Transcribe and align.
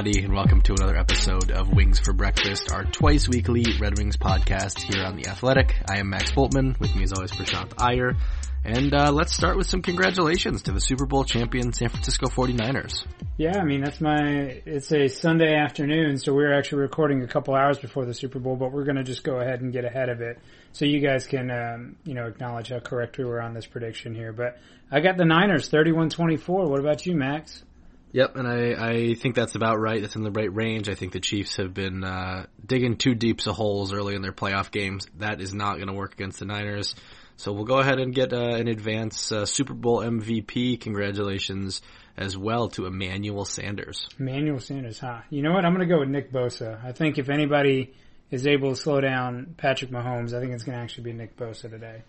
Everybody, 0.00 0.24
and 0.24 0.32
welcome 0.32 0.62
to 0.62 0.72
another 0.72 0.96
episode 0.96 1.50
of 1.50 1.68
Wings 1.74 1.98
for 1.98 2.14
Breakfast, 2.14 2.72
our 2.72 2.84
twice 2.84 3.28
weekly 3.28 3.66
Red 3.78 3.98
Wings 3.98 4.16
podcast 4.16 4.80
here 4.80 5.04
on 5.04 5.14
The 5.14 5.26
Athletic. 5.28 5.76
I 5.90 5.98
am 5.98 6.08
Max 6.08 6.30
Bultman, 6.30 6.80
with 6.80 6.96
me 6.96 7.02
as 7.02 7.12
always 7.12 7.32
Prashanth 7.32 7.74
Iyer, 7.76 8.16
and 8.64 8.94
uh, 8.94 9.12
let's 9.12 9.34
start 9.34 9.58
with 9.58 9.66
some 9.66 9.82
congratulations 9.82 10.62
to 10.62 10.72
the 10.72 10.80
Super 10.80 11.04
Bowl 11.04 11.24
champion 11.24 11.74
San 11.74 11.90
Francisco 11.90 12.28
49ers. 12.28 13.04
Yeah, 13.36 13.58
I 13.58 13.64
mean, 13.64 13.82
that's 13.82 14.00
my, 14.00 14.62
it's 14.64 14.90
a 14.90 15.06
Sunday 15.08 15.54
afternoon, 15.54 16.16
so 16.16 16.32
we're 16.32 16.54
actually 16.54 16.80
recording 16.80 17.22
a 17.22 17.28
couple 17.28 17.54
hours 17.54 17.78
before 17.78 18.06
the 18.06 18.14
Super 18.14 18.38
Bowl, 18.38 18.56
but 18.56 18.72
we're 18.72 18.84
going 18.84 18.96
to 18.96 19.04
just 19.04 19.22
go 19.22 19.38
ahead 19.40 19.60
and 19.60 19.70
get 19.70 19.84
ahead 19.84 20.08
of 20.08 20.22
it 20.22 20.38
so 20.72 20.86
you 20.86 21.00
guys 21.00 21.26
can, 21.26 21.50
um, 21.50 21.96
you 22.04 22.14
know, 22.14 22.26
acknowledge 22.26 22.70
how 22.70 22.78
correct 22.78 23.18
we 23.18 23.26
were 23.26 23.42
on 23.42 23.52
this 23.52 23.66
prediction 23.66 24.14
here. 24.14 24.32
But 24.32 24.56
I 24.90 25.00
got 25.00 25.18
the 25.18 25.26
Niners 25.26 25.68
31-24. 25.68 26.70
What 26.70 26.80
about 26.80 27.04
you, 27.04 27.14
Max? 27.14 27.64
Yep, 28.12 28.36
and 28.36 28.48
I, 28.48 28.90
I 28.90 29.14
think 29.14 29.36
that's 29.36 29.54
about 29.54 29.78
right. 29.78 30.00
That's 30.00 30.16
in 30.16 30.24
the 30.24 30.32
right 30.32 30.52
range. 30.52 30.88
I 30.88 30.94
think 30.94 31.12
the 31.12 31.20
Chiefs 31.20 31.56
have 31.56 31.72
been 31.72 32.02
uh, 32.02 32.46
digging 32.64 32.96
too 32.96 33.14
deep 33.14 33.46
of 33.46 33.54
holes 33.54 33.92
early 33.92 34.16
in 34.16 34.22
their 34.22 34.32
playoff 34.32 34.72
games. 34.72 35.06
That 35.18 35.40
is 35.40 35.54
not 35.54 35.76
going 35.76 35.86
to 35.86 35.92
work 35.92 36.14
against 36.14 36.40
the 36.40 36.44
Niners. 36.44 36.96
So 37.36 37.52
we'll 37.52 37.64
go 37.64 37.78
ahead 37.78 37.98
and 38.00 38.14
get 38.14 38.32
uh, 38.32 38.56
an 38.56 38.68
advance 38.68 39.32
uh, 39.32 39.46
Super 39.46 39.74
Bowl 39.74 40.00
MVP. 40.00 40.80
Congratulations 40.80 41.80
as 42.16 42.36
well 42.36 42.68
to 42.70 42.86
Emmanuel 42.86 43.44
Sanders. 43.44 44.08
Emmanuel 44.18 44.58
Sanders, 44.58 44.98
huh? 44.98 45.20
You 45.30 45.42
know 45.42 45.52
what? 45.52 45.64
I'm 45.64 45.74
going 45.74 45.88
to 45.88 45.94
go 45.94 46.00
with 46.00 46.10
Nick 46.10 46.32
Bosa. 46.32 46.84
I 46.84 46.92
think 46.92 47.16
if 47.16 47.30
anybody 47.30 47.94
is 48.30 48.46
able 48.46 48.74
to 48.74 48.76
slow 48.76 49.00
down 49.00 49.54
Patrick 49.56 49.90
Mahomes, 49.90 50.34
I 50.34 50.40
think 50.40 50.52
it's 50.52 50.64
going 50.64 50.76
to 50.76 50.82
actually 50.82 51.04
be 51.04 51.12
Nick 51.12 51.36
Bosa 51.36 51.70
today. 51.70 52.02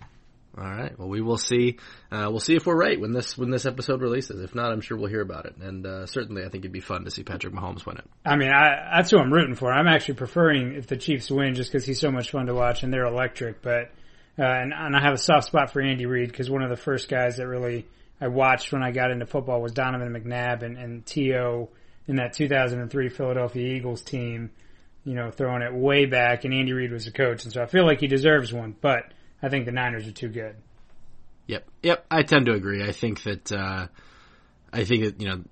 All 0.58 0.66
right. 0.66 0.98
Well, 1.00 1.08
we 1.08 1.22
will 1.22 1.38
see. 1.38 1.78
Uh, 2.12 2.28
we'll 2.30 2.42
see 2.42 2.56
if 2.56 2.66
we're 2.66 2.76
right 2.76 3.00
when 3.00 3.14
this 3.14 3.38
when 3.38 3.50
this 3.50 3.66
episode 3.66 4.02
releases. 4.02 4.42
If 4.42 4.54
not, 4.54 4.72
I'm 4.72 4.82
sure 4.82 4.98
we'll 4.98 5.10
hear 5.10 5.22
about 5.22 5.46
it. 5.46 5.56
And 5.58 5.86
uh, 5.86 6.06
certainly, 6.08 6.42
I 6.44 6.50
think 6.50 6.66
it'd 6.66 6.74
be 6.74 6.82
fun 6.82 7.06
to 7.06 7.12
see 7.12 7.24
Patrick 7.24 7.54
Mahomes 7.54 7.86
win 7.86 7.98
it. 7.98 8.04
I 8.26 8.36
mean, 8.36 8.52
I, 8.52 8.98
that's 8.98 9.12
who 9.12 9.18
I'm 9.18 9.32
rooting 9.32 9.56
for. 9.56 9.72
I'm 9.72 9.88
actually 9.88 10.16
preferring 10.16 10.76
if 10.76 10.88
the 10.88 10.98
Chiefs 10.98 11.32
win, 11.32 11.56
just 11.56 11.72
because 11.72 11.86
he's 11.86 12.02
so 12.02 12.12
much 12.12 12.32
fun 12.32 12.48
to 12.48 12.54
watch 12.54 12.84
and 12.84 12.92
they're 12.92 13.06
electric. 13.06 13.62
But 13.62 13.92
uh, 14.38 14.44
and, 14.44 14.74
and 14.74 14.96
I 14.96 15.02
have 15.02 15.14
a 15.14 15.18
soft 15.18 15.48
spot 15.48 15.72
for 15.72 15.82
Andy 15.82 16.06
Reid 16.06 16.30
because 16.30 16.50
one 16.50 16.64
of 16.64 16.70
the 16.70 16.76
first 16.76 17.08
guys 17.08 17.38
that 17.38 17.48
really 17.48 17.88
I 18.20 18.28
watched 18.28 18.74
when 18.74 18.84
I 18.84 18.92
got 18.92 19.12
into 19.12 19.26
football 19.26 19.62
was 19.62 19.72
Donovan 19.72 20.14
McNabb 20.14 20.64
and, 20.64 20.78
and 20.78 21.06
T.O. 21.06 21.70
in 22.08 22.18
that 22.18 22.34
2003 22.34 23.10
Philadelphia 23.10 23.76
Eagles 23.76 24.02
team. 24.02 24.52
You 25.06 25.16
know, 25.16 25.32
throwing 25.32 25.64
it 25.64 25.74
way 25.74 26.06
back, 26.06 26.44
and 26.44 26.54
Andy 26.54 26.74
Reid 26.74 26.92
was 26.92 27.06
the 27.06 27.12
coach, 27.12 27.46
and 27.46 27.52
so 27.52 27.64
I 27.64 27.66
feel 27.66 27.88
like 27.88 28.02
he 28.02 28.08
deserves 28.08 28.54
one. 28.54 28.76
But 28.80 29.12
I 29.42 29.50
think 29.50 29.66
the 29.66 29.72
Niners 29.72 30.08
are 30.08 30.12
too 30.12 30.30
good. 30.30 30.56
Yep, 31.48 31.68
yep. 31.84 32.06
I 32.10 32.24
tend 32.24 32.46
to 32.46 32.54
agree. 32.54 32.84
I 32.84 32.92
think 32.92 33.24
that 33.24 33.52
uh, 33.52 33.88
I 34.72 34.84
think 34.84 35.04
that 35.04 35.22
you 35.22 35.28
know 35.28 35.44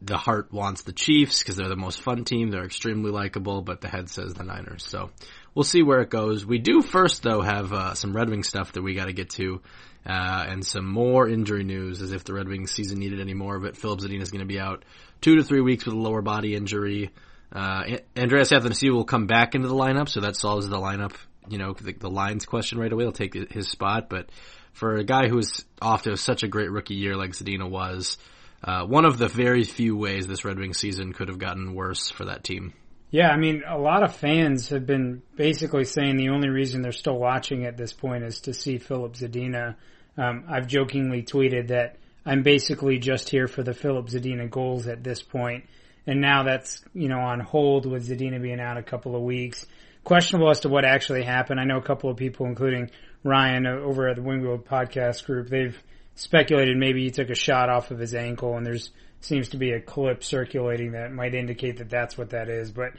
the 0.00 0.16
heart 0.16 0.52
wants 0.52 0.82
the 0.82 0.92
Chiefs 0.92 1.42
because 1.42 1.56
they're 1.56 1.68
the 1.68 1.76
most 1.76 2.00
fun 2.00 2.24
team. 2.24 2.50
They're 2.50 2.64
extremely 2.64 3.10
likable, 3.10 3.62
but 3.62 3.80
the 3.80 3.88
head 3.88 4.08
says 4.08 4.34
the 4.34 4.44
Niners. 4.44 4.84
So 4.84 5.10
we'll 5.54 5.64
see 5.64 5.82
where 5.82 6.00
it 6.00 6.10
goes. 6.10 6.46
We 6.46 6.58
do 6.58 6.82
first 6.82 7.22
though 7.22 7.40
have 7.40 7.72
uh, 7.72 7.94
some 7.94 8.14
Red 8.14 8.30
Wing 8.30 8.44
stuff 8.44 8.72
that 8.72 8.82
we 8.82 8.94
got 8.94 9.06
to 9.06 9.12
get 9.12 9.30
to, 9.30 9.60
uh, 10.06 10.46
and 10.48 10.64
some 10.64 10.86
more 10.86 11.28
injury 11.28 11.64
news. 11.64 12.02
As 12.02 12.12
if 12.12 12.24
the 12.24 12.34
Red 12.34 12.48
Wings 12.48 12.70
season 12.70 12.98
needed 12.98 13.20
any 13.20 13.34
more 13.34 13.56
of 13.56 13.64
it. 13.64 13.76
Filip 13.76 14.00
Zadina 14.00 14.22
is 14.22 14.30
going 14.30 14.40
to 14.40 14.46
be 14.46 14.60
out 14.60 14.84
two 15.20 15.36
to 15.36 15.42
three 15.42 15.60
weeks 15.60 15.86
with 15.86 15.94
a 15.94 15.98
lower 15.98 16.22
body 16.22 16.54
injury. 16.54 17.10
Uh, 17.50 17.96
Andreas 18.16 18.52
Athanasiou 18.52 18.92
will 18.92 19.04
come 19.04 19.26
back 19.26 19.54
into 19.54 19.68
the 19.68 19.74
lineup, 19.74 20.08
so 20.08 20.20
that 20.20 20.36
solves 20.36 20.68
the 20.68 20.76
lineup 20.76 21.14
you 21.50 21.58
know, 21.58 21.72
the, 21.72 21.92
the 21.92 22.10
lines 22.10 22.46
question 22.46 22.78
right 22.78 22.92
away. 22.92 23.04
He'll 23.04 23.12
take 23.12 23.34
his 23.34 23.68
spot. 23.68 24.08
But 24.08 24.30
for 24.72 24.96
a 24.96 25.04
guy 25.04 25.28
who 25.28 25.36
was 25.36 25.64
off 25.80 26.02
to 26.04 26.16
such 26.16 26.42
a 26.42 26.48
great 26.48 26.70
rookie 26.70 26.94
year 26.94 27.16
like 27.16 27.30
Zadina 27.30 27.68
was, 27.68 28.18
uh, 28.62 28.84
one 28.84 29.04
of 29.04 29.18
the 29.18 29.28
very 29.28 29.64
few 29.64 29.96
ways 29.96 30.26
this 30.26 30.44
Red 30.44 30.58
Wings 30.58 30.78
season 30.78 31.12
could 31.12 31.28
have 31.28 31.38
gotten 31.38 31.74
worse 31.74 32.10
for 32.10 32.26
that 32.26 32.44
team. 32.44 32.72
Yeah, 33.10 33.30
I 33.30 33.38
mean, 33.38 33.62
a 33.66 33.78
lot 33.78 34.02
of 34.02 34.14
fans 34.14 34.68
have 34.68 34.86
been 34.86 35.22
basically 35.34 35.84
saying 35.84 36.16
the 36.16 36.28
only 36.28 36.50
reason 36.50 36.82
they're 36.82 36.92
still 36.92 37.18
watching 37.18 37.64
at 37.64 37.76
this 37.76 37.92
point 37.92 38.24
is 38.24 38.40
to 38.40 38.52
see 38.52 38.78
Filip 38.78 39.14
Zadina. 39.14 39.76
Um, 40.18 40.44
I've 40.48 40.66
jokingly 40.66 41.22
tweeted 41.22 41.68
that 41.68 41.96
I'm 42.26 42.42
basically 42.42 42.98
just 42.98 43.30
here 43.30 43.48
for 43.48 43.62
the 43.62 43.72
Filip 43.72 44.08
Zadina 44.08 44.50
goals 44.50 44.86
at 44.88 45.02
this 45.02 45.22
point, 45.22 45.64
and 46.06 46.20
now 46.20 46.42
that's 46.42 46.82
you 46.92 47.08
know 47.08 47.20
on 47.20 47.40
hold 47.40 47.86
with 47.86 48.06
Zadina 48.06 48.42
being 48.42 48.60
out 48.60 48.76
a 48.76 48.82
couple 48.82 49.16
of 49.16 49.22
weeks 49.22 49.64
questionable 50.08 50.48
as 50.48 50.60
to 50.60 50.70
what 50.70 50.86
actually 50.86 51.22
happened. 51.22 51.60
I 51.60 51.64
know 51.64 51.76
a 51.76 51.82
couple 51.82 52.08
of 52.08 52.16
people, 52.16 52.46
including 52.46 52.90
Ryan 53.22 53.66
over 53.66 54.08
at 54.08 54.16
the 54.16 54.22
Wingfield 54.22 54.64
podcast 54.64 55.26
group, 55.26 55.50
they've 55.50 55.76
speculated 56.14 56.78
maybe 56.78 57.04
he 57.04 57.10
took 57.10 57.28
a 57.28 57.34
shot 57.34 57.68
off 57.68 57.90
of 57.90 57.98
his 57.98 58.14
ankle 58.14 58.56
and 58.56 58.64
there's 58.64 58.90
seems 59.20 59.50
to 59.50 59.58
be 59.58 59.72
a 59.72 59.80
clip 59.80 60.24
circulating 60.24 60.92
that 60.92 61.12
might 61.12 61.34
indicate 61.34 61.76
that 61.76 61.90
that's 61.90 62.16
what 62.16 62.30
that 62.30 62.48
is. 62.48 62.70
But 62.70 62.92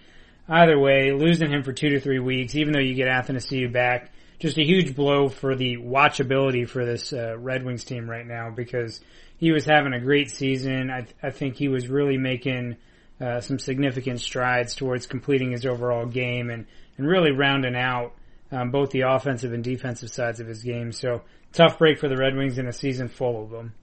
either 0.47 0.77
way, 0.77 1.11
losing 1.11 1.49
him 1.49 1.63
for 1.63 1.73
two 1.73 1.89
to 1.89 1.99
three 1.99 2.19
weeks, 2.19 2.55
even 2.55 2.73
though 2.73 2.79
you 2.79 2.93
get 2.93 3.07
Athanasiou 3.07 3.73
back, 3.73 4.11
just 4.37 4.59
a 4.59 4.63
huge 4.63 4.95
blow 4.95 5.29
for 5.29 5.55
the 5.55 5.77
watchability 5.77 6.69
for 6.69 6.85
this 6.85 7.11
uh, 7.11 7.35
Red 7.39 7.65
Wings 7.65 7.85
team 7.85 8.07
right 8.07 8.25
now 8.25 8.51
because 8.51 9.01
he 9.37 9.51
was 9.51 9.65
having 9.65 9.93
a 9.93 9.99
great 9.99 10.29
season. 10.29 10.91
I, 10.91 11.07
I 11.23 11.31
think 11.31 11.55
he 11.55 11.69
was 11.69 11.87
really 11.87 12.17
making 12.17 12.77
uh, 13.19 13.41
some 13.41 13.57
significant 13.57 14.21
strides 14.21 14.75
towards 14.75 15.07
completing 15.07 15.51
his 15.51 15.65
overall 15.65 16.05
game 16.05 16.51
and 16.51 16.67
and 16.99 17.07
really 17.07 17.31
rounding 17.31 17.75
out 17.75 18.13
um, 18.51 18.71
both 18.71 18.91
the 18.91 19.01
offensive 19.01 19.53
and 19.53 19.63
defensive 19.63 20.09
sides 20.09 20.39
of 20.39 20.47
his 20.47 20.63
game. 20.63 20.91
So 20.91 21.21
tough 21.53 21.79
break 21.79 21.99
for 21.99 22.07
the 22.07 22.17
Red 22.17 22.35
Wings 22.35 22.57
in 22.57 22.67
a 22.67 22.73
season 22.73 23.07
full 23.07 23.43
of 23.43 23.49
them. 23.49 23.73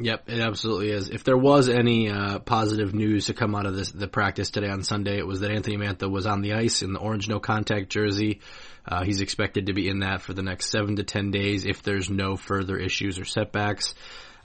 Yep, 0.00 0.28
it 0.28 0.40
absolutely 0.40 0.90
is. 0.90 1.08
If 1.08 1.24
there 1.24 1.36
was 1.36 1.68
any 1.68 2.08
uh, 2.08 2.38
positive 2.38 2.94
news 2.94 3.26
to 3.26 3.34
come 3.34 3.56
out 3.56 3.66
of 3.66 3.74
this 3.74 3.90
the 3.90 4.06
practice 4.06 4.50
today 4.50 4.68
on 4.68 4.84
Sunday, 4.84 5.18
it 5.18 5.26
was 5.26 5.40
that 5.40 5.50
Anthony 5.50 5.76
Mantha 5.76 6.08
was 6.08 6.24
on 6.24 6.40
the 6.40 6.52
ice 6.52 6.82
in 6.82 6.92
the 6.92 7.00
orange 7.00 7.28
no 7.28 7.40
contact 7.40 7.90
jersey. 7.90 8.40
Uh, 8.86 9.02
he's 9.02 9.20
expected 9.20 9.66
to 9.66 9.72
be 9.72 9.88
in 9.88 10.00
that 10.00 10.22
for 10.22 10.34
the 10.34 10.42
next 10.42 10.70
seven 10.70 10.96
to 10.96 11.02
ten 11.02 11.32
days 11.32 11.66
if 11.66 11.82
there's 11.82 12.08
no 12.08 12.36
further 12.36 12.76
issues 12.76 13.18
or 13.18 13.24
setbacks. 13.24 13.94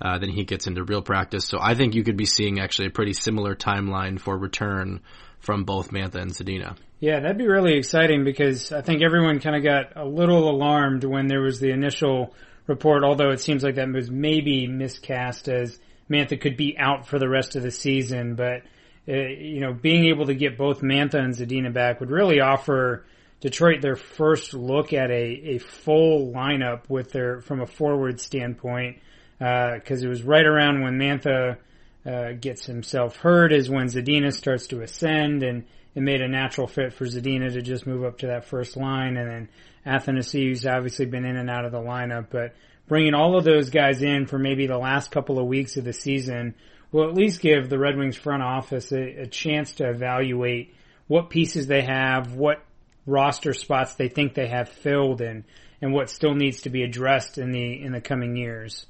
Uh, 0.01 0.17
then 0.17 0.29
he 0.29 0.43
gets 0.43 0.65
into 0.65 0.83
real 0.83 1.03
practice. 1.03 1.45
So 1.45 1.59
I 1.61 1.75
think 1.75 1.93
you 1.93 2.03
could 2.03 2.17
be 2.17 2.25
seeing 2.25 2.59
actually 2.59 2.87
a 2.87 2.91
pretty 2.91 3.13
similar 3.13 3.55
timeline 3.55 4.19
for 4.19 4.35
return 4.35 5.01
from 5.43 5.65
both 5.65 5.91
Mantha 5.91 6.15
and 6.15 6.31
Zadina. 6.31 6.75
Yeah, 7.01 7.19
that'd 7.19 7.37
be 7.37 7.47
really 7.47 7.77
exciting 7.77 8.23
because 8.23 8.71
I 8.71 8.81
think 8.81 9.03
everyone 9.03 9.41
kind 9.41 9.57
of 9.57 9.63
got 9.63 9.97
a 9.97 10.05
little 10.05 10.49
alarmed 10.49 11.03
when 11.03 11.27
there 11.27 11.41
was 11.41 11.59
the 11.59 11.69
initial 11.69 12.33
report, 12.65 13.03
although 13.03 13.31
it 13.31 13.41
seems 13.41 13.61
like 13.61 13.75
that 13.75 13.91
was 13.91 14.09
maybe 14.09 14.67
miscast 14.67 15.49
as 15.49 15.77
Mantha 16.09 16.39
could 16.39 16.55
be 16.55 16.77
out 16.79 17.07
for 17.07 17.19
the 17.19 17.27
rest 17.27 17.57
of 17.57 17.61
the 17.61 17.71
season. 17.71 18.35
But, 18.35 18.61
uh, 19.05 19.17
you 19.17 19.59
know, 19.59 19.73
being 19.73 20.05
able 20.05 20.27
to 20.27 20.33
get 20.33 20.57
both 20.57 20.79
Mantha 20.79 21.15
and 21.15 21.33
Zadina 21.33 21.73
back 21.73 21.99
would 21.99 22.09
really 22.09 22.39
offer 22.39 23.05
Detroit 23.41 23.81
their 23.81 23.97
first 23.97 24.53
look 24.53 24.93
at 24.93 25.11
a, 25.11 25.55
a 25.55 25.57
full 25.57 26.31
lineup 26.33 26.89
with 26.89 27.11
their, 27.11 27.41
from 27.41 27.59
a 27.59 27.67
forward 27.67 28.21
standpoint, 28.21 28.99
because 29.39 30.01
uh, 30.01 30.05
it 30.05 30.07
was 30.07 30.23
right 30.23 30.45
around 30.45 30.81
when 30.81 30.97
Mantha 30.97 31.57
uh, 32.05 32.33
gets 32.33 32.65
himself 32.65 33.15
hurt 33.17 33.53
is 33.53 33.69
when 33.69 33.87
Zadina 33.87 34.33
starts 34.33 34.67
to 34.67 34.81
ascend 34.81 35.43
and 35.43 35.65
it 35.95 36.01
made 36.01 36.21
a 36.21 36.27
natural 36.27 36.67
fit 36.67 36.93
for 36.93 37.05
Zadina 37.05 37.53
to 37.53 37.61
just 37.61 37.85
move 37.85 38.03
up 38.03 38.19
to 38.19 38.27
that 38.27 38.45
first 38.45 38.75
line, 38.75 39.15
and 39.15 39.29
then 39.29 39.49
Athanasiou's 39.85 40.65
obviously 40.65 41.05
been 41.05 41.25
in 41.25 41.37
and 41.37 41.49
out 41.49 41.65
of 41.65 41.71
the 41.71 41.79
lineup, 41.79 42.27
but 42.31 42.55
bringing 42.87 43.13
all 43.13 43.37
of 43.37 43.43
those 43.43 43.69
guys 43.69 44.01
in 44.01 44.25
for 44.25 44.39
maybe 44.39 44.65
the 44.65 44.77
last 44.77 45.11
couple 45.11 45.39
of 45.39 45.45
weeks 45.45 45.77
of 45.77 45.83
the 45.83 45.93
season 45.93 46.55
will 46.91 47.07
at 47.07 47.15
least 47.15 47.41
give 47.41 47.69
the 47.69 47.77
Red 47.77 47.97
Wings 47.97 48.15
front 48.15 48.43
office 48.43 48.91
a, 48.91 49.21
a 49.21 49.27
chance 49.27 49.73
to 49.73 49.89
evaluate 49.89 50.73
what 51.07 51.29
pieces 51.29 51.67
they 51.67 51.81
have, 51.81 52.33
what 52.33 52.63
roster 53.05 53.53
spots 53.53 53.95
they 53.95 54.07
think 54.07 54.33
they 54.33 54.47
have 54.47 54.69
filled, 54.69 55.21
and 55.21 55.43
and 55.81 55.93
what 55.93 56.09
still 56.09 56.33
needs 56.33 56.61
to 56.61 56.69
be 56.69 56.83
addressed 56.83 57.37
in 57.37 57.51
the 57.51 57.83
in 57.83 57.91
the 57.91 58.01
coming 58.01 58.35
years. 58.35 58.85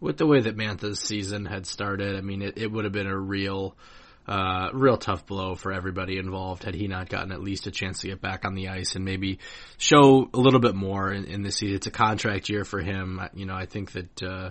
With 0.00 0.16
the 0.16 0.26
way 0.26 0.40
that 0.40 0.56
Mantha's 0.56 1.00
season 1.00 1.44
had 1.44 1.66
started, 1.66 2.16
I 2.16 2.20
mean, 2.20 2.42
it, 2.42 2.56
it 2.56 2.70
would 2.70 2.84
have 2.84 2.92
been 2.92 3.08
a 3.08 3.16
real 3.16 3.76
uh, 4.28 4.68
real 4.74 4.98
tough 4.98 5.26
blow 5.26 5.54
for 5.54 5.72
everybody 5.72 6.18
involved 6.18 6.62
had 6.62 6.74
he 6.74 6.86
not 6.86 7.08
gotten 7.08 7.32
at 7.32 7.40
least 7.40 7.66
a 7.66 7.70
chance 7.70 8.00
to 8.00 8.08
get 8.08 8.20
back 8.20 8.44
on 8.44 8.54
the 8.54 8.68
ice 8.68 8.94
and 8.94 9.04
maybe 9.04 9.38
show 9.78 10.28
a 10.34 10.38
little 10.38 10.60
bit 10.60 10.74
more 10.74 11.10
in, 11.10 11.24
in 11.24 11.42
this 11.42 11.56
season. 11.56 11.76
It's 11.76 11.86
a 11.86 11.90
contract 11.90 12.50
year 12.50 12.64
for 12.64 12.80
him. 12.80 13.22
You 13.34 13.46
know, 13.46 13.54
I 13.54 13.64
think 13.64 13.92
that, 13.92 14.22
uh, 14.22 14.50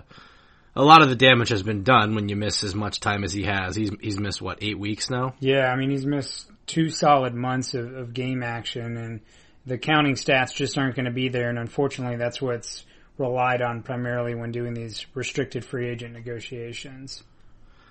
a 0.74 0.82
lot 0.82 1.02
of 1.02 1.08
the 1.08 1.16
damage 1.16 1.48
has 1.50 1.62
been 1.62 1.84
done 1.84 2.14
when 2.14 2.28
you 2.28 2.36
miss 2.36 2.62
as 2.64 2.74
much 2.74 3.00
time 3.00 3.24
as 3.24 3.32
he 3.32 3.44
has. 3.44 3.74
He's, 3.76 3.90
he's 4.00 4.18
missed 4.18 4.42
what, 4.42 4.58
eight 4.62 4.78
weeks 4.78 5.10
now? 5.10 5.34
Yeah, 5.38 5.66
I 5.66 5.76
mean, 5.76 5.90
he's 5.90 6.06
missed 6.06 6.50
two 6.66 6.90
solid 6.90 7.34
months 7.34 7.74
of, 7.74 7.94
of 7.94 8.12
game 8.12 8.42
action 8.42 8.96
and 8.96 9.20
the 9.66 9.78
counting 9.78 10.14
stats 10.14 10.54
just 10.54 10.78
aren't 10.78 10.96
going 10.96 11.04
to 11.04 11.12
be 11.12 11.28
there. 11.28 11.50
And 11.50 11.58
unfortunately, 11.58 12.16
that's 12.16 12.40
what's 12.40 12.84
relied 13.18 13.62
on 13.62 13.82
primarily 13.82 14.34
when 14.34 14.52
doing 14.52 14.74
these 14.74 15.06
restricted 15.14 15.64
free 15.64 15.88
agent 15.88 16.14
negotiations. 16.14 17.22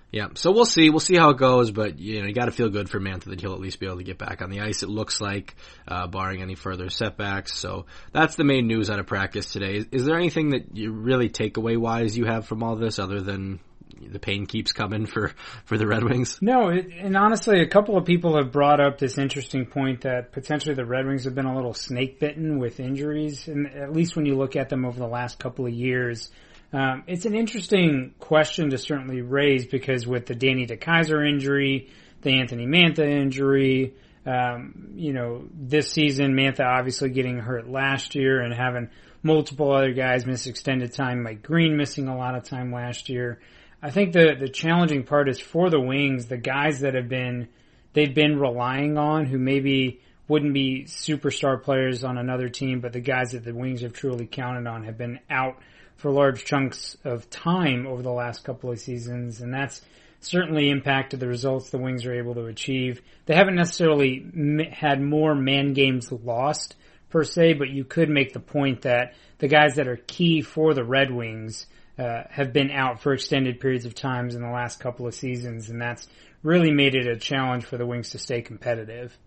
Yeah, 0.10 0.30
so 0.36 0.52
we'll 0.52 0.66
see. 0.66 0.90
We'll 0.90 1.02
see 1.02 1.18
how 1.18 1.32
it 1.32 1.38
goes, 1.38 1.72
but 1.72 2.00
you 2.00 2.22
know, 2.22 2.28
you 2.28 2.34
got 2.34 2.46
to 2.46 2.52
feel 2.52 2.70
good 2.70 2.90
for 2.90 2.98
Mantha 2.98 3.26
that 3.26 3.42
he'll 3.42 3.54
at 3.54 3.60
least 3.60 3.78
be 3.78 3.88
able 3.88 3.98
to 3.98 4.06
get 4.06 4.18
back 4.18 4.42
on 4.42 4.50
the 4.50 4.62
ice. 4.62 4.82
It 4.82 4.88
looks 4.90 5.20
like, 5.20 5.56
uh, 5.86 6.08
barring 6.08 6.42
any 6.42 6.56
further 6.56 6.90
setbacks. 6.90 7.58
So 7.60 7.88
that's 8.14 8.36
the 8.36 8.46
main 8.46 8.68
news 8.68 8.90
out 8.90 9.00
of 9.00 9.06
practice 9.06 9.52
today. 9.52 9.76
Is, 9.76 9.86
is 9.92 10.06
there 10.06 10.16
anything 10.16 10.52
that 10.52 10.78
you 10.78 10.94
really 10.94 11.28
takeaway 11.28 11.78
wise 11.78 12.18
you 12.18 12.24
have 12.26 12.48
from 12.48 12.64
all 12.64 12.78
this, 12.78 13.00
other 13.00 13.20
than 13.20 13.60
the 14.02 14.20
pain 14.20 14.46
keeps 14.46 14.72
coming 14.72 15.06
for 15.06 15.34
for 15.66 15.78
the 15.78 15.88
Red 15.88 16.04
Wings. 16.04 16.40
No, 16.42 16.70
it, 16.70 16.88
and 17.00 17.16
honestly, 17.16 17.62
a 17.62 17.68
couple 17.68 17.98
of 17.98 18.06
people 18.06 18.38
have 18.38 18.52
brought 18.52 18.80
up 18.80 18.98
this 18.98 19.18
interesting 19.18 19.66
point 19.66 20.02
that 20.02 20.32
potentially 20.32 20.76
the 20.76 20.86
Red 20.86 21.06
Wings 21.06 21.26
have 21.26 21.36
been 21.36 21.46
a 21.46 21.56
little 21.56 21.74
snake 21.74 22.20
bitten 22.20 22.60
with 22.60 22.80
injuries, 22.80 23.48
and 23.48 23.68
at 23.68 23.94
least 23.94 24.16
when 24.16 24.26
you 24.26 24.36
look 24.36 24.56
at 24.56 24.70
them 24.70 24.86
over 24.86 25.00
the 25.00 25.08
last 25.08 25.40
couple 25.40 25.66
of 25.66 25.74
years. 25.74 26.30
Um, 26.74 27.04
it's 27.08 27.26
an 27.26 27.34
interesting 27.34 28.14
question 28.20 28.72
to 28.72 28.78
certainly 28.78 29.22
raise 29.22 29.66
because 29.66 30.06
with 30.06 30.26
the 30.26 30.36
Danny 30.36 30.68
DeKeyser 30.68 31.28
injury, 31.28 31.90
the 32.22 32.40
Anthony 32.40 32.66
Mantha 32.66 33.08
injury, 33.08 33.94
um, 34.26 34.90
you 34.96 35.14
know, 35.14 35.48
this 35.54 35.90
season, 35.92 36.34
Mantha 36.34 36.66
obviously 36.66 37.10
getting 37.10 37.40
hurt 37.40 37.70
last 37.70 38.16
year 38.16 38.42
and 38.42 38.54
having 38.54 38.90
multiple 39.24 39.72
other 39.72 39.94
guys 39.94 40.26
miss 40.26 40.48
extended 40.48 40.94
time, 40.94 41.24
Mike 41.24 41.42
Green 41.42 41.78
missing 41.78 42.08
a 42.08 42.18
lot 42.18 42.36
of 42.36 42.44
time 42.44 42.74
last 42.74 43.08
year. 43.08 43.40
I 43.88 43.90
think 43.90 44.12
the, 44.12 44.36
the 44.38 44.50
challenging 44.50 45.04
part 45.04 45.30
is 45.30 45.40
for 45.40 45.70
the 45.70 45.80
Wings, 45.80 46.26
the 46.26 46.36
guys 46.36 46.82
that 46.82 46.94
have 46.94 47.08
been, 47.08 47.48
they've 47.94 48.14
been 48.14 48.38
relying 48.38 48.98
on 48.98 49.26
who 49.26 49.38
maybe 49.38 50.02
wouldn't 50.28 50.54
be 50.54 50.84
superstar 50.84 51.64
players 51.64 52.04
on 52.04 52.18
another 52.18 52.50
team, 52.50 52.82
but 52.82 52.92
the 52.92 53.00
guys 53.00 53.32
that 53.32 53.46
the 53.46 53.54
Wings 53.54 53.84
have 53.84 53.94
truly 53.94 54.26
counted 54.26 54.68
on 54.68 54.84
have 54.84 54.98
been 54.98 55.22
out 55.30 55.60
for 55.96 56.12
large 56.12 56.44
chunks 56.44 56.98
of 57.06 57.30
time 57.30 57.88
over 57.88 58.02
the 58.02 58.12
last 58.12 58.44
couple 58.44 58.70
of 58.70 58.78
seasons, 58.78 59.40
and 59.40 59.54
that's 59.54 59.80
certainly 60.20 60.70
impacted 60.70 61.22
the 61.22 61.28
results 61.30 61.70
the 61.70 61.78
Wings 61.78 62.06
are 62.06 62.14
able 62.14 62.34
to 62.34 62.48
achieve. 62.48 63.02
They 63.26 63.36
haven't 63.36 63.56
necessarily 63.56 64.68
had 64.70 65.02
more 65.02 65.34
man 65.34 65.72
games 65.72 66.12
lost 66.12 66.76
per 67.10 67.24
se, 67.24 67.54
but 67.54 67.70
you 67.70 67.86
could 67.86 68.10
make 68.10 68.34
the 68.34 68.42
point 68.42 68.82
that 68.82 69.14
the 69.38 69.48
guys 69.48 69.76
that 69.76 69.88
are 69.88 69.96
key 69.96 70.42
for 70.42 70.74
the 70.74 70.84
Red 70.84 71.10
Wings 71.10 71.68
uh, 71.98 72.24
have 72.30 72.54
been 72.54 72.72
out 72.72 73.02
for 73.02 73.14
extended 73.14 73.60
periods 73.60 73.86
of 73.86 73.96
times 73.96 74.36
in 74.36 74.42
the 74.42 74.50
last 74.50 74.80
couple 74.80 75.08
of 75.08 75.16
seasons, 75.16 75.70
and 75.70 75.82
that's 75.82 76.08
really 76.44 76.72
made 76.72 76.96
it 76.96 77.08
a 77.08 77.18
challenge 77.18 77.66
for 77.66 77.78
the 77.78 77.86
Wings 77.86 78.12
to 78.12 78.20
stay 78.20 78.42
competitive. 78.42 79.18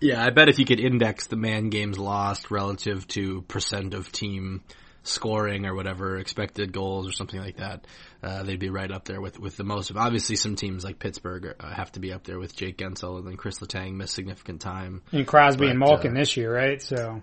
Yeah, 0.00 0.22
I 0.22 0.30
bet 0.30 0.48
if 0.48 0.58
you 0.58 0.66
could 0.66 0.80
index 0.80 1.26
the 1.26 1.36
man 1.36 1.70
games 1.70 1.98
lost 1.98 2.50
relative 2.50 3.08
to 3.08 3.42
percent 3.42 3.94
of 3.94 4.12
team 4.12 4.62
scoring 5.02 5.66
or 5.66 5.74
whatever 5.74 6.18
expected 6.18 6.72
goals 6.72 7.08
or 7.08 7.12
something 7.12 7.40
like 7.40 7.56
that, 7.56 7.86
uh, 8.22 8.42
they'd 8.42 8.58
be 8.58 8.68
right 8.68 8.90
up 8.90 9.04
there 9.06 9.20
with 9.20 9.40
with 9.40 9.56
the 9.56 9.64
most. 9.64 9.90
Of, 9.90 9.96
obviously, 9.96 10.36
some 10.36 10.54
teams 10.54 10.84
like 10.84 10.98
Pittsburgh 10.98 11.56
uh, 11.58 11.74
have 11.74 11.92
to 11.92 12.00
be 12.00 12.12
up 12.12 12.24
there 12.24 12.38
with 12.38 12.54
Jake 12.54 12.76
Guentzel 12.76 13.18
and 13.18 13.26
then 13.26 13.36
Chris 13.36 13.58
Letang 13.60 13.94
missed 13.94 14.14
significant 14.14 14.60
time. 14.60 15.02
And 15.12 15.26
Crosby 15.26 15.66
but, 15.66 15.70
and 15.70 15.78
Malkin 15.78 16.16
uh, 16.16 16.20
this 16.20 16.36
year, 16.36 16.54
right? 16.54 16.80
So. 16.82 17.22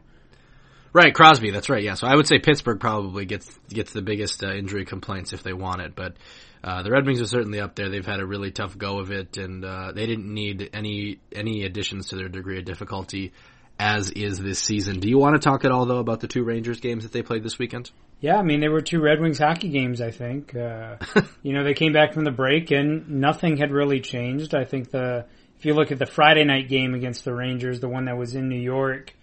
Right, 0.93 1.13
Crosby. 1.13 1.49
That's 1.49 1.69
right. 1.69 1.83
Yeah, 1.83 1.95
so 1.95 2.05
I 2.05 2.15
would 2.15 2.27
say 2.27 2.37
Pittsburgh 2.37 2.79
probably 2.79 3.25
gets 3.25 3.49
gets 3.69 3.93
the 3.93 4.03
biggest 4.03 4.43
uh, 4.43 4.53
injury 4.53 4.85
complaints 4.85 5.33
if 5.33 5.41
they 5.41 5.53
want 5.53 5.81
it, 5.81 5.95
but 5.95 6.15
uh, 6.63 6.83
the 6.83 6.91
Red 6.91 7.05
Wings 7.05 7.19
are 7.19 7.27
certainly 7.27 7.59
up 7.59 7.75
there. 7.75 7.89
They've 7.89 8.05
had 8.05 8.19
a 8.19 8.25
really 8.25 8.51
tough 8.51 8.77
go 8.77 8.99
of 8.99 9.11
it, 9.11 9.37
and 9.37 9.65
uh, 9.65 9.91
they 9.91 10.05
didn't 10.05 10.31
need 10.31 10.69
any 10.71 11.19
any 11.31 11.63
additions 11.63 12.09
to 12.09 12.15
their 12.15 12.29
degree 12.29 12.59
of 12.59 12.65
difficulty 12.65 13.33
as 13.79 14.11
is 14.11 14.37
this 14.37 14.59
season. 14.59 14.99
Do 14.99 15.09
you 15.09 15.17
want 15.17 15.35
to 15.35 15.39
talk 15.39 15.65
at 15.65 15.71
all 15.71 15.85
though 15.85 15.97
about 15.97 16.19
the 16.19 16.27
two 16.27 16.43
Rangers 16.43 16.79
games 16.79 17.03
that 17.03 17.11
they 17.11 17.23
played 17.23 17.43
this 17.43 17.57
weekend? 17.57 17.91
Yeah, 18.21 18.37
I 18.37 18.43
mean 18.43 18.59
they 18.59 18.69
were 18.69 18.81
two 18.81 19.01
Red 19.01 19.19
Wings 19.19 19.39
hockey 19.39 19.69
games. 19.69 19.99
I 19.99 20.11
think 20.11 20.55
uh, 20.55 20.97
you 21.41 21.53
know 21.53 21.63
they 21.63 21.73
came 21.73 21.91
back 21.91 22.13
from 22.13 22.23
the 22.23 22.31
break 22.31 22.71
and 22.71 23.09
nothing 23.09 23.57
had 23.57 23.71
really 23.71 23.99
changed. 23.99 24.53
I 24.53 24.63
think 24.63 24.91
the 24.91 25.25
if 25.57 25.65
you 25.65 25.73
look 25.73 25.91
at 25.91 25.99
the 25.99 26.05
Friday 26.05 26.43
night 26.43 26.69
game 26.69 26.93
against 26.93 27.25
the 27.25 27.33
Rangers, 27.33 27.79
the 27.79 27.89
one 27.89 28.05
that 28.05 28.17
was 28.17 28.35
in 28.35 28.47
New 28.47 28.59
York, 28.59 29.13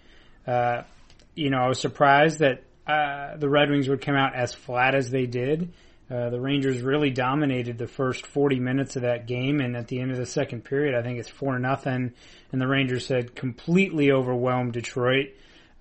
uh, 0.45 0.83
you 1.41 1.49
know 1.49 1.59
I 1.59 1.67
was 1.67 1.79
surprised 1.79 2.39
that 2.39 2.63
uh, 2.87 3.37
the 3.37 3.49
Red 3.49 3.69
Wings 3.69 3.87
would 3.89 4.01
come 4.01 4.15
out 4.15 4.35
as 4.35 4.53
flat 4.53 4.95
as 4.95 5.09
they 5.09 5.25
did. 5.25 5.73
Uh, 6.09 6.29
the 6.29 6.41
Rangers 6.41 6.81
really 6.81 7.09
dominated 7.09 7.77
the 7.77 7.87
first 7.87 8.25
40 8.25 8.59
minutes 8.59 8.97
of 8.97 9.03
that 9.03 9.27
game, 9.27 9.61
and 9.61 9.77
at 9.77 9.87
the 9.87 10.01
end 10.01 10.11
of 10.11 10.17
the 10.17 10.25
second 10.25 10.65
period, 10.65 10.93
I 10.93 11.01
think 11.03 11.19
it's 11.19 11.29
four 11.29 11.57
nothing, 11.57 12.11
and 12.51 12.61
the 12.61 12.67
Rangers 12.67 13.07
had 13.07 13.33
completely 13.33 14.11
overwhelmed 14.11 14.73
Detroit. 14.73 15.29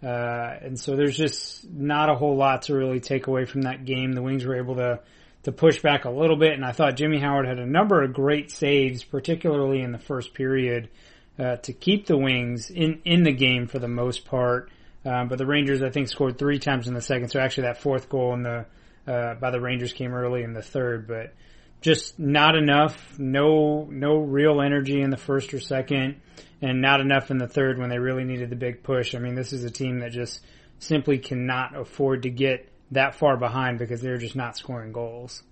Uh, 0.03 0.55
and 0.62 0.79
so 0.79 0.97
there's 0.97 1.17
just 1.17 1.69
not 1.69 2.09
a 2.09 2.15
whole 2.15 2.37
lot 2.37 2.62
to 2.62 2.75
really 2.75 3.01
take 3.01 3.27
away 3.27 3.45
from 3.45 3.62
that 3.62 3.85
game. 3.85 4.12
The 4.12 4.23
Wings 4.23 4.45
were 4.45 4.57
able 4.57 4.77
to 4.77 5.01
to 5.43 5.53
push 5.53 5.81
back 5.81 6.05
a 6.05 6.11
little 6.11 6.37
bit, 6.37 6.53
and 6.53 6.65
I 6.65 6.73
thought 6.73 6.97
Jimmy 6.97 7.19
Howard 7.19 7.47
had 7.47 7.59
a 7.59 7.67
number 7.67 8.03
of 8.03 8.12
great 8.12 8.51
saves, 8.51 9.03
particularly 9.03 9.81
in 9.81 9.91
the 9.91 9.99
first 9.99 10.35
period, 10.35 10.91
uh, 11.39 11.57
to 11.57 11.73
keep 11.73 12.07
the 12.07 12.17
Wings 12.17 12.71
in 12.71 13.01
in 13.05 13.23
the 13.25 13.33
game 13.33 13.67
for 13.67 13.79
the 13.79 13.89
most 13.89 14.25
part. 14.25 14.71
Um, 15.05 15.29
but 15.29 15.38
the 15.38 15.47
Rangers, 15.47 15.82
I 15.82 15.91
think, 15.91 16.08
scored 16.08 16.38
three 16.38 16.58
times 16.58 16.87
in 16.87 16.94
the 16.94 17.00
second. 17.00 17.29
So 17.31 17.41
actually, 17.41 17.64
that 17.64 17.79
fourth 17.79 18.08
goal 18.08 18.35
in 18.35 18.43
the 18.43 18.67
uh, 19.06 19.35
by 19.35 19.50
the 19.50 19.61
Rangers 19.61 19.93
came 19.93 20.12
early 20.12 20.43
in 20.43 20.52
the 20.52 20.62
third, 20.62 21.08
but 21.08 21.35
just 21.81 22.19
not 22.19 22.55
enough. 22.55 23.19
No, 23.19 23.88
no 23.91 24.19
real 24.19 24.61
energy 24.61 25.00
in 25.00 25.11
the 25.11 25.17
first 25.17 25.55
or 25.55 25.61
second, 25.61 26.20
and 26.61 26.82
not 26.82 27.00
enough 27.00 27.31
in 27.31 27.38
the 27.38 27.49
third 27.49 27.79
when 27.79 27.88
they 27.88 27.99
really 27.99 28.25
needed 28.25 28.50
the 28.50 28.56
big 28.56 28.82
push. 28.82 29.14
I 29.14 29.19
mean, 29.19 29.35
this 29.35 29.52
is 29.52 29.64
a 29.64 29.70
team 29.70 30.00
that 30.00 30.12
just 30.12 30.44
simply 30.79 31.19
cannot 31.19 31.76
afford 31.76 32.23
to 32.23 32.31
get 32.31 32.70
that 32.91 33.14
far 33.14 33.37
behind 33.37 33.79
because 33.79 34.00
they're 34.00 34.19
just 34.19 34.37
not 34.37 34.56
scoring 34.56 34.93
goals. 34.93 35.43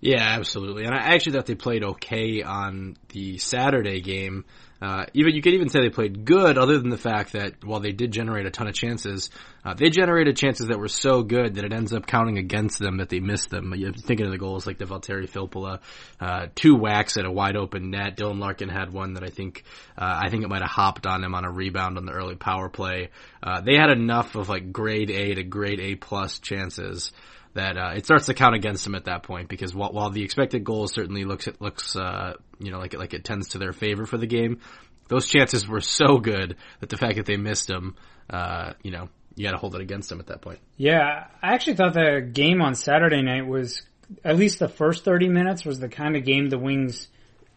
Yeah, 0.00 0.22
absolutely. 0.22 0.84
And 0.84 0.94
I 0.94 0.98
actually 1.14 1.32
thought 1.32 1.46
they 1.46 1.56
played 1.56 1.82
okay 1.82 2.42
on 2.42 2.96
the 3.08 3.38
Saturday 3.38 4.00
game. 4.00 4.44
Uh, 4.80 5.06
even 5.12 5.34
you 5.34 5.42
could 5.42 5.54
even 5.54 5.68
say 5.68 5.80
they 5.80 5.90
played 5.90 6.24
good, 6.24 6.56
other 6.56 6.78
than 6.78 6.90
the 6.90 6.96
fact 6.96 7.32
that 7.32 7.64
while 7.64 7.80
they 7.80 7.90
did 7.90 8.12
generate 8.12 8.46
a 8.46 8.50
ton 8.50 8.68
of 8.68 8.74
chances, 8.74 9.28
uh, 9.64 9.74
they 9.74 9.90
generated 9.90 10.36
chances 10.36 10.68
that 10.68 10.78
were 10.78 10.86
so 10.86 11.24
good 11.24 11.56
that 11.56 11.64
it 11.64 11.72
ends 11.72 11.92
up 11.92 12.06
counting 12.06 12.38
against 12.38 12.78
them 12.78 12.98
that 12.98 13.08
they 13.08 13.18
missed 13.18 13.50
them. 13.50 13.74
You're 13.76 13.92
thinking 13.92 14.26
of 14.26 14.30
the 14.30 14.38
goals 14.38 14.68
like 14.68 14.78
the 14.78 14.84
Valtteri 14.84 15.28
Filppula, 15.28 15.80
uh, 16.20 16.46
two 16.54 16.76
whacks 16.76 17.16
at 17.16 17.24
a 17.24 17.30
wide 17.30 17.56
open 17.56 17.90
net. 17.90 18.16
Dylan 18.16 18.38
Larkin 18.38 18.68
had 18.68 18.92
one 18.92 19.14
that 19.14 19.24
I 19.24 19.30
think 19.30 19.64
uh, 19.96 20.20
I 20.24 20.28
think 20.30 20.44
it 20.44 20.48
might 20.48 20.62
have 20.62 20.70
hopped 20.70 21.08
on 21.08 21.24
him 21.24 21.34
on 21.34 21.44
a 21.44 21.50
rebound 21.50 21.98
on 21.98 22.06
the 22.06 22.12
early 22.12 22.36
power 22.36 22.68
play. 22.68 23.08
Uh, 23.42 23.60
they 23.60 23.74
had 23.74 23.90
enough 23.90 24.36
of 24.36 24.48
like 24.48 24.70
grade 24.70 25.10
A 25.10 25.34
to 25.34 25.42
grade 25.42 25.80
A 25.80 25.96
plus 25.96 26.38
chances 26.38 27.10
that 27.58 27.76
uh, 27.76 27.92
it 27.96 28.04
starts 28.04 28.26
to 28.26 28.34
count 28.34 28.54
against 28.54 28.84
them 28.84 28.94
at 28.94 29.06
that 29.06 29.24
point 29.24 29.48
because 29.48 29.74
while, 29.74 29.92
while 29.92 30.10
the 30.10 30.22
expected 30.22 30.62
goal 30.64 30.86
certainly 30.86 31.24
looks 31.24 31.48
it 31.48 31.60
looks 31.60 31.96
uh, 31.96 32.34
you 32.60 32.70
know 32.70 32.78
like 32.78 32.94
it, 32.94 32.98
like 32.98 33.14
it 33.14 33.24
tends 33.24 33.50
to 33.50 33.58
their 33.58 33.72
favor 33.72 34.06
for 34.06 34.16
the 34.16 34.26
game, 34.26 34.60
those 35.08 35.28
chances 35.28 35.66
were 35.66 35.80
so 35.80 36.18
good 36.18 36.56
that 36.80 36.88
the 36.88 36.96
fact 36.96 37.16
that 37.16 37.26
they 37.26 37.36
missed 37.36 37.66
them, 37.66 37.96
uh, 38.30 38.74
you 38.82 38.92
know, 38.92 39.08
you 39.34 39.44
got 39.44 39.52
to 39.52 39.58
hold 39.58 39.74
it 39.74 39.80
against 39.80 40.08
them 40.08 40.20
at 40.20 40.28
that 40.28 40.40
point. 40.40 40.60
Yeah, 40.76 41.26
I 41.42 41.54
actually 41.54 41.76
thought 41.76 41.94
the 41.94 42.28
game 42.32 42.62
on 42.62 42.74
Saturday 42.74 43.22
night 43.22 43.46
was 43.46 43.82
at 44.24 44.36
least 44.36 44.60
the 44.60 44.68
first 44.68 45.04
thirty 45.04 45.28
minutes 45.28 45.64
was 45.64 45.80
the 45.80 45.88
kind 45.88 46.16
of 46.16 46.24
game 46.24 46.48
the 46.48 46.58
Wings 46.58 47.08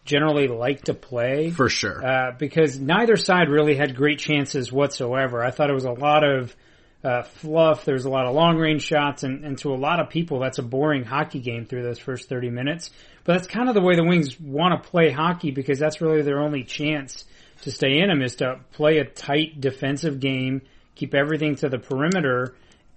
generally 0.04 0.48
like 0.48 0.82
to 0.82 0.94
play 0.94 1.50
for 1.50 1.68
sure 1.68 2.04
uh, 2.04 2.32
because 2.36 2.76
neither 2.76 3.16
side 3.16 3.48
really 3.48 3.76
had 3.76 3.94
great 3.94 4.18
chances 4.18 4.72
whatsoever. 4.72 5.44
I 5.44 5.52
thought 5.52 5.70
it 5.70 5.74
was 5.74 5.84
a 5.84 5.92
lot 5.92 6.24
of 6.24 6.56
uh, 7.04 7.22
fluff. 7.22 7.84
There's 7.84 8.04
a 8.04 8.10
lot 8.10 8.26
of 8.26 8.34
long 8.34 8.56
range 8.58 8.82
shots, 8.82 9.22
and, 9.22 9.44
and 9.44 9.58
to 9.58 9.74
a 9.74 9.76
lot 9.76 10.00
of 10.00 10.08
people, 10.08 10.38
that's 10.38 10.58
a 10.58 10.62
boring 10.62 11.04
hockey 11.04 11.40
game 11.40 11.66
through 11.66 11.82
those 11.82 11.98
first 11.98 12.28
30 12.28 12.50
minutes. 12.50 12.90
But 13.24 13.34
that's 13.34 13.46
kind 13.46 13.68
of 13.68 13.74
the 13.74 13.82
way 13.82 13.96
the 13.96 14.04
Wings 14.04 14.40
want 14.40 14.82
to 14.82 14.88
play 14.88 15.10
hockey 15.10 15.50
because 15.50 15.78
that's 15.78 16.00
really 16.00 16.22
their 16.22 16.40
only 16.40 16.64
chance 16.64 17.24
to 17.62 17.70
stay 17.70 18.00
in 18.00 18.08
them 18.08 18.22
is 18.22 18.36
to 18.36 18.60
play 18.72 18.98
a 18.98 19.04
tight 19.04 19.60
defensive 19.60 20.20
game, 20.20 20.62
keep 20.94 21.14
everything 21.14 21.56
to 21.56 21.68
the 21.68 21.78
perimeter, 21.78 22.54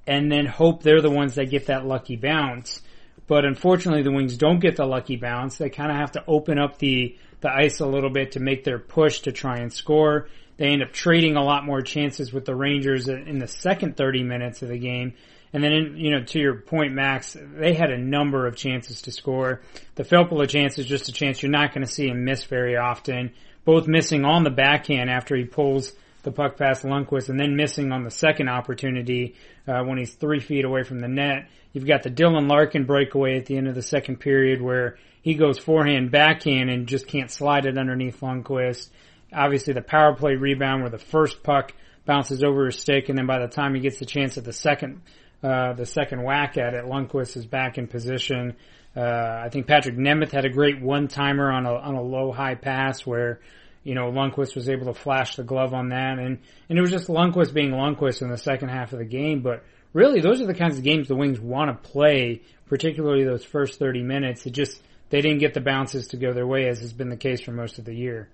and 0.07 0.31
then 0.31 0.45
hope 0.45 0.83
they're 0.83 1.01
the 1.01 1.09
ones 1.09 1.35
that 1.35 1.50
get 1.50 1.67
that 1.67 1.85
lucky 1.85 2.15
bounce. 2.15 2.81
But 3.27 3.45
unfortunately, 3.45 4.03
the 4.03 4.12
Wings 4.12 4.38
don't 4.38 4.59
get 4.59 4.75
the 4.75 4.85
lucky 4.85 5.15
bounce. 5.15 5.57
They 5.57 5.69
kind 5.69 5.91
of 5.91 5.97
have 5.97 6.12
to 6.13 6.24
open 6.27 6.59
up 6.59 6.77
the 6.77 7.17
the 7.41 7.50
ice 7.51 7.79
a 7.79 7.85
little 7.85 8.09
bit 8.09 8.31
to 8.31 8.39
make 8.39 8.63
their 8.63 8.79
push 8.79 9.19
to 9.21 9.31
try 9.31 9.57
and 9.57 9.71
score. 9.71 10.27
They 10.57 10.67
end 10.67 10.83
up 10.83 10.91
trading 10.91 11.35
a 11.35 11.43
lot 11.43 11.65
more 11.65 11.81
chances 11.81 12.31
with 12.31 12.45
the 12.45 12.55
Rangers 12.55 13.07
in 13.07 13.39
the 13.39 13.47
second 13.47 13.97
30 13.97 14.24
minutes 14.24 14.62
of 14.62 14.69
the 14.69 14.77
game. 14.77 15.13
And 15.53 15.63
then, 15.63 15.71
in, 15.71 15.97
you 15.97 16.12
know, 16.12 16.24
to 16.24 16.39
your 16.39 16.55
point, 16.55 16.93
Max, 16.93 17.38
they 17.39 17.74
had 17.74 17.89
a 17.89 17.97
number 17.97 18.45
of 18.47 18.55
chances 18.55 19.01
to 19.03 19.12
score. 19.12 19.62
The 19.95 20.03
Filppula 20.03 20.47
chance 20.50 20.77
is 20.77 20.85
just 20.85 21.07
a 21.07 21.13
chance 21.13 21.41
you're 21.41 21.51
not 21.51 21.74
going 21.74 21.85
to 21.85 21.91
see 21.91 22.07
him 22.07 22.25
miss 22.25 22.43
very 22.43 22.75
often. 22.75 23.31
Both 23.63 23.88
missing 23.88 24.25
on 24.25 24.43
the 24.43 24.50
backhand 24.50 25.09
after 25.09 25.35
he 25.35 25.45
pulls 25.45 25.93
the 26.24 26.31
puck 26.31 26.57
past 26.57 26.83
Lundqvist, 26.83 27.29
and 27.29 27.39
then 27.39 27.55
missing 27.55 27.91
on 27.91 28.03
the 28.03 28.12
second 28.12 28.50
opportunity 28.50 29.35
uh, 29.67 29.83
when 29.83 29.97
he's 29.97 30.13
three 30.13 30.39
feet 30.39 30.65
away 30.65 30.83
from 30.83 31.00
the 31.00 31.07
net. 31.07 31.47
You've 31.71 31.88
got 31.88 32.03
the 32.03 32.09
Dylan 32.09 32.50
Larkin 32.50 32.85
breakaway 32.85 33.38
at 33.38 33.45
the 33.45 33.57
end 33.57 33.67
of 33.67 33.75
the 33.75 33.81
second 33.81 34.17
period 34.17 34.62
where 34.62 34.97
he 35.21 35.35
goes 35.35 35.57
forehand 35.57 36.12
backhand 36.12 36.69
and 36.69 36.88
just 36.88 37.07
can't 37.07 37.31
slide 37.31 37.65
it 37.65 37.77
underneath 37.77 38.19
Lundqvist 38.21 38.89
obviously 39.36 39.74
the 39.74 39.82
power 39.82 40.15
play 40.15 40.36
rebound 40.36 40.82
where 40.82 40.92
the 40.92 40.98
first 40.98 41.44
puck 41.44 41.74
bounces 42.06 42.44
over 42.44 42.68
his 42.68 42.80
stick, 42.80 43.10
and 43.10 43.18
then 43.18 43.27
by 43.27 43.39
the 43.39 43.48
time 43.48 43.75
he 43.75 43.82
gets 43.82 44.00
the 44.00 44.06
chance 44.06 44.38
at 44.38 44.44
the 44.44 44.54
second, 44.54 45.01
uh, 45.44 45.74
the 45.74 45.86
second 45.86 46.24
whack 46.24 46.58
at 46.58 46.74
it, 46.74 46.86
Lundqvist 46.86 47.36
is 47.38 47.46
back 47.46 47.77
in 47.77 47.88
position. 47.88 48.56
Uh, 48.96 49.42
I 49.46 49.50
think 49.50 49.68
Patrik 49.68 49.98
Nemeth 49.98 50.32
had 50.32 50.46
a 50.46 50.50
great 50.50 50.82
one 50.82 51.08
timer 51.08 51.51
on 51.51 51.65
a 51.65 51.74
on 51.74 51.96
a 51.96 52.01
low 52.01 52.32
high 52.32 52.56
pass 52.56 53.06
where 53.06 53.42
you 53.84 53.94
know 53.94 54.12
Lundqvist 54.12 54.56
was 54.56 54.70
able 54.70 54.86
to 54.86 55.00
flash 55.00 55.36
the 55.36 55.44
glove 55.44 55.74
on 55.74 55.89
that, 55.89 56.18
and 56.20 56.39
and 56.70 56.77
it 56.77 56.82
was 56.82 56.92
just 56.92 57.08
Lundqvist 57.08 57.54
being 57.54 57.72
Lundqvist 57.72 58.22
in 58.22 58.30
the 58.30 58.38
second 58.38 58.70
half 58.70 58.94
of 58.94 59.00
the 59.00 59.06
game, 59.06 59.42
but 59.42 59.63
really 59.96 60.22
those 60.22 60.42
are 60.42 60.46
the 60.46 60.54
kinds 60.54 60.77
of 60.77 60.84
games 60.84 61.08
the 61.08 61.15
Wings 61.15 61.39
want 61.39 61.72
to 61.72 61.89
play, 61.89 62.42
particularly 62.68 63.24
those 63.24 63.44
first 63.44 63.80
30 63.80 64.04
minutes. 64.04 64.46
It 64.46 64.51
just, 64.51 64.80
they 65.10 65.22
didn't 65.22 65.39
get 65.39 65.56
the 65.56 65.62
bounces 65.62 66.10
to 66.10 66.18
go 66.18 66.34
their 66.34 66.46
way 66.46 66.68
as 66.68 66.82
has 66.82 66.94
been 66.94 67.10
the 67.10 67.18
case 67.18 67.42
for 67.42 67.51
most 67.51 67.80
of 67.80 67.86
the 67.86 67.96
year. 67.96 68.30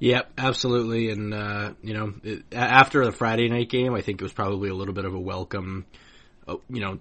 Yep, 0.00 0.32
absolutely. 0.38 1.10
And, 1.10 1.34
uh, 1.34 1.74
you 1.82 1.92
know, 1.92 2.14
it, 2.24 2.42
after 2.52 3.04
the 3.04 3.12
Friday 3.12 3.48
night 3.48 3.68
game, 3.68 3.94
I 3.94 4.00
think 4.00 4.20
it 4.20 4.24
was 4.24 4.32
probably 4.32 4.70
a 4.70 4.74
little 4.74 4.94
bit 4.94 5.04
of 5.04 5.14
a 5.14 5.20
welcome, 5.20 5.84
uh, 6.48 6.56
you 6.70 6.80
know, 6.80 6.98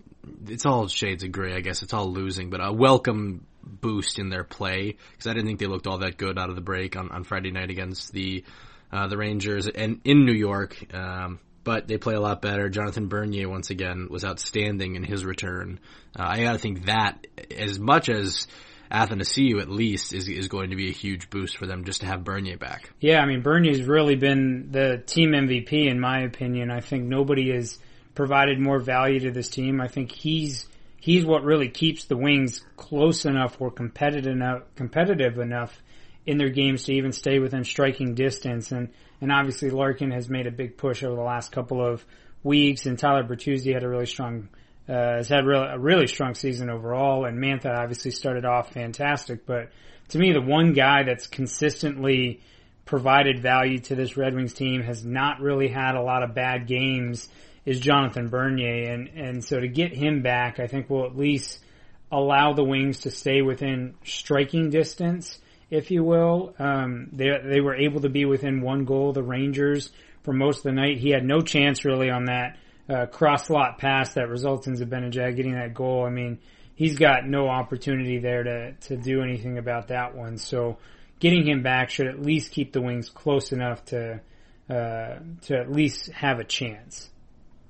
it's 0.47 0.65
all 0.65 0.87
shades 0.89 1.23
of 1.23 1.31
gray, 1.31 1.55
I 1.55 1.61
guess. 1.61 1.81
It's 1.81 1.93
all 1.93 2.11
losing, 2.11 2.49
but 2.49 2.59
a 2.61 2.73
welcome 2.73 3.45
boost 3.63 4.19
in 4.19 4.29
their 4.29 4.43
play 4.43 4.97
because 5.11 5.27
I 5.27 5.33
didn't 5.33 5.47
think 5.47 5.59
they 5.59 5.65
looked 5.67 5.87
all 5.87 5.99
that 5.99 6.17
good 6.17 6.37
out 6.37 6.49
of 6.49 6.55
the 6.55 6.61
break 6.61 6.97
on, 6.97 7.09
on 7.09 7.23
Friday 7.23 7.51
night 7.51 7.69
against 7.69 8.11
the, 8.11 8.43
uh, 8.91 9.07
the 9.07 9.17
Rangers 9.17 9.67
and 9.67 10.01
in 10.03 10.25
New 10.25 10.33
York. 10.33 10.93
Um, 10.93 11.39
but 11.63 11.87
they 11.87 11.97
play 11.97 12.15
a 12.15 12.21
lot 12.21 12.41
better. 12.41 12.67
Jonathan 12.67 13.07
Bernier 13.07 13.47
once 13.47 13.69
again 13.69 14.07
was 14.09 14.25
outstanding 14.25 14.95
in 14.95 15.03
his 15.03 15.23
return. 15.23 15.79
Uh, 16.17 16.23
I 16.27 16.41
gotta 16.41 16.57
think 16.57 16.85
that 16.87 17.27
as 17.55 17.79
much 17.79 18.09
as, 18.09 18.47
Athanasiou 18.91 19.61
at 19.61 19.69
least 19.69 20.13
is 20.13 20.27
is 20.27 20.47
going 20.47 20.71
to 20.71 20.75
be 20.75 20.89
a 20.89 20.93
huge 20.93 21.29
boost 21.29 21.57
for 21.57 21.67
them 21.67 21.83
just 21.83 22.01
to 22.01 22.07
have 22.07 22.23
Bernier 22.23 22.57
back. 22.57 22.89
Yeah, 22.99 23.19
I 23.19 23.25
mean 23.25 23.41
Bernier's 23.41 23.83
really 23.83 24.15
been 24.15 24.69
the 24.71 25.01
team 25.05 25.31
MVP 25.31 25.89
in 25.89 25.99
my 25.99 26.21
opinion. 26.21 26.71
I 26.71 26.81
think 26.81 27.05
nobody 27.05 27.51
has 27.51 27.77
provided 28.15 28.59
more 28.59 28.79
value 28.79 29.19
to 29.21 29.31
this 29.31 29.49
team. 29.49 29.79
I 29.79 29.87
think 29.87 30.11
he's 30.11 30.67
he's 30.99 31.23
what 31.23 31.43
really 31.43 31.69
keeps 31.69 32.05
the 32.05 32.17
Wings 32.17 32.61
close 32.77 33.25
enough 33.25 33.57
or 33.59 33.69
competitive 33.69 34.33
enough 34.33 34.63
competitive 34.75 35.37
enough 35.37 35.81
in 36.25 36.37
their 36.37 36.49
games 36.49 36.83
to 36.83 36.93
even 36.93 37.11
stay 37.11 37.39
within 37.39 37.63
striking 37.63 38.15
distance 38.15 38.71
and 38.71 38.89
and 39.21 39.31
obviously 39.31 39.69
Larkin 39.69 40.11
has 40.11 40.29
made 40.29 40.47
a 40.47 40.51
big 40.51 40.77
push 40.77 41.03
over 41.03 41.15
the 41.15 41.21
last 41.21 41.51
couple 41.51 41.85
of 41.85 42.03
weeks 42.43 42.85
and 42.85 42.97
Tyler 42.97 43.23
Bertuzzi 43.23 43.73
had 43.73 43.83
a 43.83 43.89
really 43.89 44.05
strong 44.05 44.49
uh, 44.89 45.17
has 45.17 45.29
had 45.29 45.45
real, 45.45 45.61
a 45.61 45.77
really 45.77 46.07
strong 46.07 46.33
season 46.33 46.69
overall, 46.69 47.25
and 47.25 47.37
Mantha 47.37 47.77
obviously 47.77 48.11
started 48.11 48.43
off 48.43 48.73
fantastic. 48.73 49.45
But 49.45 49.69
to 50.09 50.17
me, 50.17 50.33
the 50.33 50.41
one 50.41 50.73
guy 50.73 51.03
that's 51.03 51.27
consistently 51.27 52.41
provided 52.85 53.39
value 53.39 53.77
to 53.77 53.93
this 53.93 54.17
Red 54.17 54.33
Wings 54.33 54.53
team 54.53 54.81
has 54.81 55.05
not 55.05 55.41
really 55.41 55.67
had 55.67 55.93
a 55.93 56.01
lot 56.01 56.23
of 56.23 56.33
bad 56.33 56.65
games 56.65 57.29
is 57.65 57.79
Jonathan 57.79 58.29
Bernier, 58.29 58.91
and 58.91 59.09
and 59.09 59.43
so 59.43 59.59
to 59.59 59.67
get 59.67 59.93
him 59.93 60.23
back, 60.23 60.59
I 60.59 60.65
think 60.65 60.89
will 60.89 61.05
at 61.05 61.15
least 61.15 61.59
allow 62.11 62.53
the 62.53 62.63
Wings 62.63 63.01
to 63.01 63.11
stay 63.11 63.43
within 63.43 63.93
striking 64.03 64.71
distance, 64.71 65.37
if 65.69 65.91
you 65.91 66.03
will. 66.03 66.55
Um, 66.57 67.09
they 67.13 67.29
they 67.43 67.61
were 67.61 67.75
able 67.75 68.01
to 68.01 68.09
be 68.09 68.25
within 68.25 68.61
one 68.61 68.85
goal. 68.85 69.13
The 69.13 69.21
Rangers 69.21 69.91
for 70.23 70.33
most 70.33 70.57
of 70.57 70.63
the 70.63 70.71
night. 70.71 70.97
He 70.97 71.11
had 71.11 71.23
no 71.23 71.41
chance 71.41 71.85
really 71.85 72.09
on 72.09 72.25
that 72.25 72.57
uh, 72.89 73.05
cross 73.05 73.47
slot 73.47 73.77
pass 73.77 74.13
that 74.13 74.29
results 74.29 74.67
in 74.67 74.75
Zibanejad 74.75 75.35
getting 75.35 75.53
that 75.53 75.73
goal. 75.73 76.05
I 76.05 76.09
mean, 76.09 76.39
he's 76.75 76.97
got 76.97 77.27
no 77.27 77.47
opportunity 77.47 78.19
there 78.19 78.43
to, 78.43 78.71
to 78.87 78.97
do 78.97 79.21
anything 79.21 79.57
about 79.57 79.89
that 79.89 80.15
one. 80.15 80.37
So 80.37 80.77
getting 81.19 81.47
him 81.47 81.61
back 81.61 81.89
should 81.89 82.07
at 82.07 82.21
least 82.21 82.51
keep 82.51 82.73
the 82.73 82.81
Wings 82.81 83.09
close 83.09 83.51
enough 83.51 83.83
to, 83.85 84.21
uh, 84.69 85.19
to 85.41 85.57
at 85.57 85.71
least 85.71 86.11
have 86.11 86.39
a 86.39 86.43
chance. 86.43 87.09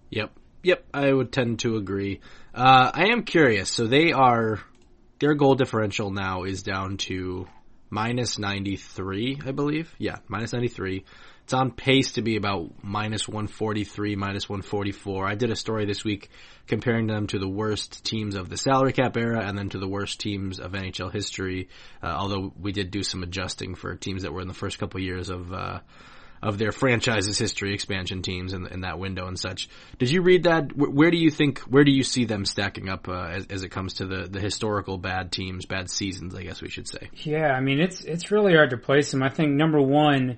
Yep. 0.09 0.31
Yep. 0.63 0.85
I 0.93 1.11
would 1.11 1.31
tend 1.31 1.59
to 1.59 1.75
agree. 1.75 2.21
Uh, 2.53 2.91
I 2.93 3.07
am 3.11 3.23
curious. 3.23 3.69
So 3.69 3.87
they 3.87 4.11
are, 4.11 4.59
their 5.19 5.33
goal 5.33 5.55
differential 5.55 6.11
now 6.11 6.43
is 6.43 6.63
down 6.63 6.97
to 6.97 7.47
minus 7.89 8.37
93, 8.37 9.41
I 9.45 9.51
believe. 9.51 9.93
Yeah, 9.97 10.17
minus 10.27 10.53
93. 10.53 11.03
It's 11.49 11.53
on 11.55 11.71
pace 11.71 12.11
to 12.11 12.21
be 12.21 12.35
about 12.35 12.83
minus 12.83 13.27
143, 13.27 14.15
minus 14.15 14.47
144. 14.47 15.25
I 15.25 15.33
did 15.33 15.49
a 15.49 15.55
story 15.55 15.87
this 15.87 16.03
week 16.03 16.29
comparing 16.67 17.07
them 17.07 17.25
to 17.25 17.39
the 17.39 17.47
worst 17.47 18.05
teams 18.05 18.35
of 18.35 18.49
the 18.49 18.55
salary 18.55 18.93
cap 18.93 19.17
era 19.17 19.43
and 19.43 19.57
then 19.57 19.67
to 19.69 19.79
the 19.79 19.87
worst 19.87 20.19
teams 20.19 20.59
of 20.59 20.73
NHL 20.73 21.11
history. 21.11 21.69
Uh, 22.03 22.05
although 22.05 22.53
we 22.55 22.71
did 22.71 22.91
do 22.91 23.01
some 23.01 23.23
adjusting 23.23 23.73
for 23.73 23.95
teams 23.95 24.21
that 24.21 24.31
were 24.31 24.41
in 24.41 24.47
the 24.47 24.53
first 24.53 24.77
couple 24.77 24.99
years 24.99 25.31
of, 25.31 25.51
uh, 25.51 25.79
of 26.39 26.59
their 26.59 26.71
franchise's 26.71 27.39
history, 27.39 27.73
expansion 27.73 28.21
teams 28.21 28.53
in, 28.53 28.67
in, 28.67 28.81
that 28.81 28.99
window 28.99 29.25
and 29.25 29.39
such. 29.39 29.69
Did 29.97 30.11
you 30.11 30.21
read 30.21 30.43
that? 30.43 30.77
Where, 30.77 30.91
where 30.91 31.09
do 31.09 31.17
you 31.17 31.31
think, 31.31 31.61
where 31.61 31.83
do 31.83 31.91
you 31.91 32.03
see 32.03 32.25
them 32.25 32.45
stacking 32.45 32.89
up 32.89 33.07
uh, 33.07 33.23
as, 33.23 33.47
as, 33.47 33.63
it 33.63 33.69
comes 33.69 33.95
to 33.95 34.05
the, 34.05 34.27
the 34.29 34.39
historical 34.39 34.99
bad 34.99 35.31
teams, 35.31 35.65
bad 35.65 35.89
seasons, 35.89 36.35
I 36.35 36.43
guess 36.43 36.61
we 36.61 36.69
should 36.69 36.87
say? 36.87 37.09
Yeah, 37.13 37.53
I 37.53 37.59
mean, 37.59 37.79
it's, 37.79 38.01
it's 38.01 38.29
really 38.29 38.53
hard 38.53 38.69
to 38.69 38.77
place 38.77 39.09
them. 39.09 39.23
I 39.23 39.29
think 39.29 39.53
number 39.53 39.81
one, 39.81 40.37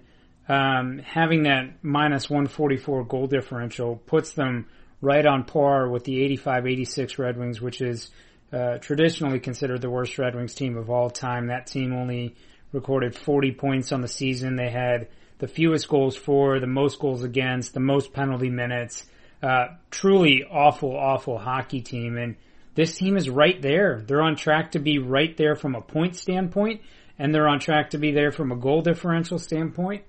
um, 0.52 1.00
having 1.00 1.44
that 1.44 1.82
minus 1.82 2.30
144 2.30 3.06
goal 3.06 3.26
differential 3.26 3.96
puts 3.96 4.34
them 4.34 4.68
right 5.00 5.26
on 5.26 5.46
par 5.46 5.88
with 5.88 6.04
the 6.04 6.28
85-86 6.38 7.18
Red 7.18 7.38
Wings, 7.38 7.62
which 7.62 7.80
is 7.80 8.12
uh, 8.52 8.78
traditionally 8.80 9.40
considered 9.40 9.80
the 9.80 9.90
worst 9.90 10.18
Red 10.18 10.36
Wings 10.36 10.54
team 10.54 10.76
of 10.76 10.90
all 10.90 11.10
time. 11.10 11.48
That 11.48 11.68
team 11.68 11.94
only 11.94 12.36
recorded 12.74 13.16
40 13.16 13.54
points 13.54 13.94
on 13.94 14.02
the 14.02 14.10
season. 14.10 14.58
They 14.58 14.70
had 14.70 15.08
the 15.40 15.48
fewest 15.48 15.88
goals 15.88 16.18
for, 16.18 16.60
the 16.60 16.68
most 16.68 17.00
goals 17.00 17.24
against, 17.24 17.74
the 17.74 17.80
most 17.80 18.12
penalty 18.12 18.50
minutes. 18.50 19.06
Uh, 19.42 19.68
truly 19.90 20.44
awful, 20.44 20.98
awful 20.98 21.38
hockey 21.38 21.80
team. 21.80 22.18
And 22.18 22.36
this 22.76 22.98
team 22.98 23.16
is 23.16 23.30
right 23.30 23.60
there. 23.62 24.04
They're 24.06 24.22
on 24.22 24.36
track 24.36 24.74
to 24.74 24.80
be 24.80 25.00
right 25.00 25.36
there 25.38 25.56
from 25.56 25.76
a 25.76 25.82
point 25.82 26.18
standpoint, 26.18 26.82
and 27.18 27.34
they're 27.34 27.48
on 27.48 27.62
track 27.62 27.92
to 27.92 27.98
be 27.98 28.12
there 28.12 28.34
from 28.34 28.52
a 28.52 28.58
goal 28.58 28.82
differential 28.82 29.40
standpoint. 29.40 30.04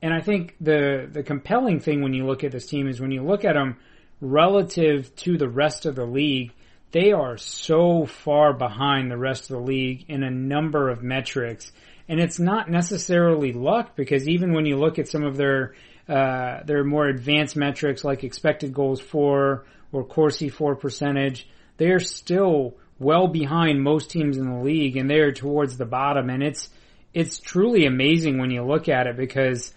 And 0.00 0.14
I 0.14 0.20
think 0.20 0.54
the 0.60 1.08
the 1.10 1.22
compelling 1.22 1.80
thing 1.80 2.02
when 2.02 2.14
you 2.14 2.26
look 2.26 2.44
at 2.44 2.52
this 2.52 2.66
team 2.66 2.88
is 2.88 3.00
when 3.00 3.10
you 3.10 3.22
look 3.22 3.44
at 3.44 3.54
them 3.54 3.78
relative 4.20 5.14
to 5.16 5.36
the 5.36 5.48
rest 5.48 5.86
of 5.86 5.96
the 5.96 6.04
league, 6.04 6.52
they 6.92 7.12
are 7.12 7.36
so 7.36 8.06
far 8.06 8.52
behind 8.52 9.10
the 9.10 9.16
rest 9.16 9.50
of 9.50 9.56
the 9.56 9.62
league 9.62 10.04
in 10.08 10.22
a 10.22 10.30
number 10.30 10.88
of 10.88 11.02
metrics. 11.02 11.72
And 12.08 12.20
it's 12.20 12.38
not 12.38 12.70
necessarily 12.70 13.52
luck 13.52 13.94
because 13.96 14.28
even 14.28 14.52
when 14.52 14.64
you 14.64 14.78
look 14.78 14.98
at 14.98 15.08
some 15.08 15.24
of 15.24 15.36
their 15.36 15.74
uh, 16.08 16.62
their 16.64 16.84
more 16.84 17.06
advanced 17.06 17.56
metrics 17.56 18.04
like 18.04 18.24
expected 18.24 18.72
goals 18.72 19.00
for 19.00 19.66
or 19.92 20.04
Corsi 20.04 20.48
for 20.48 20.74
percentage, 20.74 21.48
they 21.76 21.90
are 21.90 22.00
still 22.00 22.76
well 22.98 23.28
behind 23.28 23.82
most 23.82 24.10
teams 24.10 24.38
in 24.38 24.48
the 24.48 24.62
league 24.62 24.96
and 24.96 25.10
they 25.10 25.18
are 25.18 25.32
towards 25.32 25.76
the 25.76 25.84
bottom. 25.84 26.30
And 26.30 26.42
it's 26.42 26.70
it's 27.12 27.38
truly 27.38 27.84
amazing 27.84 28.38
when 28.38 28.50
you 28.50 28.62
look 28.62 28.88
at 28.88 29.06
it 29.06 29.16
because 29.16 29.74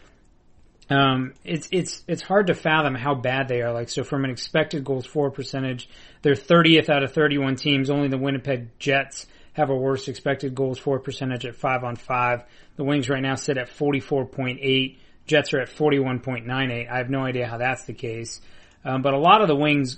um, 0.91 1.33
it's 1.45 1.69
it's 1.71 2.03
it's 2.05 2.21
hard 2.21 2.47
to 2.47 2.53
fathom 2.53 2.95
how 2.95 3.15
bad 3.15 3.47
they 3.47 3.61
are. 3.61 3.71
Like 3.71 3.87
so, 3.87 4.03
from 4.03 4.25
an 4.25 4.29
expected 4.29 4.83
goals 4.83 5.05
for 5.05 5.31
percentage, 5.31 5.87
they're 6.21 6.33
30th 6.33 6.89
out 6.89 7.03
of 7.03 7.13
31 7.13 7.55
teams. 7.55 7.89
Only 7.89 8.09
the 8.09 8.17
Winnipeg 8.17 8.77
Jets 8.77 9.25
have 9.53 9.69
a 9.69 9.75
worse 9.75 10.09
expected 10.09 10.53
goals 10.53 10.79
for 10.79 10.99
percentage 10.99 11.45
at 11.45 11.55
five 11.55 11.85
on 11.85 11.95
five. 11.95 12.43
The 12.75 12.83
Wings 12.83 13.09
right 13.09 13.21
now 13.21 13.35
sit 13.35 13.57
at 13.57 13.69
44.8. 13.69 14.97
Jets 15.27 15.53
are 15.53 15.61
at 15.61 15.69
41.98. 15.69 16.91
I 16.91 16.97
have 16.97 17.09
no 17.09 17.21
idea 17.21 17.47
how 17.47 17.57
that's 17.57 17.85
the 17.85 17.93
case, 17.93 18.41
um, 18.83 19.01
but 19.01 19.13
a 19.13 19.19
lot 19.19 19.41
of 19.41 19.47
the 19.47 19.55
Wings 19.55 19.97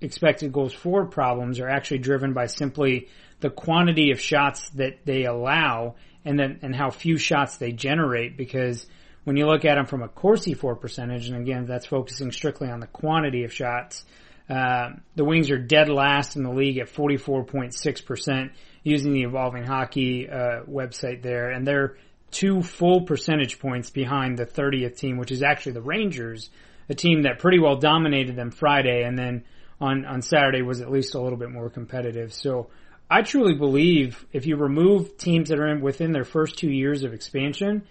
expected 0.00 0.52
goals 0.52 0.72
for 0.72 1.06
problems 1.06 1.58
are 1.58 1.68
actually 1.68 1.98
driven 1.98 2.34
by 2.34 2.46
simply 2.46 3.08
the 3.40 3.50
quantity 3.50 4.12
of 4.12 4.20
shots 4.20 4.68
that 4.70 5.04
they 5.04 5.24
allow 5.24 5.96
and 6.24 6.38
then 6.38 6.60
and 6.62 6.74
how 6.74 6.90
few 6.90 7.18
shots 7.18 7.56
they 7.56 7.72
generate 7.72 8.36
because 8.36 8.86
when 9.24 9.36
you 9.36 9.46
look 9.46 9.64
at 9.64 9.74
them 9.74 9.86
from 9.86 10.02
a 10.02 10.08
Corsi 10.08 10.54
for 10.54 10.74
percentage, 10.74 11.28
and 11.28 11.36
again, 11.36 11.66
that's 11.66 11.86
focusing 11.86 12.32
strictly 12.32 12.68
on 12.68 12.80
the 12.80 12.86
quantity 12.86 13.44
of 13.44 13.52
shots, 13.52 14.04
uh, 14.48 14.90
the 15.14 15.24
Wings 15.24 15.50
are 15.50 15.58
dead 15.58 15.88
last 15.88 16.36
in 16.36 16.42
the 16.42 16.50
league 16.50 16.78
at 16.78 16.88
44.6% 16.88 18.50
using 18.82 19.12
the 19.12 19.22
Evolving 19.22 19.64
Hockey 19.64 20.28
uh, 20.28 20.62
website 20.68 21.22
there, 21.22 21.50
and 21.50 21.66
they're 21.66 21.96
two 22.30 22.62
full 22.62 23.02
percentage 23.02 23.58
points 23.58 23.90
behind 23.90 24.38
the 24.38 24.46
30th 24.46 24.96
team, 24.96 25.18
which 25.18 25.30
is 25.30 25.42
actually 25.42 25.72
the 25.72 25.82
Rangers, 25.82 26.50
a 26.88 26.94
team 26.94 27.22
that 27.22 27.38
pretty 27.38 27.60
well 27.60 27.76
dominated 27.76 28.36
them 28.36 28.50
Friday, 28.50 29.04
and 29.04 29.18
then 29.18 29.44
on, 29.80 30.04
on 30.04 30.22
Saturday 30.22 30.62
was 30.62 30.80
at 30.80 30.90
least 30.90 31.14
a 31.14 31.20
little 31.20 31.38
bit 31.38 31.50
more 31.50 31.70
competitive. 31.70 32.32
So 32.32 32.68
I 33.08 33.22
truly 33.22 33.54
believe 33.54 34.24
if 34.32 34.46
you 34.46 34.56
remove 34.56 35.16
teams 35.16 35.48
that 35.48 35.58
are 35.58 35.68
in, 35.68 35.80
within 35.80 36.12
their 36.12 36.24
first 36.24 36.58
two 36.58 36.70
years 36.70 37.02
of 37.02 37.12
expansion, 37.12 37.82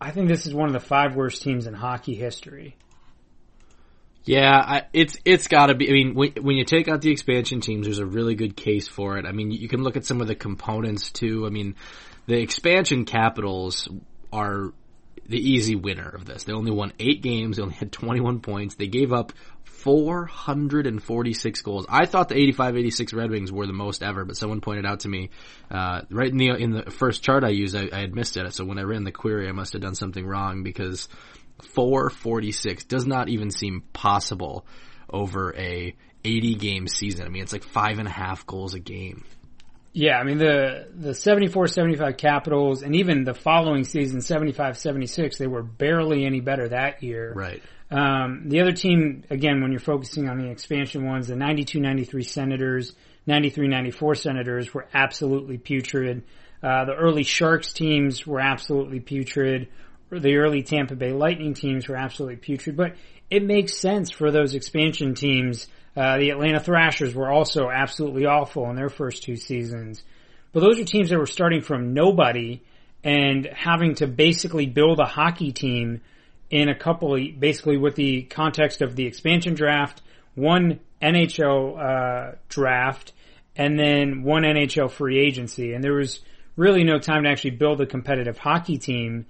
I 0.00 0.10
think 0.10 0.28
this 0.28 0.46
is 0.46 0.54
one 0.54 0.68
of 0.68 0.72
the 0.72 0.80
five 0.80 1.14
worst 1.14 1.42
teams 1.42 1.66
in 1.66 1.74
hockey 1.74 2.14
history. 2.14 2.76
Yeah, 4.24 4.56
I, 4.56 4.82
it's 4.92 5.18
it's 5.24 5.48
got 5.48 5.66
to 5.66 5.74
be. 5.74 5.88
I 5.88 5.92
mean, 5.92 6.14
when, 6.14 6.32
when 6.40 6.56
you 6.56 6.64
take 6.64 6.88
out 6.88 7.02
the 7.02 7.10
expansion 7.10 7.60
teams, 7.60 7.86
there's 7.86 7.98
a 7.98 8.06
really 8.06 8.34
good 8.34 8.56
case 8.56 8.88
for 8.88 9.18
it. 9.18 9.26
I 9.26 9.32
mean, 9.32 9.50
you 9.50 9.68
can 9.68 9.82
look 9.82 9.96
at 9.96 10.06
some 10.06 10.22
of 10.22 10.26
the 10.26 10.34
components 10.34 11.10
too. 11.10 11.46
I 11.46 11.50
mean, 11.50 11.74
the 12.26 12.40
expansion 12.40 13.04
capitals 13.04 13.86
are 14.32 14.72
the 15.26 15.38
easy 15.38 15.74
winner 15.74 16.08
of 16.08 16.24
this. 16.24 16.44
They 16.44 16.52
only 16.52 16.70
won 16.70 16.92
eight 16.98 17.22
games. 17.22 17.56
They 17.56 17.62
only 17.62 17.74
had 17.74 17.92
21 17.92 18.40
points. 18.40 18.74
They 18.76 18.86
gave 18.86 19.12
up 19.12 19.32
446 19.74 21.62
goals. 21.62 21.86
I 21.88 22.06
thought 22.06 22.28
the 22.28 22.36
85-86 22.52 23.14
Red 23.14 23.30
Wings 23.30 23.52
were 23.52 23.66
the 23.66 23.72
most 23.72 24.02
ever, 24.02 24.24
but 24.24 24.36
someone 24.36 24.60
pointed 24.60 24.86
out 24.86 25.00
to 25.00 25.08
me, 25.08 25.30
uh, 25.70 26.02
right 26.10 26.30
in 26.30 26.36
the, 26.38 26.54
in 26.54 26.70
the 26.70 26.90
first 26.90 27.22
chart 27.22 27.44
I 27.44 27.50
used, 27.50 27.76
I, 27.76 27.88
I 27.92 28.00
had 28.00 28.14
missed 28.14 28.36
it. 28.36 28.52
So 28.54 28.64
when 28.64 28.78
I 28.78 28.82
ran 28.82 29.04
the 29.04 29.12
query, 29.12 29.48
I 29.48 29.52
must 29.52 29.72
have 29.74 29.82
done 29.82 29.94
something 29.94 30.26
wrong 30.26 30.62
because 30.62 31.08
446 31.74 32.84
does 32.84 33.06
not 33.06 33.28
even 33.28 33.50
seem 33.50 33.82
possible 33.92 34.66
over 35.10 35.54
a 35.56 35.94
80 36.24 36.54
game 36.54 36.88
season. 36.88 37.26
I 37.26 37.28
mean, 37.28 37.42
it's 37.42 37.52
like 37.52 37.64
five 37.64 37.98
and 37.98 38.08
a 38.08 38.12
half 38.12 38.46
goals 38.46 38.74
a 38.74 38.80
game. 38.80 39.24
Yeah, 39.96 40.18
I 40.18 40.24
mean 40.24 40.38
the 40.38 40.88
the 40.92 41.10
74-75 41.10 42.18
Capitals 42.18 42.82
and 42.82 42.96
even 42.96 43.22
the 43.22 43.32
following 43.32 43.84
season 43.84 44.18
75-76 44.18 45.38
they 45.38 45.46
were 45.46 45.62
barely 45.62 46.26
any 46.26 46.40
better 46.40 46.68
that 46.70 47.04
year. 47.04 47.32
Right. 47.32 47.62
Um, 47.90 48.48
the 48.48 48.60
other 48.60 48.72
team 48.72 49.24
again 49.30 49.60
when 49.60 49.70
you're 49.70 49.80
focusing 49.80 50.28
on 50.28 50.38
the 50.38 50.50
expansion 50.50 51.06
ones 51.06 51.28
the 51.28 51.34
92-93 51.34 52.24
Senators, 52.26 52.94
93-94 53.28 54.16
Senators 54.16 54.74
were 54.74 54.86
absolutely 54.94 55.58
putrid. 55.58 56.24
Uh, 56.62 56.86
the 56.86 56.94
early 56.94 57.24
Sharks 57.24 57.72
teams 57.72 58.26
were 58.26 58.40
absolutely 58.40 59.00
putrid. 59.00 59.68
The 60.10 60.36
early 60.36 60.62
Tampa 60.62 60.96
Bay 60.96 61.12
Lightning 61.12 61.54
teams 61.54 61.88
were 61.88 61.96
absolutely 61.96 62.36
putrid, 62.36 62.76
but 62.76 62.96
it 63.30 63.44
makes 63.44 63.76
sense 63.76 64.10
for 64.10 64.30
those 64.30 64.54
expansion 64.54 65.14
teams 65.14 65.66
uh, 65.96 66.18
the 66.18 66.30
Atlanta 66.30 66.58
Thrashers 66.58 67.14
were 67.14 67.30
also 67.30 67.70
absolutely 67.70 68.26
awful 68.26 68.68
in 68.70 68.76
their 68.76 68.88
first 68.88 69.22
two 69.22 69.36
seasons. 69.36 70.02
But 70.52 70.60
those 70.60 70.78
are 70.80 70.84
teams 70.84 71.10
that 71.10 71.18
were 71.18 71.26
starting 71.26 71.62
from 71.62 71.94
nobody 71.94 72.62
and 73.04 73.46
having 73.46 73.94
to 73.96 74.06
basically 74.06 74.66
build 74.66 74.98
a 74.98 75.04
hockey 75.04 75.52
team 75.52 76.00
in 76.50 76.68
a 76.68 76.74
couple 76.74 77.14
of, 77.14 77.40
basically 77.40 77.76
with 77.76 77.94
the 77.94 78.22
context 78.22 78.82
of 78.82 78.96
the 78.96 79.06
expansion 79.06 79.54
draft, 79.54 80.02
one 80.34 80.80
NHL 81.02 81.78
uh, 81.78 82.36
draft, 82.48 83.12
and 83.56 83.78
then 83.78 84.22
one 84.22 84.42
NHL 84.42 84.90
free 84.90 85.18
agency. 85.18 85.74
And 85.74 85.82
there 85.82 85.94
was 85.94 86.20
really 86.56 86.84
no 86.84 86.98
time 86.98 87.24
to 87.24 87.30
actually 87.30 87.50
build 87.50 87.80
a 87.80 87.86
competitive 87.86 88.38
hockey 88.38 88.78
team. 88.78 89.26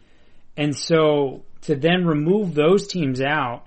And 0.57 0.77
so 0.77 1.45
to 1.63 1.75
then 1.75 2.07
remove 2.07 2.55
those 2.55 2.87
teams 2.87 3.21
out 3.21 3.65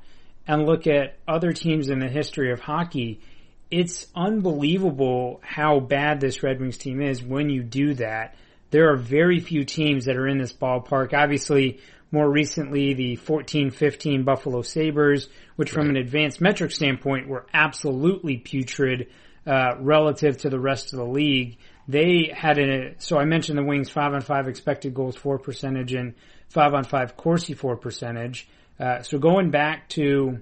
and 0.48 0.66
look 0.66 0.88
at 0.88 1.18
other 1.28 1.52
teams 1.52 1.90
in 1.90 2.00
the 2.00 2.08
history 2.08 2.52
of 2.52 2.60
hockey, 2.60 3.22
it's 3.70 4.08
unbelievable 4.16 5.42
how 5.44 5.80
bad 5.80 6.22
this 6.22 6.42
Red 6.42 6.60
Wings 6.60 6.78
team 6.78 7.02
is 7.02 7.22
when 7.22 7.50
you 7.50 7.64
do 7.64 7.96
that. 7.96 8.36
There 8.70 8.92
are 8.92 8.98
very 8.98 9.40
few 9.40 9.66
teams 9.66 10.06
that 10.06 10.18
are 10.18 10.28
in 10.28 10.38
this 10.38 10.54
ballpark. 10.54 11.14
Obviously, 11.14 11.80
more 12.12 12.30
recently, 12.30 12.94
the 12.94 13.18
14-15 13.18 14.24
Buffalo 14.24 14.62
Sabres, 14.62 15.28
which 15.56 15.72
from 15.72 15.90
an 15.90 15.98
advanced 15.98 16.40
metric 16.40 16.72
standpoint 16.72 17.28
were 17.28 17.46
absolutely 17.54 18.38
putrid, 18.38 19.08
uh, 19.46 19.76
relative 19.80 20.38
to 20.38 20.50
the 20.50 20.60
rest 20.60 20.94
of 20.94 21.00
the 21.00 21.06
league. 21.06 21.58
They 21.88 22.32
had 22.34 22.60
a, 22.60 22.96
so 23.00 23.18
I 23.18 23.26
mentioned 23.26 23.58
the 23.58 23.64
Wings 23.64 23.90
5 23.90 24.14
on 24.14 24.22
5 24.22 24.48
expected 24.48 24.94
goals 24.94 25.16
for 25.16 25.40
percentage 25.40 25.94
and 25.94 26.16
5 26.50 26.74
on 26.74 26.84
5 26.84 27.18
Corsi 27.18 27.54
for 27.54 27.78
percentage. 27.78 28.48
Uh, 28.80 29.02
so 29.02 29.18
going 29.18 29.50
back 29.50 29.90
to 29.90 30.42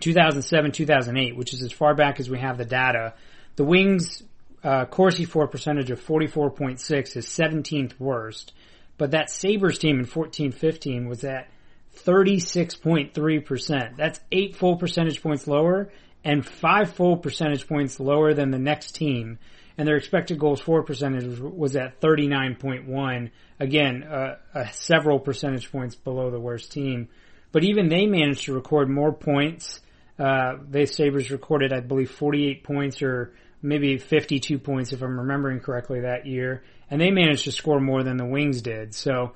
2007, 0.00 0.72
2008, 0.72 1.36
which 1.36 1.52
is 1.52 1.62
as 1.62 1.72
far 1.72 1.94
back 1.94 2.18
as 2.18 2.28
we 2.28 2.38
have 2.38 2.58
the 2.58 2.64
data, 2.64 3.14
the 3.56 3.64
Wings 3.64 4.22
uh, 4.62 4.86
Corsi 4.86 5.24
for 5.24 5.46
percentage 5.46 5.90
of 5.90 6.04
44.6 6.04 7.16
is 7.16 7.26
17th 7.26 8.00
worst, 8.00 8.52
but 8.96 9.12
that 9.12 9.30
Sabres 9.30 9.78
team 9.78 9.98
in 9.98 10.06
14-15 10.06 11.08
was 11.08 11.24
at 11.24 11.48
36.3%. 11.96 13.96
That's 13.96 14.20
eight 14.32 14.56
full 14.56 14.76
percentage 14.76 15.22
points 15.22 15.46
lower 15.46 15.90
and 16.24 16.44
five 16.44 16.92
full 16.92 17.18
percentage 17.18 17.68
points 17.68 18.00
lower 18.00 18.34
than 18.34 18.50
the 18.50 18.58
next 18.58 18.92
team. 18.92 19.38
And 19.76 19.86
their 19.86 19.96
expected 19.96 20.38
goals 20.38 20.60
for 20.60 20.82
percentage 20.82 21.38
was 21.40 21.76
at 21.76 22.00
39.1. 22.00 23.30
Again, 23.58 24.04
uh, 24.04 24.36
uh, 24.54 24.66
several 24.70 25.18
percentage 25.18 25.70
points 25.70 25.96
below 25.96 26.30
the 26.30 26.40
worst 26.40 26.72
team. 26.72 27.08
But 27.52 27.64
even 27.64 27.88
they 27.88 28.06
managed 28.06 28.44
to 28.44 28.54
record 28.54 28.88
more 28.88 29.12
points. 29.12 29.80
Uh, 30.18 30.54
they 30.68 30.86
Sabres 30.86 31.30
recorded, 31.30 31.72
I 31.72 31.80
believe, 31.80 32.10
48 32.10 32.62
points 32.62 33.02
or 33.02 33.34
maybe 33.62 33.98
52 33.98 34.58
points 34.58 34.92
if 34.92 35.02
I'm 35.02 35.18
remembering 35.18 35.60
correctly 35.60 36.00
that 36.00 36.26
year. 36.26 36.62
And 36.94 37.00
they 37.00 37.10
managed 37.10 37.42
to 37.42 37.50
score 37.50 37.80
more 37.80 38.04
than 38.04 38.18
the 38.18 38.24
Wings 38.24 38.62
did. 38.62 38.94
So 38.94 39.32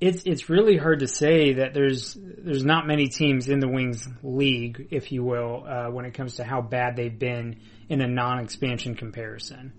it's, 0.00 0.22
it's 0.24 0.48
really 0.48 0.78
hard 0.78 1.00
to 1.00 1.06
say 1.06 1.52
that 1.52 1.74
there's, 1.74 2.16
there's 2.18 2.64
not 2.64 2.86
many 2.86 3.08
teams 3.08 3.50
in 3.50 3.60
the 3.60 3.68
Wings 3.68 4.08
league, 4.22 4.88
if 4.90 5.12
you 5.12 5.22
will, 5.22 5.66
uh, 5.68 5.90
when 5.90 6.06
it 6.06 6.14
comes 6.14 6.36
to 6.36 6.44
how 6.44 6.62
bad 6.62 6.96
they've 6.96 7.18
been 7.18 7.60
in 7.90 8.00
a 8.00 8.08
non-expansion 8.08 8.94
comparison. 8.94 9.74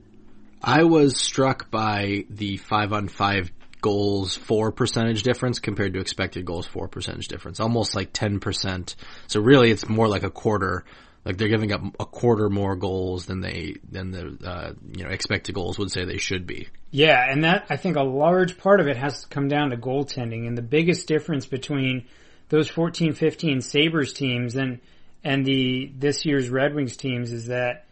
I 0.62 0.84
was 0.84 1.18
struck 1.18 1.72
by 1.72 2.26
the 2.30 2.58
five 2.58 2.94
on 2.94 3.08
five 3.08 3.52
goals 3.82 4.36
for 4.36 4.72
percentage 4.72 5.24
difference 5.24 5.58
compared 5.58 5.94
to 5.96 6.00
expected 6.00 6.46
goals 6.46 6.68
for 6.68 6.88
percentage 6.88 7.30
difference. 7.30 7.60
Almost 7.60 7.96
like 7.96 8.14
10%. 8.14 8.94
So 9.26 9.42
really 9.42 9.72
it's 9.72 9.90
more 9.90 10.08
like 10.08 10.22
a 10.22 10.30
quarter. 10.30 10.86
Like 11.26 11.38
they're 11.38 11.48
giving 11.48 11.72
up 11.72 11.82
a 12.00 12.06
quarter 12.06 12.48
more 12.48 12.76
goals 12.76 13.26
than 13.26 13.42
they, 13.42 13.78
than 13.90 14.12
the, 14.12 14.38
uh, 14.48 14.74
you 14.96 15.04
know, 15.04 15.10
expected 15.10 15.56
goals 15.56 15.78
would 15.78 15.92
say 15.92 16.06
they 16.06 16.20
should 16.20 16.48
be. 16.48 16.70
Yeah, 16.90 17.26
and 17.30 17.44
that, 17.44 17.66
I 17.70 17.78
think 17.78 17.98
a 17.98 18.04
large 18.04 18.58
part 18.58 18.80
of 18.80 18.88
it 18.88 18.98
has 18.98 19.24
to 19.24 19.28
come 19.28 19.48
down 19.48 19.72
to 19.72 19.78
goaltending. 19.78 20.48
And 20.48 20.58
the 20.58 20.62
biggest 20.62 21.08
difference 21.08 21.46
between 21.46 22.06
those 22.50 22.70
14-15 22.70 23.62
Sabres 23.62 24.14
teams 24.14 24.56
and, 24.56 24.80
and 25.24 25.46
the, 25.46 25.92
this 25.98 26.26
year's 26.26 26.50
Red 26.50 26.74
Wings 26.74 26.96
teams 26.96 27.34
is 27.34 27.48
that 27.48 27.86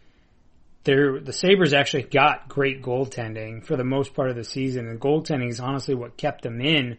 they're, 0.84 1.20
the 1.20 1.32
Sabres 1.32 1.74
actually 1.74 2.04
got 2.04 2.48
great 2.48 2.80
goaltending 2.82 3.64
for 3.64 3.76
the 3.76 3.84
most 3.84 4.14
part 4.14 4.30
of 4.30 4.36
the 4.36 4.44
season, 4.44 4.88
and 4.88 5.00
goaltending 5.00 5.50
is 5.50 5.60
honestly 5.60 5.94
what 5.94 6.16
kept 6.16 6.42
them 6.42 6.60
in 6.60 6.96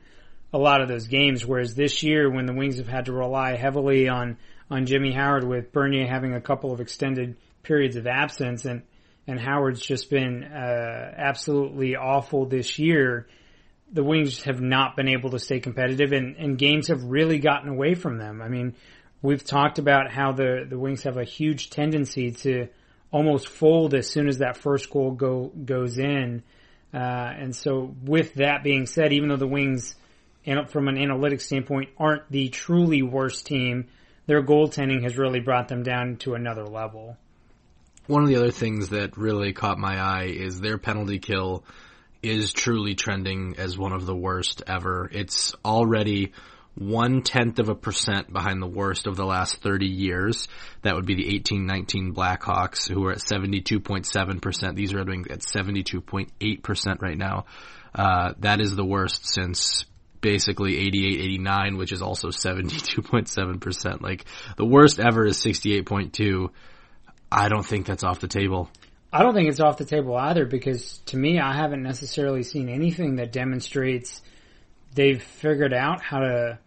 a 0.53 0.57
lot 0.57 0.81
of 0.81 0.87
those 0.87 1.07
games. 1.07 1.45
Whereas 1.45 1.73
this 1.73 2.03
year, 2.03 2.29
when 2.29 2.45
the 2.45 2.53
Wings 2.53 2.77
have 2.77 2.87
had 2.87 3.05
to 3.05 3.13
rely 3.13 3.55
heavily 3.55 4.07
on 4.09 4.37
on 4.69 4.85
Jimmy 4.85 5.13
Howard, 5.13 5.45
with 5.45 5.71
Bernier 5.71 6.05
having 6.05 6.33
a 6.33 6.41
couple 6.41 6.73
of 6.73 6.81
extended 6.81 7.37
periods 7.63 7.95
of 7.95 8.05
absence, 8.05 8.65
and 8.65 8.81
and 9.27 9.39
Howard's 9.39 9.81
just 9.81 10.09
been 10.09 10.43
uh, 10.43 11.13
absolutely 11.17 11.95
awful 11.95 12.45
this 12.45 12.79
year. 12.79 13.27
The 13.91 14.03
Wings 14.03 14.43
have 14.43 14.61
not 14.61 14.95
been 14.95 15.09
able 15.09 15.31
to 15.31 15.39
stay 15.39 15.59
competitive, 15.59 16.13
and, 16.13 16.37
and 16.37 16.57
games 16.57 16.87
have 16.87 17.03
really 17.03 17.39
gotten 17.39 17.69
away 17.69 17.93
from 17.93 18.17
them. 18.17 18.41
I 18.41 18.47
mean, 18.47 18.75
we've 19.21 19.43
talked 19.43 19.79
about 19.79 20.11
how 20.11 20.31
the 20.31 20.65
the 20.67 20.79
Wings 20.79 21.03
have 21.03 21.17
a 21.17 21.23
huge 21.23 21.69
tendency 21.69 22.31
to 22.31 22.67
almost 23.11 23.47
fold 23.47 23.93
as 23.93 24.09
soon 24.09 24.27
as 24.27 24.39
that 24.39 24.57
first 24.57 24.89
goal 24.89 25.11
go 25.11 25.51
goes 25.65 25.97
in. 25.97 26.43
Uh, 26.93 26.97
and 26.97 27.55
so, 27.55 27.93
with 28.03 28.35
that 28.35 28.63
being 28.63 28.85
said, 28.85 29.11
even 29.11 29.29
though 29.29 29.35
the 29.35 29.47
Wings, 29.47 29.95
from 30.67 30.87
an 30.87 30.95
analytics 30.95 31.41
standpoint, 31.41 31.89
aren't 31.97 32.29
the 32.31 32.47
truly 32.49 33.01
worst 33.01 33.45
team, 33.45 33.87
their 34.25 34.41
goaltending 34.41 35.03
has 35.03 35.17
really 35.17 35.41
brought 35.41 35.67
them 35.67 35.83
down 35.83 36.15
to 36.17 36.33
another 36.33 36.65
level. 36.65 37.17
One 38.07 38.23
of 38.23 38.29
the 38.29 38.37
other 38.37 38.51
things 38.51 38.89
that 38.89 39.17
really 39.17 39.51
caught 39.51 39.77
my 39.77 39.99
eye 39.99 40.27
is 40.27 40.59
their 40.59 40.77
penalty 40.77 41.19
kill 41.19 41.65
is 42.23 42.53
truly 42.53 42.95
trending 42.95 43.55
as 43.57 43.77
one 43.77 43.91
of 43.91 44.05
the 44.05 44.15
worst 44.15 44.63
ever. 44.65 45.09
It's 45.11 45.53
already 45.63 46.31
one 46.75 47.21
tenth 47.21 47.59
of 47.59 47.69
a 47.69 47.75
percent 47.75 48.31
behind 48.31 48.61
the 48.61 48.67
worst 48.67 49.07
of 49.07 49.15
the 49.15 49.25
last 49.25 49.61
30 49.61 49.87
years. 49.87 50.47
That 50.83 50.95
would 50.95 51.05
be 51.05 51.15
the 51.15 51.25
1819 51.25 52.13
Blackhawks, 52.13 52.87
who 52.89 53.05
are 53.05 53.11
at 53.11 53.17
72.7%. 53.17 54.75
These 54.75 54.93
are 54.93 55.03
doing 55.03 55.25
at 55.29 55.39
72.8% 55.39 57.01
right 57.01 57.17
now. 57.17 57.45
Uh, 57.93 58.33
that 58.39 58.61
is 58.61 58.75
the 58.75 58.85
worst 58.85 59.27
since 59.27 59.85
basically 60.21 60.77
88, 60.77 61.19
89, 61.19 61.77
which 61.77 61.91
is 61.91 62.01
also 62.01 62.29
72.7%. 62.29 64.01
Like, 64.01 64.25
the 64.55 64.65
worst 64.65 64.99
ever 64.99 65.25
is 65.25 65.37
68.2. 65.37 66.49
I 67.31 67.49
don't 67.49 67.65
think 67.65 67.85
that's 67.85 68.03
off 68.03 68.19
the 68.19 68.27
table. 68.27 68.69
I 69.11 69.23
don't 69.23 69.33
think 69.33 69.49
it's 69.49 69.59
off 69.59 69.77
the 69.77 69.85
table 69.85 70.15
either 70.15 70.45
because 70.45 70.99
to 71.07 71.17
me, 71.17 71.39
I 71.39 71.53
haven't 71.53 71.83
necessarily 71.83 72.43
seen 72.43 72.69
anything 72.69 73.17
that 73.17 73.31
demonstrates 73.31 74.21
they've 74.93 75.21
figured 75.21 75.73
out 75.73 76.01
how 76.01 76.19
to 76.19 76.59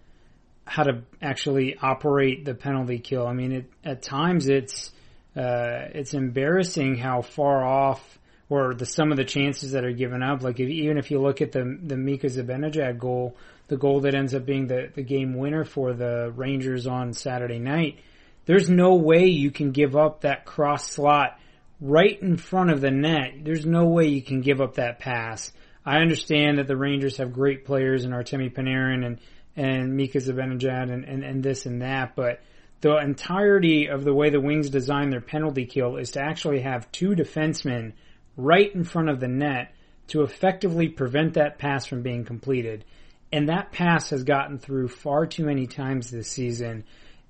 how 0.65 0.85
to 0.85 1.03
actually 1.21 1.77
operate 1.83 2.45
the 2.45 2.55
penalty 2.55 2.99
kill. 2.99 3.27
I 3.27 3.33
mean, 3.33 3.53
it, 3.53 3.71
at 3.85 4.03
times 4.03 4.49
it's 4.49 4.91
uh, 5.37 5.89
it's 5.95 6.15
embarrassing 6.15 6.97
how 6.97 7.23
far 7.23 7.65
off 7.65 8.19
or 8.49 8.75
the 8.75 8.87
some 8.87 9.11
of 9.11 9.17
the 9.17 9.25
chances 9.25 9.73
that 9.73 9.85
are 9.85 9.93
given 9.93 10.23
up. 10.23 10.43
Like 10.43 10.61
if, 10.61 10.69
even 10.69 10.99
if 10.99 11.11
you 11.11 11.21
look 11.21 11.41
at 11.41 11.53
the 11.53 11.79
the 11.83 11.97
Mika 11.97 12.27
Zibanejad 12.27 12.99
goal, 12.99 13.37
the 13.69 13.77
goal 13.77 14.01
that 14.01 14.15
ends 14.15 14.35
up 14.35 14.45
being 14.45 14.67
the 14.67 14.91
the 14.95 15.03
game 15.03 15.35
winner 15.35 15.65
for 15.65 15.93
the 15.93 16.33
Rangers 16.35 16.87
on 16.87 17.13
Saturday 17.13 17.59
night, 17.59 18.01
there's 18.47 18.69
no 18.69 18.95
way 18.95 19.27
you 19.27 19.51
can 19.51 19.71
give 19.73 19.97
up 19.97 20.23
that 20.23 20.45
cross 20.45 20.91
slot 20.91 21.39
right 21.81 22.21
in 22.21 22.37
front 22.37 22.71
of 22.71 22.81
the 22.81 22.91
net. 22.91 23.45
There's 23.45 23.65
no 23.65 23.87
way 23.87 24.09
you 24.09 24.23
can 24.23 24.41
give 24.41 24.61
up 24.61 24.75
that 24.75 24.99
pass. 24.99 25.53
I 25.85 25.99
understand 25.99 26.59
that 26.59 26.67
the 26.67 26.77
Rangers 26.77 27.17
have 27.17 27.33
great 27.33 27.65
players 27.65 28.05
in 28.05 28.11
Artemi 28.11 28.53
Panarin 28.53 29.05
and 29.05 29.19
and 29.57 29.95
Mika 29.97 30.19
Zibanejad 30.19 30.93
and, 30.93 31.05
and, 31.05 31.25
and 31.25 31.43
this 31.43 31.67
and 31.67 31.83
that, 31.83 32.15
but 32.15 32.41
the 32.81 32.97
entirety 32.97 33.89
of 33.89 34.05
the 34.05 34.15
way 34.15 34.31
the 34.31 34.41
Wings 34.41 34.71
design 34.71 35.11
their 35.11 35.21
penalty 35.21 35.67
kill 35.67 35.97
is 35.97 36.13
to 36.13 36.21
actually 36.21 36.61
have 36.61 36.91
two 36.93 37.11
defensemen 37.11 37.93
right 38.37 38.75
in 38.75 38.85
front 38.85 39.11
of 39.11 39.21
the 39.21 39.29
net 39.29 39.75
to 40.09 40.23
effectively 40.23 40.89
prevent 40.89 41.35
that 41.35 41.59
pass 41.59 41.85
from 41.85 42.03
being 42.03 42.25
completed. 42.25 42.85
And 43.33 43.49
that 43.49 43.71
pass 43.71 44.11
has 44.11 44.25
gotten 44.25 44.59
through 44.59 44.89
far 44.89 45.27
too 45.27 45.45
many 45.45 45.67
times 45.67 46.11
this 46.11 46.29
season. 46.29 46.85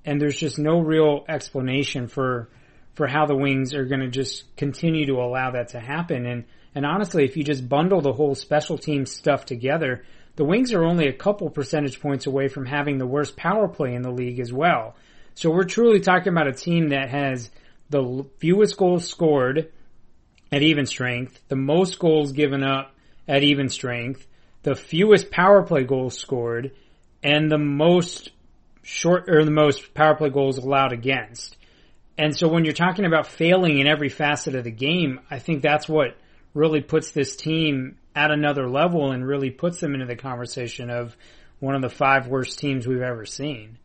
And 0.04 0.20
there's 0.20 0.36
just 0.36 0.58
no 0.58 0.80
real 0.80 1.24
explanation 1.28 2.08
for 2.08 2.48
for 2.94 3.06
how 3.06 3.26
the 3.26 3.36
Wings 3.36 3.74
are 3.74 3.84
going 3.84 4.00
to 4.00 4.08
just 4.08 4.54
continue 4.56 5.06
to 5.06 5.14
allow 5.14 5.52
that 5.52 5.68
to 5.68 5.80
happen. 5.80 6.26
And 6.26 6.44
and 6.74 6.86
honestly, 6.86 7.24
if 7.24 7.36
you 7.36 7.44
just 7.44 7.68
bundle 7.68 8.00
the 8.00 8.12
whole 8.12 8.34
special 8.34 8.78
team 8.78 9.06
stuff 9.06 9.44
together, 9.44 10.04
the 10.36 10.44
Wings 10.44 10.72
are 10.72 10.84
only 10.84 11.08
a 11.08 11.12
couple 11.12 11.50
percentage 11.50 12.00
points 12.00 12.26
away 12.26 12.48
from 12.48 12.66
having 12.66 12.98
the 12.98 13.06
worst 13.06 13.36
power 13.36 13.68
play 13.68 13.94
in 13.94 14.02
the 14.02 14.10
league 14.10 14.40
as 14.40 14.52
well. 14.52 14.94
So 15.34 15.50
we're 15.50 15.64
truly 15.64 16.00
talking 16.00 16.32
about 16.32 16.48
a 16.48 16.52
team 16.52 16.90
that 16.90 17.10
has 17.10 17.50
the 17.88 18.24
fewest 18.38 18.76
goals 18.76 19.08
scored 19.08 19.72
at 20.52 20.62
even 20.62 20.86
strength, 20.86 21.40
the 21.48 21.56
most 21.56 21.98
goals 21.98 22.32
given 22.32 22.62
up 22.62 22.94
at 23.28 23.42
even 23.42 23.68
strength, 23.68 24.26
the 24.62 24.74
fewest 24.74 25.30
power 25.30 25.62
play 25.62 25.84
goals 25.84 26.18
scored, 26.18 26.72
and 27.22 27.50
the 27.50 27.58
most 27.58 28.30
short 28.82 29.28
or 29.28 29.44
the 29.44 29.50
most 29.50 29.94
power 29.94 30.14
play 30.14 30.30
goals 30.30 30.58
allowed 30.58 30.92
against. 30.92 31.56
And 32.16 32.36
so 32.36 32.48
when 32.48 32.64
you're 32.64 32.74
talking 32.74 33.06
about 33.06 33.26
failing 33.26 33.78
in 33.78 33.86
every 33.86 34.08
facet 34.08 34.54
of 34.54 34.64
the 34.64 34.70
game, 34.70 35.20
I 35.30 35.38
think 35.38 35.62
that's 35.62 35.88
what 35.88 36.16
really 36.54 36.80
puts 36.80 37.12
this 37.12 37.36
team 37.36 37.96
at 38.14 38.30
another 38.30 38.68
level 38.68 39.12
and 39.12 39.26
really 39.26 39.50
puts 39.50 39.80
them 39.80 39.94
into 39.94 40.06
the 40.06 40.16
conversation 40.16 40.90
of 40.90 41.16
one 41.60 41.74
of 41.74 41.82
the 41.82 41.88
five 41.88 42.26
worst 42.26 42.58
teams 42.58 42.86
we've 42.86 43.00
ever 43.00 43.24
seen. 43.24 43.78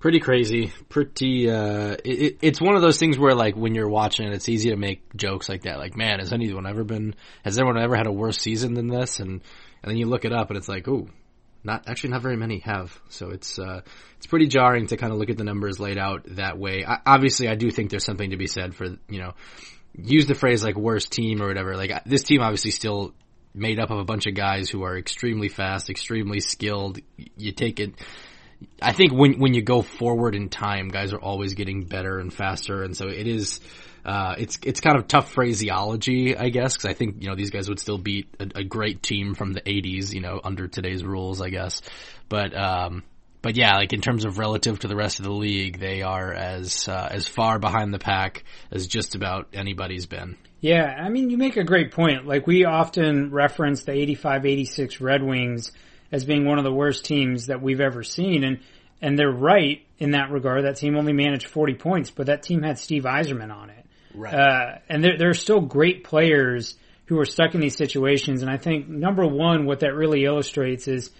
Pretty 0.00 0.20
crazy. 0.20 0.72
Pretty, 0.88 1.50
uh, 1.50 1.96
it, 2.04 2.38
it's 2.40 2.60
one 2.60 2.76
of 2.76 2.82
those 2.82 2.98
things 2.98 3.18
where 3.18 3.34
like 3.34 3.56
when 3.56 3.74
you're 3.74 3.88
watching 3.88 4.26
it, 4.26 4.32
it's 4.32 4.48
easy 4.48 4.70
to 4.70 4.76
make 4.76 5.14
jokes 5.16 5.48
like 5.48 5.62
that. 5.62 5.78
Like, 5.78 5.96
man, 5.96 6.20
has 6.20 6.32
anyone 6.32 6.66
ever 6.66 6.84
been, 6.84 7.14
has 7.44 7.58
anyone 7.58 7.78
ever 7.78 7.96
had 7.96 8.06
a 8.06 8.12
worse 8.12 8.38
season 8.38 8.74
than 8.74 8.86
this? 8.86 9.18
And, 9.18 9.42
and 9.82 9.90
then 9.90 9.96
you 9.96 10.06
look 10.06 10.24
it 10.24 10.32
up 10.32 10.50
and 10.50 10.56
it's 10.56 10.68
like, 10.68 10.86
ooh, 10.86 11.10
not, 11.68 11.88
actually 11.88 12.10
not 12.10 12.22
very 12.22 12.36
many 12.36 12.58
have. 12.60 12.98
So 13.08 13.30
it's, 13.30 13.58
uh, 13.58 13.82
it's 14.16 14.26
pretty 14.26 14.48
jarring 14.48 14.88
to 14.88 14.96
kind 14.96 15.12
of 15.12 15.18
look 15.18 15.30
at 15.30 15.36
the 15.36 15.44
numbers 15.44 15.78
laid 15.78 15.98
out 15.98 16.24
that 16.36 16.58
way. 16.58 16.84
I, 16.84 16.98
obviously 17.06 17.46
I 17.48 17.54
do 17.54 17.70
think 17.70 17.90
there's 17.90 18.04
something 18.04 18.30
to 18.30 18.36
be 18.36 18.48
said 18.48 18.74
for, 18.74 18.86
you 19.08 19.20
know, 19.20 19.34
use 19.96 20.26
the 20.26 20.34
phrase 20.34 20.64
like 20.64 20.76
worst 20.76 21.12
team 21.12 21.40
or 21.40 21.46
whatever. 21.46 21.76
Like 21.76 22.04
this 22.04 22.24
team 22.24 22.40
obviously 22.40 22.72
still 22.72 23.14
made 23.54 23.78
up 23.78 23.90
of 23.90 23.98
a 23.98 24.04
bunch 24.04 24.26
of 24.26 24.34
guys 24.34 24.68
who 24.68 24.82
are 24.82 24.98
extremely 24.98 25.48
fast, 25.48 25.90
extremely 25.90 26.40
skilled. 26.40 26.98
You 27.36 27.52
take 27.52 27.78
it, 27.78 27.94
I 28.82 28.92
think 28.92 29.12
when 29.12 29.38
when 29.38 29.54
you 29.54 29.62
go 29.62 29.82
forward 29.82 30.34
in 30.34 30.48
time, 30.48 30.88
guys 30.88 31.12
are 31.12 31.20
always 31.20 31.54
getting 31.54 31.84
better 31.84 32.18
and 32.18 32.32
faster, 32.32 32.82
and 32.82 32.96
so 32.96 33.08
it 33.08 33.26
is. 33.26 33.60
Uh, 34.04 34.34
it's 34.38 34.58
it's 34.64 34.80
kind 34.80 34.96
of 34.96 35.08
tough 35.08 35.32
phraseology, 35.32 36.36
I 36.36 36.48
guess, 36.48 36.74
because 36.74 36.90
I 36.90 36.94
think 36.94 37.22
you 37.22 37.28
know 37.28 37.34
these 37.34 37.50
guys 37.50 37.68
would 37.68 37.80
still 37.80 37.98
beat 37.98 38.28
a, 38.38 38.60
a, 38.60 38.64
great 38.64 39.02
team 39.02 39.34
from 39.34 39.52
the 39.52 39.60
'80s, 39.60 40.12
you 40.12 40.20
know, 40.20 40.40
under 40.42 40.68
today's 40.68 41.04
rules, 41.04 41.40
I 41.40 41.50
guess. 41.50 41.82
But 42.28 42.56
um, 42.56 43.02
but 43.42 43.56
yeah, 43.56 43.76
like 43.76 43.92
in 43.92 44.00
terms 44.00 44.24
of 44.24 44.38
relative 44.38 44.78
to 44.80 44.88
the 44.88 44.96
rest 44.96 45.18
of 45.18 45.24
the 45.24 45.32
league, 45.32 45.78
they 45.78 46.02
are 46.02 46.32
as 46.32 46.88
uh, 46.88 47.08
as 47.10 47.26
far 47.26 47.58
behind 47.58 47.92
the 47.92 47.98
pack 47.98 48.44
as 48.70 48.86
just 48.86 49.14
about 49.14 49.48
anybody's 49.52 50.06
been. 50.06 50.36
Yeah, 50.60 50.84
I 50.84 51.08
mean, 51.08 51.30
you 51.30 51.38
make 51.38 51.56
a 51.56 51.64
great 51.64 51.92
point. 51.92 52.26
Like 52.26 52.46
we 52.46 52.64
often 52.64 53.30
reference 53.30 53.84
the 53.84 53.92
85-86 53.92 55.00
Red 55.00 55.22
Wings 55.22 55.70
as 56.10 56.24
being 56.24 56.44
one 56.44 56.58
of 56.58 56.64
the 56.64 56.72
worst 56.72 57.04
teams 57.04 57.46
that 57.46 57.62
we've 57.62 57.80
ever 57.80 58.02
seen. 58.02 58.42
And, 58.42 58.60
and 59.00 59.18
they're 59.18 59.30
right 59.30 59.86
in 59.98 60.12
that 60.12 60.30
regard. 60.30 60.64
That 60.64 60.76
team 60.76 60.96
only 60.96 61.12
managed 61.12 61.46
40 61.46 61.74
points, 61.74 62.10
but 62.10 62.26
that 62.26 62.42
team 62.42 62.62
had 62.62 62.78
Steve 62.78 63.04
Yzerman 63.04 63.54
on 63.54 63.70
it. 63.70 63.77
Right. 64.18 64.34
Uh, 64.34 64.78
and 64.88 65.02
there, 65.02 65.16
there 65.16 65.30
are 65.30 65.34
still 65.34 65.60
great 65.60 66.04
players 66.04 66.76
who 67.06 67.18
are 67.18 67.24
stuck 67.24 67.54
in 67.54 67.60
these 67.60 67.76
situations. 67.76 68.42
And 68.42 68.50
I 68.50 68.56
think 68.56 68.88
number 68.88 69.26
one, 69.26 69.64
what 69.64 69.80
that 69.80 69.94
really 69.94 70.24
illustrates 70.24 70.88
is 70.88 71.10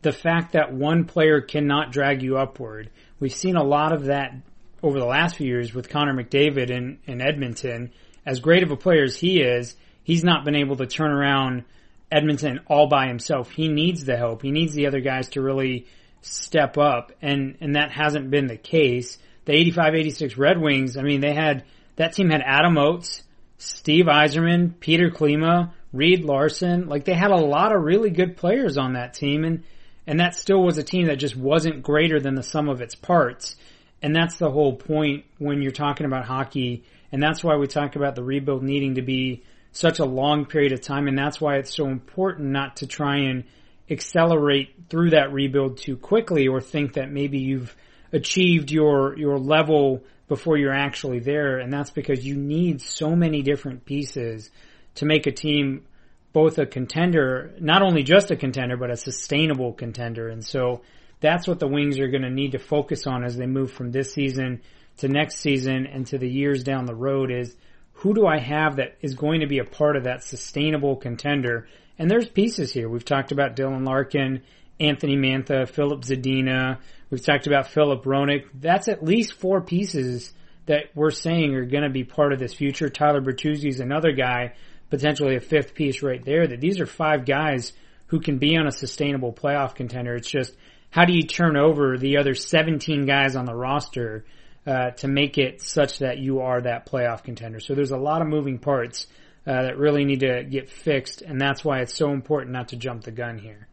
the 0.00 0.12
fact 0.12 0.52
that 0.52 0.72
one 0.72 1.04
player 1.04 1.40
cannot 1.40 1.92
drag 1.92 2.22
you 2.22 2.38
upward. 2.38 2.90
We've 3.20 3.34
seen 3.34 3.56
a 3.56 3.62
lot 3.62 3.92
of 3.92 4.06
that 4.06 4.34
over 4.82 4.98
the 4.98 5.06
last 5.06 5.36
few 5.36 5.46
years 5.46 5.72
with 5.72 5.88
Connor 5.88 6.14
McDavid 6.14 6.70
in, 6.70 6.98
in 7.06 7.20
Edmonton. 7.20 7.92
As 8.26 8.40
great 8.40 8.62
of 8.62 8.72
a 8.72 8.76
player 8.76 9.04
as 9.04 9.16
he 9.16 9.40
is, 9.40 9.76
he's 10.02 10.24
not 10.24 10.44
been 10.44 10.56
able 10.56 10.76
to 10.76 10.86
turn 10.86 11.12
around 11.12 11.64
Edmonton 12.10 12.60
all 12.66 12.88
by 12.88 13.06
himself. 13.06 13.50
He 13.50 13.68
needs 13.68 14.04
the 14.04 14.16
help. 14.16 14.42
He 14.42 14.50
needs 14.50 14.74
the 14.74 14.86
other 14.86 15.00
guys 15.00 15.28
to 15.30 15.42
really 15.42 15.86
step 16.20 16.78
up, 16.78 17.12
and 17.20 17.56
and 17.60 17.74
that 17.74 17.90
hasn't 17.90 18.30
been 18.30 18.46
the 18.46 18.56
case. 18.56 19.18
The 19.44 19.52
85-86 19.52 20.38
Red 20.38 20.60
Wings, 20.60 20.96
I 20.96 21.02
mean, 21.02 21.20
they 21.20 21.34
had 21.34 21.64
that 21.96 22.14
team 22.14 22.30
had 22.30 22.42
Adam 22.44 22.78
Oates, 22.78 23.22
Steve 23.58 24.06
Yzerman, 24.06 24.74
Petr 24.74 25.10
Klima, 25.12 25.72
Reed 25.92 26.24
Larson. 26.24 26.88
Like 26.88 27.04
they 27.04 27.14
had 27.14 27.30
a 27.30 27.36
lot 27.36 27.74
of 27.74 27.82
really 27.82 28.10
good 28.10 28.36
players 28.36 28.78
on 28.78 28.94
that 28.94 29.14
team, 29.14 29.44
and 29.44 29.64
and 30.06 30.20
that 30.20 30.34
still 30.34 30.62
was 30.62 30.78
a 30.78 30.82
team 30.82 31.06
that 31.06 31.16
just 31.16 31.36
wasn't 31.36 31.82
greater 31.82 32.18
than 32.18 32.34
the 32.34 32.42
sum 32.42 32.68
of 32.68 32.80
its 32.80 32.94
parts. 32.94 33.56
And 34.02 34.16
that's 34.16 34.36
the 34.36 34.50
whole 34.50 34.74
point 34.74 35.24
when 35.38 35.62
you're 35.62 35.70
talking 35.70 36.06
about 36.06 36.24
hockey, 36.24 36.84
and 37.12 37.22
that's 37.22 37.44
why 37.44 37.56
we 37.56 37.68
talk 37.68 37.94
about 37.94 38.16
the 38.16 38.24
rebuild 38.24 38.64
needing 38.64 38.96
to 38.96 39.02
be 39.02 39.44
such 39.70 40.00
a 40.00 40.04
long 40.04 40.44
period 40.44 40.72
of 40.72 40.80
time, 40.80 41.06
and 41.06 41.16
that's 41.16 41.40
why 41.40 41.56
it's 41.56 41.74
so 41.74 41.86
important 41.86 42.50
not 42.50 42.76
to 42.76 42.86
try 42.86 43.18
and 43.18 43.44
accelerate 43.90 44.74
through 44.88 45.10
that 45.10 45.32
rebuild 45.32 45.78
too 45.78 45.96
quickly 45.96 46.48
or 46.48 46.60
think 46.60 46.94
that 46.94 47.10
maybe 47.10 47.38
you've 47.38 47.76
achieved 48.12 48.70
your 48.70 49.16
your 49.18 49.38
level 49.38 50.02
before 50.28 50.56
you're 50.56 50.72
actually 50.72 51.18
there 51.18 51.58
and 51.58 51.72
that's 51.72 51.90
because 51.90 52.24
you 52.24 52.36
need 52.36 52.80
so 52.80 53.14
many 53.14 53.42
different 53.42 53.84
pieces 53.84 54.50
to 54.94 55.04
make 55.04 55.26
a 55.26 55.32
team 55.32 55.84
both 56.32 56.58
a 56.58 56.66
contender, 56.66 57.52
not 57.60 57.82
only 57.82 58.02
just 58.02 58.30
a 58.30 58.36
contender, 58.36 58.76
but 58.76 58.90
a 58.90 58.96
sustainable 58.96 59.72
contender. 59.72 60.28
And 60.28 60.44
so 60.44 60.82
that's 61.20 61.46
what 61.46 61.58
the 61.58 61.68
Wings 61.68 61.98
are 61.98 62.08
going 62.08 62.22
to 62.22 62.30
need 62.30 62.52
to 62.52 62.58
focus 62.58 63.06
on 63.06 63.22
as 63.22 63.36
they 63.36 63.46
move 63.46 63.70
from 63.70 63.92
this 63.92 64.12
season 64.12 64.62
to 64.98 65.08
next 65.08 65.38
season 65.38 65.86
and 65.86 66.06
to 66.06 66.18
the 66.18 66.28
years 66.28 66.64
down 66.64 66.86
the 66.86 66.94
road 66.94 67.30
is 67.30 67.54
who 67.92 68.14
do 68.14 68.26
I 68.26 68.38
have 68.38 68.76
that 68.76 68.96
is 69.00 69.14
going 69.14 69.40
to 69.40 69.46
be 69.46 69.58
a 69.58 69.64
part 69.64 69.96
of 69.96 70.04
that 70.04 70.24
sustainable 70.24 70.96
contender? 70.96 71.68
And 71.98 72.10
there's 72.10 72.28
pieces 72.28 72.72
here. 72.72 72.88
We've 72.88 73.04
talked 73.04 73.32
about 73.32 73.54
Dylan 73.54 73.86
Larkin, 73.86 74.42
Anthony 74.80 75.16
Mantha, 75.16 75.68
Filip 75.68 76.00
Zadina. 76.00 76.78
We've 77.12 77.22
talked 77.22 77.46
about 77.46 77.66
Filip 77.66 78.04
Hronek. 78.04 78.46
That's 78.54 78.88
at 78.88 79.04
least 79.04 79.34
four 79.34 79.60
pieces 79.60 80.32
that 80.64 80.84
we're 80.94 81.10
saying 81.10 81.54
are 81.54 81.66
going 81.66 81.82
to 81.82 81.90
be 81.90 82.04
part 82.04 82.32
of 82.32 82.38
this 82.38 82.54
future. 82.54 82.88
Tyler 82.88 83.20
Bertuzzi 83.20 83.68
is 83.68 83.80
another 83.80 84.12
guy, 84.12 84.54
potentially 84.88 85.36
a 85.36 85.40
fifth 85.40 85.74
piece 85.74 86.02
right 86.02 86.24
there. 86.24 86.46
That 86.46 86.62
these 86.62 86.80
are 86.80 86.86
five 86.86 87.26
guys 87.26 87.74
who 88.06 88.18
can 88.18 88.38
be 88.38 88.56
on 88.56 88.66
a 88.66 88.72
sustainable 88.72 89.30
playoff 89.30 89.74
contender. 89.74 90.14
It's 90.14 90.30
just 90.30 90.56
how 90.88 91.04
do 91.04 91.12
you 91.12 91.24
turn 91.24 91.58
over 91.58 91.98
the 91.98 92.16
other 92.16 92.34
17 92.34 93.04
guys 93.04 93.36
on 93.36 93.44
the 93.44 93.54
roster 93.54 94.24
uh, 94.66 94.92
to 94.92 95.06
make 95.06 95.36
it 95.36 95.60
such 95.60 95.98
that 95.98 96.16
you 96.16 96.40
are 96.40 96.62
that 96.62 96.86
playoff 96.90 97.24
contender. 97.24 97.60
So 97.60 97.74
there's 97.74 97.90
a 97.90 97.98
lot 97.98 98.22
of 98.22 98.28
moving 98.28 98.58
parts 98.58 99.06
uh, 99.46 99.64
that 99.64 99.76
really 99.76 100.06
need 100.06 100.20
to 100.20 100.44
get 100.44 100.70
fixed, 100.70 101.20
and 101.20 101.38
that's 101.38 101.62
why 101.62 101.80
it's 101.80 101.94
so 101.94 102.12
important 102.12 102.52
not 102.52 102.68
to 102.68 102.76
jump 102.76 103.04
the 103.04 103.10
gun 103.10 103.36
here. 103.36 103.68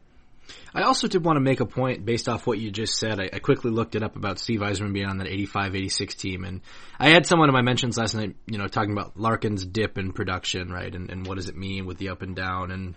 I 0.73 0.83
also 0.83 1.07
did 1.07 1.23
want 1.23 1.37
to 1.37 1.41
make 1.41 1.59
a 1.59 1.65
point 1.65 2.05
based 2.05 2.29
off 2.29 2.45
what 2.47 2.59
you 2.59 2.71
just 2.71 2.97
said. 2.97 3.19
I, 3.19 3.29
I 3.33 3.39
quickly 3.39 3.71
looked 3.71 3.95
it 3.95 4.03
up 4.03 4.15
about 4.15 4.39
Steve 4.39 4.59
Yzerman 4.59 4.93
being 4.93 5.07
on 5.07 5.17
that 5.17 5.27
85-86 5.27 6.15
team, 6.15 6.43
and 6.43 6.61
I 6.99 7.09
had 7.09 7.25
someone 7.25 7.49
in 7.49 7.53
my 7.53 7.61
mentions 7.61 7.97
last 7.97 8.15
night, 8.15 8.35
you 8.45 8.57
know, 8.57 8.67
talking 8.67 8.91
about 8.91 9.17
Larkin's 9.17 9.65
dip 9.65 9.97
in 9.97 10.13
production, 10.13 10.71
right, 10.71 10.93
and, 10.93 11.09
and 11.09 11.25
what 11.25 11.35
does 11.35 11.49
it 11.49 11.57
mean 11.57 11.85
with 11.85 11.97
the 11.97 12.09
up 12.09 12.21
and 12.21 12.35
down, 12.35 12.71
and 12.71 12.95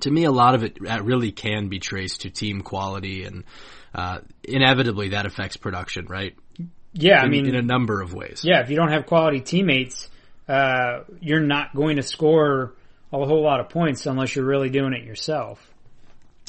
to 0.00 0.10
me, 0.10 0.24
a 0.24 0.30
lot 0.32 0.54
of 0.54 0.64
it 0.64 0.80
really 0.80 1.32
can 1.32 1.68
be 1.68 1.78
traced 1.78 2.22
to 2.22 2.30
team 2.30 2.62
quality, 2.62 3.24
and 3.24 3.44
uh, 3.94 4.18
inevitably 4.42 5.10
that 5.10 5.26
affects 5.26 5.56
production, 5.56 6.06
right? 6.06 6.34
Yeah, 6.94 7.20
in, 7.20 7.26
I 7.26 7.28
mean, 7.28 7.46
in 7.46 7.54
a 7.54 7.62
number 7.62 8.00
of 8.00 8.14
ways. 8.14 8.42
Yeah, 8.44 8.60
if 8.60 8.70
you 8.70 8.76
don't 8.76 8.90
have 8.90 9.06
quality 9.06 9.40
teammates, 9.40 10.08
uh, 10.48 11.04
you're 11.20 11.40
not 11.40 11.74
going 11.74 11.96
to 11.96 12.02
score 12.02 12.74
a 13.12 13.26
whole 13.26 13.42
lot 13.42 13.60
of 13.60 13.68
points 13.68 14.06
unless 14.06 14.34
you're 14.34 14.44
really 14.44 14.70
doing 14.70 14.92
it 14.92 15.04
yourself. 15.04 15.71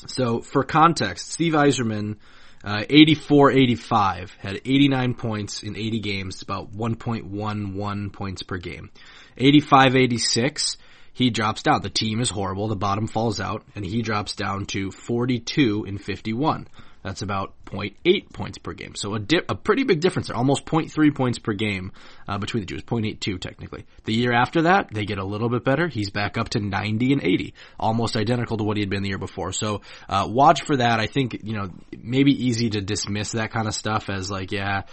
So, 0.08 0.42
for 0.42 0.64
context, 0.64 1.32
Steve 1.32 1.54
Yzerman, 1.54 2.18
uh, 2.64 2.84
84-85, 2.90 4.32
had 4.38 4.56
89 4.56 5.14
points 5.16 5.64
in 5.64 5.76
80 5.76 6.00
games, 6.00 6.42
about 6.42 6.74
1.11 6.74 8.14
points 8.14 8.44
per 8.44 8.58
game. 8.58 8.92
85-86, 9.38 10.78
he 11.14 11.30
drops 11.30 11.64
down. 11.64 11.82
The 11.82 11.90
team 11.90 12.22
is 12.22 12.30
horrible. 12.30 12.68
The 12.68 12.76
bottom 12.76 13.08
falls 13.08 13.40
out, 13.40 13.64
and 13.76 13.86
he 13.86 14.02
drops 14.02 14.36
down 14.36 14.66
to 14.68 14.92
42 14.92 15.86
in 15.86 15.98
51. 15.98 16.68
That's 17.04 17.22
about 17.22 17.54
0.8 17.66 18.32
points 18.32 18.58
per 18.58 18.74
game. 18.74 18.96
So 18.96 19.14
a, 19.14 19.20
dip, 19.20 19.50
a 19.50 19.56
pretty 19.56 19.84
big 19.84 20.00
difference 20.00 20.28
there, 20.28 20.38
almost 20.38 20.66
0.3 20.66 21.14
points 21.14 21.38
per 21.38 21.54
game 21.54 21.92
uh, 22.28 22.38
between 22.38 22.62
the 22.62 22.68
two. 22.68 22.76
It's 22.76 22.86
0.82 22.86 23.42
technically. 23.42 23.86
The 24.06 24.14
year 24.14 24.32
after 24.32 24.64
that, 24.64 24.88
they 24.92 25.06
get 25.06 25.18
a 25.18 25.26
little 25.26 25.50
bit 25.50 25.66
better. 25.66 25.88
He's 25.88 26.10
back 26.10 26.38
up 26.38 26.50
to 26.50 26.60
90 26.60 27.14
and 27.14 27.24
80, 27.24 27.54
almost 27.80 28.16
identical 28.16 28.58
to 28.58 28.64
what 28.64 28.78
he 28.78 28.82
had 28.82 28.90
been 28.90 29.04
the 29.04 29.10
year 29.10 29.18
before. 29.18 29.52
So 29.52 29.82
uh, 30.08 30.28
watch 30.30 30.64
for 30.64 30.78
that. 30.78 31.00
I 31.00 31.08
think 31.08 31.40
you 31.44 31.54
know 31.54 31.70
maybe 31.98 32.32
easy 32.32 32.70
to 32.72 32.82
dismiss 32.82 33.34
that 33.34 33.52
kind 33.52 33.68
of 33.68 33.76
stuff 33.76 34.10
as 34.10 34.32
like 34.32 34.52
yeah, 34.52 34.84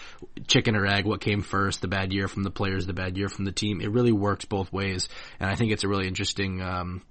chicken 0.46 0.77
or 0.77 0.87
egg. 0.87 1.05
What 1.07 1.20
came 1.20 1.42
first? 1.42 1.81
The 1.81 1.88
bad 1.88 2.12
year 2.12 2.29
from 2.29 2.42
the 2.42 2.51
players, 2.51 2.87
the 2.87 2.92
bad 2.92 3.16
year 3.16 3.29
from 3.29 3.44
the 3.44 3.53
team. 3.53 3.81
It 3.81 3.90
really 3.90 4.12
works 4.12 4.44
both 4.44 4.73
ways, 4.73 5.09
and 5.38 5.49
I 5.49 5.55
think 5.55 5.73
it's 5.73 5.85
a 5.85 5.88
really 5.88 6.09
interesting 6.09 6.61
um, 6.61 7.03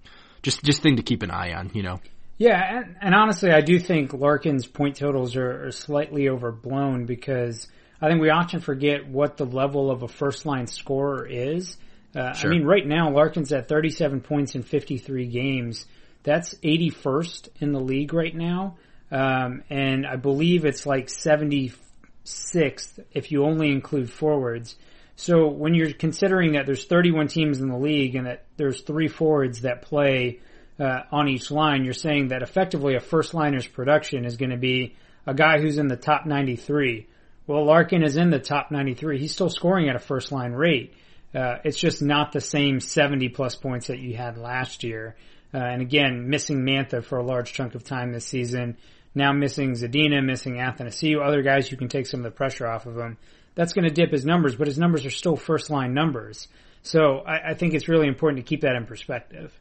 just 0.41 0.63
just 0.63 0.81
thing 0.81 0.97
to 0.97 1.03
keep 1.03 1.23
an 1.23 1.31
eye 1.31 1.53
on. 1.53 1.71
You 1.73 1.83
know. 1.83 1.99
Yeah, 2.39 2.77
and, 2.77 2.95
and 3.01 3.13
honestly, 3.13 3.51
I 3.51 3.59
do 3.59 3.77
think 3.79 4.13
Larkin's 4.13 4.65
point 4.65 4.95
totals 4.95 5.35
are, 5.35 5.67
are 5.67 5.71
slightly 5.71 6.29
overblown 6.29 7.05
because 7.05 7.67
I 8.01 8.07
think 8.07 8.21
we 8.21 8.29
often 8.29 8.61
forget 8.61 9.05
what 9.05 9.35
the 9.35 9.45
level 9.45 9.91
of 9.91 10.03
a 10.03 10.07
first 10.07 10.45
line 10.45 10.65
scorer 10.65 11.27
is. 11.27 11.75
Uh, 12.15 12.33
Sure. 12.33 12.49
I 12.49 12.53
mean, 12.53 12.65
right 12.65 12.87
now 12.87 13.11
Larkin's 13.11 13.51
at 13.51 13.67
37 13.67 14.21
points 14.21 14.55
in 14.55 14.63
53 14.63 15.27
games. 15.27 15.85
That's 16.23 16.53
81st 16.55 17.49
in 17.59 17.73
the 17.73 17.79
league 17.79 18.13
right 18.13 18.33
now, 18.35 18.77
um, 19.11 19.63
and 19.69 20.07
I 20.07 20.15
believe 20.15 20.63
it's 20.65 20.85
like 20.85 21.07
76th 21.07 22.99
if 23.11 23.31
you 23.31 23.43
only 23.43 23.69
include 23.71 24.11
forwards. 24.11 24.75
So 25.17 25.47
when 25.47 25.73
you're 25.73 25.91
considering 25.91 26.53
that 26.53 26.65
there's 26.65 26.85
31 26.85 27.27
teams 27.27 27.59
in 27.59 27.67
the 27.67 27.77
league 27.77 28.15
and 28.15 28.27
that 28.27 28.45
there's 28.55 28.81
three 28.81 29.09
forwards 29.09 29.61
that 29.61 29.81
play 29.81 30.39
uh, 30.79 31.01
on 31.11 31.27
each 31.27 31.51
line, 31.51 31.83
you're 31.83 31.93
saying 31.93 32.29
that 32.29 32.41
effectively 32.41 32.95
a 32.95 32.99
first 32.99 33.33
liner's 33.33 33.67
production 33.67 34.25
is 34.25 34.37
going 34.37 34.51
to 34.51 34.57
be 34.57 34.95
a 35.27 35.33
guy 35.33 35.59
who's 35.59 35.77
in 35.77 35.87
the 35.87 35.97
top 35.97 36.25
93. 36.25 37.07
Well, 37.47 37.65
Larkin 37.65 38.03
is 38.03 38.15
in 38.15 38.29
the 38.29 38.39
top 38.39 38.71
93. 38.71 39.19
He's 39.19 39.33
still 39.33 39.49
scoring 39.49 39.89
at 39.89 39.95
a 39.95 39.99
first 39.99 40.31
line 40.31 40.53
rate. 40.53 40.93
Uh, 41.33 41.57
it's 41.63 41.77
just 41.77 42.01
not 42.01 42.31
the 42.31 42.41
same 42.41 42.79
70 42.79 43.29
plus 43.29 43.55
points 43.55 43.87
that 43.87 43.99
you 43.99 44.15
had 44.15 44.37
last 44.37 44.83
year. 44.83 45.15
Uh, 45.53 45.57
and 45.57 45.81
again, 45.81 46.29
missing 46.29 46.61
Mantha 46.61 47.03
for 47.03 47.17
a 47.17 47.23
large 47.23 47.53
chunk 47.53 47.75
of 47.75 47.83
time 47.83 48.11
this 48.11 48.25
season. 48.25 48.77
Now 49.15 49.33
missing 49.33 49.73
Zadina, 49.73 50.23
missing 50.23 50.55
Athanasiou, 50.55 51.25
other 51.25 51.41
guys 51.41 51.67
who 51.67 51.75
can 51.75 51.89
take 51.89 52.05
some 52.05 52.19
of 52.19 52.23
the 52.23 52.31
pressure 52.31 52.67
off 52.67 52.85
of 52.85 52.97
him. 52.97 53.17
That's 53.55 53.73
going 53.73 53.87
to 53.87 53.93
dip 53.93 54.11
his 54.11 54.25
numbers, 54.25 54.55
but 54.55 54.67
his 54.67 54.77
numbers 54.77 55.05
are 55.05 55.11
still 55.11 55.35
first 55.35 55.69
line 55.69 55.93
numbers. 55.93 56.47
So 56.83 57.19
I, 57.19 57.49
I 57.49 57.53
think 57.55 57.73
it's 57.73 57.89
really 57.89 58.07
important 58.07 58.45
to 58.45 58.47
keep 58.47 58.61
that 58.61 58.75
in 58.75 58.85
perspective. 58.85 59.58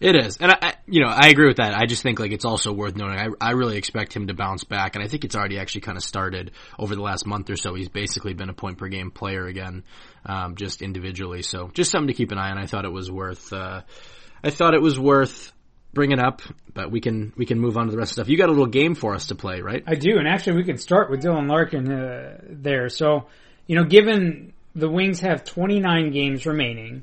It 0.00 0.14
is, 0.14 0.36
and 0.38 0.52
I, 0.52 0.58
I, 0.60 0.74
you 0.86 1.00
know, 1.00 1.08
I 1.08 1.28
agree 1.28 1.46
with 1.46 1.56
that. 1.56 1.74
I 1.74 1.86
just 1.86 2.02
think 2.02 2.18
like 2.18 2.32
it's 2.32 2.44
also 2.44 2.72
worth 2.72 2.96
noting. 2.96 3.18
I, 3.18 3.28
I 3.40 3.50
really 3.52 3.78
expect 3.78 4.14
him 4.14 4.26
to 4.26 4.34
bounce 4.34 4.64
back, 4.64 4.94
and 4.94 5.02
I 5.02 5.08
think 5.08 5.24
it's 5.24 5.34
already 5.34 5.58
actually 5.58 5.82
kind 5.82 5.96
of 5.96 6.04
started 6.04 6.52
over 6.78 6.94
the 6.94 7.02
last 7.02 7.26
month 7.26 7.48
or 7.50 7.56
so. 7.56 7.74
He's 7.74 7.88
basically 7.88 8.34
been 8.34 8.50
a 8.50 8.54
point 8.54 8.78
per 8.78 8.88
game 8.88 9.10
player 9.10 9.46
again, 9.46 9.84
um, 10.26 10.54
just 10.56 10.82
individually. 10.82 11.42
So 11.42 11.70
just 11.72 11.90
something 11.90 12.08
to 12.08 12.14
keep 12.14 12.30
an 12.30 12.38
eye 12.38 12.50
on. 12.50 12.58
I 12.58 12.66
thought 12.66 12.84
it 12.84 12.92
was 12.92 13.10
worth. 13.10 13.52
Uh, 13.52 13.82
I 14.44 14.50
thought 14.50 14.74
it 14.74 14.82
was 14.82 14.98
worth 14.98 15.52
bringing 15.96 16.20
up, 16.20 16.42
but 16.74 16.90
we 16.90 17.00
can 17.00 17.32
we 17.36 17.46
can 17.46 17.58
move 17.58 17.76
on 17.78 17.86
to 17.86 17.90
the 17.90 17.96
rest 17.96 18.12
of 18.12 18.14
stuff. 18.14 18.28
You 18.28 18.36
got 18.36 18.50
a 18.50 18.52
little 18.52 18.66
game 18.66 18.94
for 18.94 19.14
us 19.14 19.28
to 19.28 19.34
play, 19.34 19.62
right? 19.62 19.82
I 19.86 19.94
do, 19.94 20.18
and 20.18 20.28
actually 20.28 20.56
we 20.56 20.64
can 20.64 20.76
start 20.76 21.10
with 21.10 21.22
Dylan 21.22 21.48
Larkin 21.48 21.90
uh, 21.90 22.38
there. 22.48 22.90
So, 22.90 23.28
you 23.66 23.76
know, 23.76 23.84
given 23.84 24.52
the 24.74 24.90
Wings 24.90 25.20
have 25.20 25.44
29 25.44 26.12
games 26.12 26.44
remaining, 26.44 27.02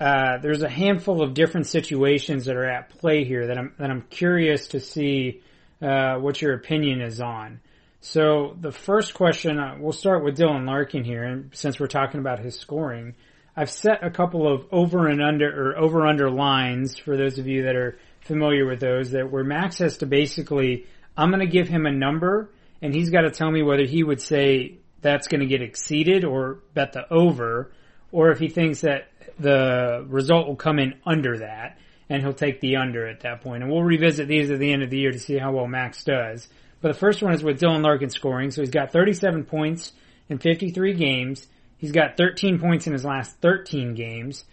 uh, 0.00 0.38
there's 0.38 0.62
a 0.62 0.68
handful 0.68 1.22
of 1.22 1.34
different 1.34 1.66
situations 1.66 2.46
that 2.46 2.56
are 2.56 2.64
at 2.64 2.88
play 2.88 3.24
here 3.24 3.48
that 3.48 3.58
I'm 3.58 3.74
that 3.78 3.90
I'm 3.90 4.02
curious 4.02 4.68
to 4.68 4.80
see 4.80 5.42
uh, 5.82 6.14
what 6.16 6.40
your 6.40 6.54
opinion 6.54 7.02
is 7.02 7.20
on. 7.20 7.60
So 8.00 8.56
the 8.58 8.72
first 8.72 9.12
question, 9.12 9.58
uh, 9.58 9.76
we'll 9.78 9.92
start 9.92 10.24
with 10.24 10.38
Dylan 10.38 10.66
Larkin 10.66 11.04
here, 11.04 11.22
and 11.22 11.50
since 11.52 11.78
we're 11.78 11.86
talking 11.86 12.18
about 12.18 12.38
his 12.38 12.58
scoring, 12.58 13.14
I've 13.54 13.70
set 13.70 14.02
a 14.02 14.10
couple 14.10 14.50
of 14.50 14.64
over 14.72 15.06
and 15.06 15.22
under 15.22 15.70
or 15.70 15.78
over 15.78 16.06
under 16.06 16.30
lines 16.30 16.96
for 16.96 17.18
those 17.18 17.38
of 17.38 17.46
you 17.46 17.64
that 17.64 17.76
are 17.76 17.98
familiar 18.22 18.66
with 18.66 18.80
those 18.80 19.10
that 19.10 19.30
where 19.30 19.44
Max 19.44 19.78
has 19.78 19.98
to 19.98 20.06
basically 20.06 20.86
I'm 21.16 21.30
going 21.30 21.40
to 21.40 21.52
give 21.52 21.68
him 21.68 21.84
a 21.84 21.92
number 21.92 22.50
and 22.80 22.94
he's 22.94 23.10
got 23.10 23.22
to 23.22 23.30
tell 23.30 23.50
me 23.50 23.62
whether 23.62 23.84
he 23.84 24.02
would 24.02 24.20
say 24.20 24.78
that's 25.02 25.28
going 25.28 25.40
to 25.40 25.46
get 25.46 25.62
exceeded 25.62 26.24
or 26.24 26.60
bet 26.74 26.92
the 26.92 27.12
over 27.12 27.72
or 28.12 28.30
if 28.30 28.38
he 28.38 28.48
thinks 28.48 28.82
that 28.82 29.08
the 29.40 30.04
result 30.08 30.46
will 30.46 30.56
come 30.56 30.78
in 30.78 30.94
under 31.04 31.38
that 31.38 31.78
and 32.08 32.22
he'll 32.22 32.32
take 32.32 32.60
the 32.60 32.76
under 32.76 33.06
at 33.06 33.20
that 33.20 33.40
point. 33.40 33.62
And 33.62 33.72
we'll 33.72 33.84
revisit 33.84 34.26
these 34.26 34.50
at 34.50 34.58
the 34.58 34.72
end 34.72 34.82
of 34.82 34.90
the 34.90 34.98
year 34.98 35.12
to 35.12 35.18
see 35.18 35.38
how 35.38 35.52
well 35.52 35.68
Max 35.68 36.02
does. 36.04 36.48
But 36.80 36.88
the 36.88 36.98
first 36.98 37.22
one 37.22 37.32
is 37.32 37.42
with 37.42 37.60
Dylan 37.60 37.82
Larkin 37.82 38.10
scoring. 38.10 38.50
So 38.50 38.62
he's 38.62 38.70
got 38.70 38.92
37 38.92 39.44
points 39.44 39.92
in 40.28 40.38
53 40.38 40.94
games. 40.94 41.46
He's 41.76 41.92
got 41.92 42.16
13 42.16 42.58
points 42.58 42.86
in 42.86 42.92
his 42.92 43.04
last 43.04 43.36
13 43.40 43.94
games. 43.94 44.44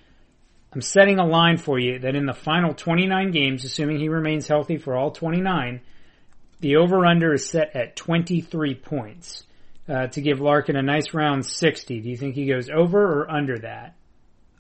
I'm 0.72 0.82
setting 0.82 1.18
a 1.18 1.26
line 1.26 1.58
for 1.58 1.80
you 1.80 2.00
that 2.00 2.16
in 2.16 2.26
the 2.26 2.34
final 2.34 2.74
29 2.74 3.32
games, 3.32 3.64
assuming 3.64 3.98
he 3.98 4.10
remains 4.10 4.48
healthy 4.48 4.78
for 4.78 4.96
all 4.96 5.12
29, 5.12 5.82
the 6.60 6.76
over-under 6.76 7.34
is 7.34 7.50
set 7.50 7.76
at 7.76 7.96
23 7.96 8.76
points 8.76 9.44
uh, 9.90 10.08
to 10.08 10.22
give 10.22 10.42
Larkin 10.42 10.76
a 10.76 10.82
nice 10.82 11.14
round 11.14 11.46
60. 11.46 12.02
Do 12.02 12.10
you 12.10 12.18
think 12.18 12.36
he 12.36 12.48
goes 12.48 12.70
over 12.70 13.22
or 13.22 13.32
under 13.32 13.58
that? 13.60 13.96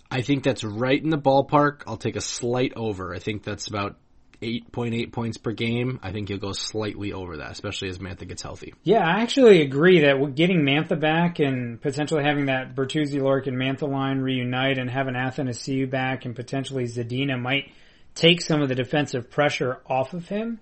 I 0.10 0.22
think 0.22 0.43
that's 0.43 0.63
right 0.63 1.02
in 1.02 1.10
the 1.10 1.17
ballpark. 1.17 1.84
I'll 1.88 1.98
take 1.98 2.15
a 2.15 2.22
slight 2.22 2.74
over. 2.76 3.13
I 3.13 3.20
think 3.20 3.43
that's 3.43 3.67
about 3.67 3.98
8.8 4.41 5.12
points 5.12 5.38
per 5.38 5.52
game. 5.52 6.00
I 6.04 6.12
think 6.12 6.30
he'll 6.30 6.38
go 6.38 6.52
slightly 6.52 7.12
over 7.12 7.38
that, 7.38 7.52
especially 7.52 7.89
as 7.89 7.98
Mantha 7.98 8.28
gets 8.28 8.41
healthy. 8.41 8.74
Yeah, 8.84 9.06
I 9.06 9.22
actually 9.22 9.62
agree 9.62 10.02
that 10.02 10.36
getting 10.36 10.62
Mantha 10.62 11.00
back 11.00 11.39
and 11.39 11.82
potentially 11.82 12.24
having 12.24 12.46
that 12.46 12.76
Bertuzzi, 12.76 13.22
Larkin, 13.22 13.56
Mantha 13.56 13.89
line 13.89 14.20
reunite 14.20 14.78
and 14.78 14.89
having 14.89 15.15
Athanasiou 15.15 15.89
back 15.89 16.26
and 16.26 16.36
potentially 16.36 16.86
Zadina 16.86 17.39
might 17.39 17.72
take 18.13 18.41
some 18.41 18.62
of 18.62 18.70
the 18.70 18.76
defensive 18.76 19.30
pressure 19.30 19.82
off 19.88 20.13
of 20.13 20.28
him. 20.28 20.60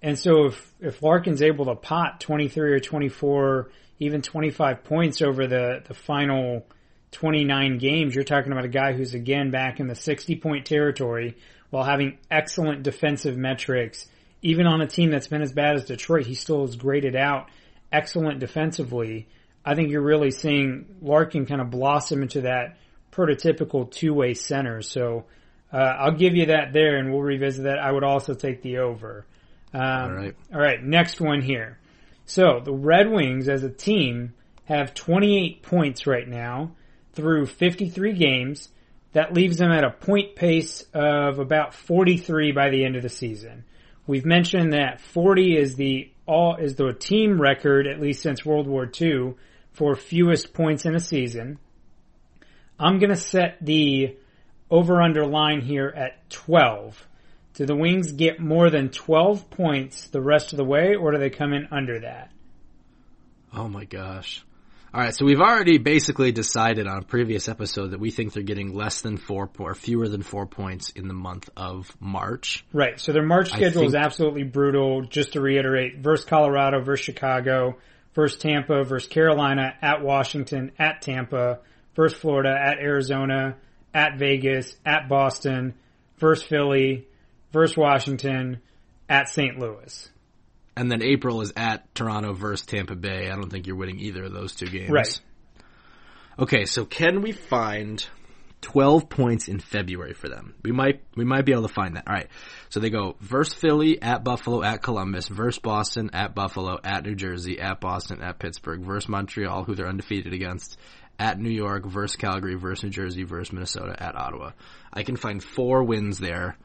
And 0.00 0.18
so 0.18 0.46
if, 0.46 0.74
if 0.80 1.02
Larkin's 1.02 1.42
able 1.42 1.66
to 1.66 1.74
pot 1.74 2.20
23 2.20 2.72
or 2.72 2.80
24, 2.80 3.70
even 3.98 4.22
25 4.22 4.84
points 4.84 5.20
over 5.20 5.46
the, 5.46 5.82
the 5.86 5.94
final 5.94 6.64
29 7.12 7.78
games, 7.78 8.14
you're 8.14 8.24
talking 8.24 8.52
about 8.52 8.64
a 8.64 8.68
guy 8.68 8.92
who's 8.92 9.14
again 9.14 9.50
back 9.50 9.80
in 9.80 9.86
the 9.86 9.94
60 9.94 10.36
point 10.36 10.66
territory 10.66 11.36
while 11.70 11.84
having 11.84 12.18
excellent 12.30 12.82
defensive 12.82 13.36
metrics. 13.36 14.06
Even 14.42 14.66
on 14.66 14.80
a 14.80 14.86
team 14.86 15.10
that's 15.10 15.26
been 15.26 15.42
as 15.42 15.52
bad 15.52 15.76
as 15.76 15.84
Detroit, 15.86 16.26
he 16.26 16.34
still 16.34 16.64
is 16.64 16.76
graded 16.76 17.16
out 17.16 17.48
excellent 17.90 18.38
defensively. 18.38 19.26
I 19.64 19.74
think 19.74 19.90
you're 19.90 20.02
really 20.02 20.30
seeing 20.30 20.86
Larkin 21.02 21.46
kind 21.46 21.60
of 21.60 21.70
blossom 21.70 22.22
into 22.22 22.42
that 22.42 22.76
prototypical 23.10 23.90
two-way 23.90 24.34
center. 24.34 24.82
So 24.82 25.24
uh, 25.72 25.76
I'll 25.76 26.12
give 26.12 26.36
you 26.36 26.46
that 26.46 26.72
there, 26.72 26.96
and 26.96 27.10
we'll 27.10 27.22
revisit 27.22 27.64
that. 27.64 27.78
I 27.78 27.90
would 27.90 28.04
also 28.04 28.34
take 28.34 28.62
the 28.62 28.78
over. 28.78 29.26
Um, 29.74 29.82
All 29.82 30.10
right. 30.10 30.36
All 30.54 30.60
right. 30.60 30.82
Next 30.82 31.20
one 31.20 31.42
here. 31.42 31.78
So 32.24 32.60
the 32.62 32.72
Red 32.72 33.10
Wings 33.10 33.48
as 33.48 33.64
a 33.64 33.70
team 33.70 34.34
have 34.64 34.94
28 34.94 35.62
points 35.62 36.06
right 36.06 36.28
now 36.28 36.72
through 37.12 37.46
53 37.46 38.12
games. 38.14 38.68
That 39.12 39.32
leaves 39.32 39.58
them 39.58 39.70
at 39.70 39.84
a 39.84 39.90
point 39.90 40.36
pace 40.36 40.84
of 40.92 41.38
about 41.38 41.74
43 41.74 42.52
by 42.52 42.70
the 42.70 42.84
end 42.84 42.96
of 42.96 43.02
the 43.02 43.08
season. 43.08 43.64
We've 44.06 44.26
mentioned 44.26 44.72
that 44.72 45.00
40 45.00 45.56
is 45.56 45.76
the 45.76 46.10
all 46.26 46.56
is 46.56 46.74
the 46.74 46.92
team 46.92 47.40
record 47.40 47.86
at 47.86 48.00
least 48.00 48.22
since 48.22 48.44
World 48.44 48.66
War 48.66 48.90
II 49.00 49.34
for 49.72 49.94
fewest 49.94 50.52
points 50.52 50.84
in 50.84 50.94
a 50.94 51.00
season. 51.00 51.58
I'm 52.78 52.98
going 52.98 53.10
to 53.10 53.16
set 53.16 53.58
the 53.60 54.16
over 54.70 55.02
under 55.02 55.26
line 55.26 55.60
here 55.60 55.92
at 55.94 56.28
12. 56.30 57.06
Do 57.54 57.66
the 57.66 57.74
Wings 57.74 58.12
get 58.12 58.40
more 58.40 58.70
than 58.70 58.90
12 58.90 59.50
points 59.50 60.08
the 60.08 60.20
rest 60.20 60.52
of 60.52 60.58
the 60.58 60.64
way 60.64 60.94
or 60.94 61.12
do 61.12 61.18
they 61.18 61.30
come 61.30 61.52
in 61.52 61.68
under 61.70 62.00
that? 62.00 62.30
Oh 63.52 63.68
my 63.68 63.84
gosh. 63.84 64.44
All 64.92 65.02
right, 65.02 65.14
so 65.14 65.26
we've 65.26 65.40
already 65.40 65.76
basically 65.76 66.32
decided 66.32 66.86
on 66.86 66.98
a 66.98 67.02
previous 67.02 67.46
episode 67.46 67.88
that 67.88 68.00
we 68.00 68.10
think 68.10 68.32
they're 68.32 68.42
getting 68.42 68.72
less 68.72 69.02
than 69.02 69.18
four 69.18 69.50
or 69.58 69.74
fewer 69.74 70.08
than 70.08 70.22
four 70.22 70.46
points 70.46 70.88
in 70.90 71.08
the 71.08 71.14
month 71.14 71.50
of 71.58 71.94
March. 72.00 72.64
Right. 72.72 72.98
So 72.98 73.12
their 73.12 73.22
March 73.22 73.50
schedule 73.50 73.84
is 73.84 73.94
absolutely 73.94 74.44
brutal. 74.44 75.02
Just 75.02 75.34
to 75.34 75.42
reiterate, 75.42 75.98
versus 75.98 76.24
Colorado, 76.24 76.80
versus 76.80 77.04
Chicago, 77.04 77.76
versus 78.14 78.38
Tampa, 78.38 78.82
versus 78.82 79.10
Carolina, 79.10 79.74
at 79.82 80.02
Washington, 80.02 80.72
at 80.78 81.02
Tampa, 81.02 81.58
versus 81.94 82.18
Florida, 82.18 82.58
at 82.58 82.78
Arizona, 82.78 83.56
at 83.92 84.18
Vegas, 84.18 84.74
at 84.86 85.06
Boston, 85.06 85.74
versus 86.16 86.46
Philly, 86.46 87.06
versus 87.52 87.76
Washington, 87.76 88.62
at 89.06 89.28
St. 89.28 89.58
Louis. 89.58 90.10
And 90.78 90.88
then 90.88 91.02
April 91.02 91.40
is 91.40 91.52
at 91.56 91.92
Toronto 91.92 92.34
versus 92.34 92.64
Tampa 92.64 92.94
Bay. 92.94 93.28
I 93.28 93.34
don't 93.34 93.50
think 93.50 93.66
you're 93.66 93.74
winning 93.74 93.98
either 93.98 94.22
of 94.22 94.32
those 94.32 94.54
two 94.54 94.66
games. 94.66 94.90
Right. 94.90 95.20
Okay, 96.38 96.66
so 96.66 96.84
can 96.84 97.20
we 97.20 97.32
find 97.32 98.06
12 98.60 99.08
points 99.08 99.48
in 99.48 99.58
February 99.58 100.14
for 100.14 100.28
them? 100.28 100.54
We 100.62 100.70
might, 100.70 101.02
we 101.16 101.24
might 101.24 101.44
be 101.44 101.50
able 101.50 101.66
to 101.66 101.74
find 101.74 101.96
that. 101.96 102.06
Alright. 102.06 102.28
So 102.68 102.78
they 102.78 102.90
go 102.90 103.16
versus 103.18 103.54
Philly, 103.54 104.00
at 104.00 104.22
Buffalo, 104.22 104.62
at 104.62 104.80
Columbus, 104.80 105.26
versus 105.26 105.58
Boston, 105.58 106.10
at 106.12 106.36
Buffalo, 106.36 106.78
at 106.84 107.04
New 107.04 107.16
Jersey, 107.16 107.58
at 107.58 107.80
Boston, 107.80 108.22
at 108.22 108.38
Pittsburgh, 108.38 108.82
versus 108.82 109.08
Montreal, 109.08 109.64
who 109.64 109.74
they're 109.74 109.88
undefeated 109.88 110.32
against, 110.32 110.78
at 111.18 111.40
New 111.40 111.50
York, 111.50 111.86
versus 111.86 112.14
Calgary, 112.14 112.54
versus 112.54 112.84
New 112.84 112.90
Jersey, 112.90 113.24
versus 113.24 113.52
Minnesota, 113.52 114.00
at 114.00 114.14
Ottawa. 114.14 114.52
I 114.92 115.02
can 115.02 115.16
find 115.16 115.42
four 115.42 115.82
wins 115.82 116.20
there. 116.20 116.56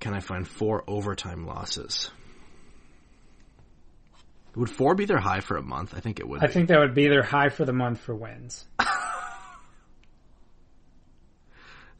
Can 0.00 0.12
I 0.12 0.20
find 0.20 0.46
four 0.46 0.84
overtime 0.86 1.46
losses? 1.46 2.10
Would 4.56 4.70
four 4.70 4.94
be 4.94 5.04
their 5.04 5.18
high 5.18 5.40
for 5.40 5.56
a 5.58 5.62
month? 5.62 5.94
I 5.94 6.00
think 6.00 6.18
it 6.18 6.26
would. 6.26 6.42
I 6.42 6.46
be. 6.46 6.52
think 6.52 6.68
that 6.68 6.80
would 6.80 6.94
be 6.94 7.08
their 7.08 7.22
high 7.22 7.50
for 7.50 7.64
the 7.66 7.74
month 7.74 8.00
for 8.00 8.14
wins. 8.14 8.64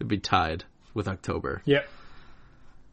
It'd 0.00 0.08
be 0.08 0.18
tied 0.18 0.64
with 0.94 1.06
October. 1.06 1.62
Yep. 1.66 1.88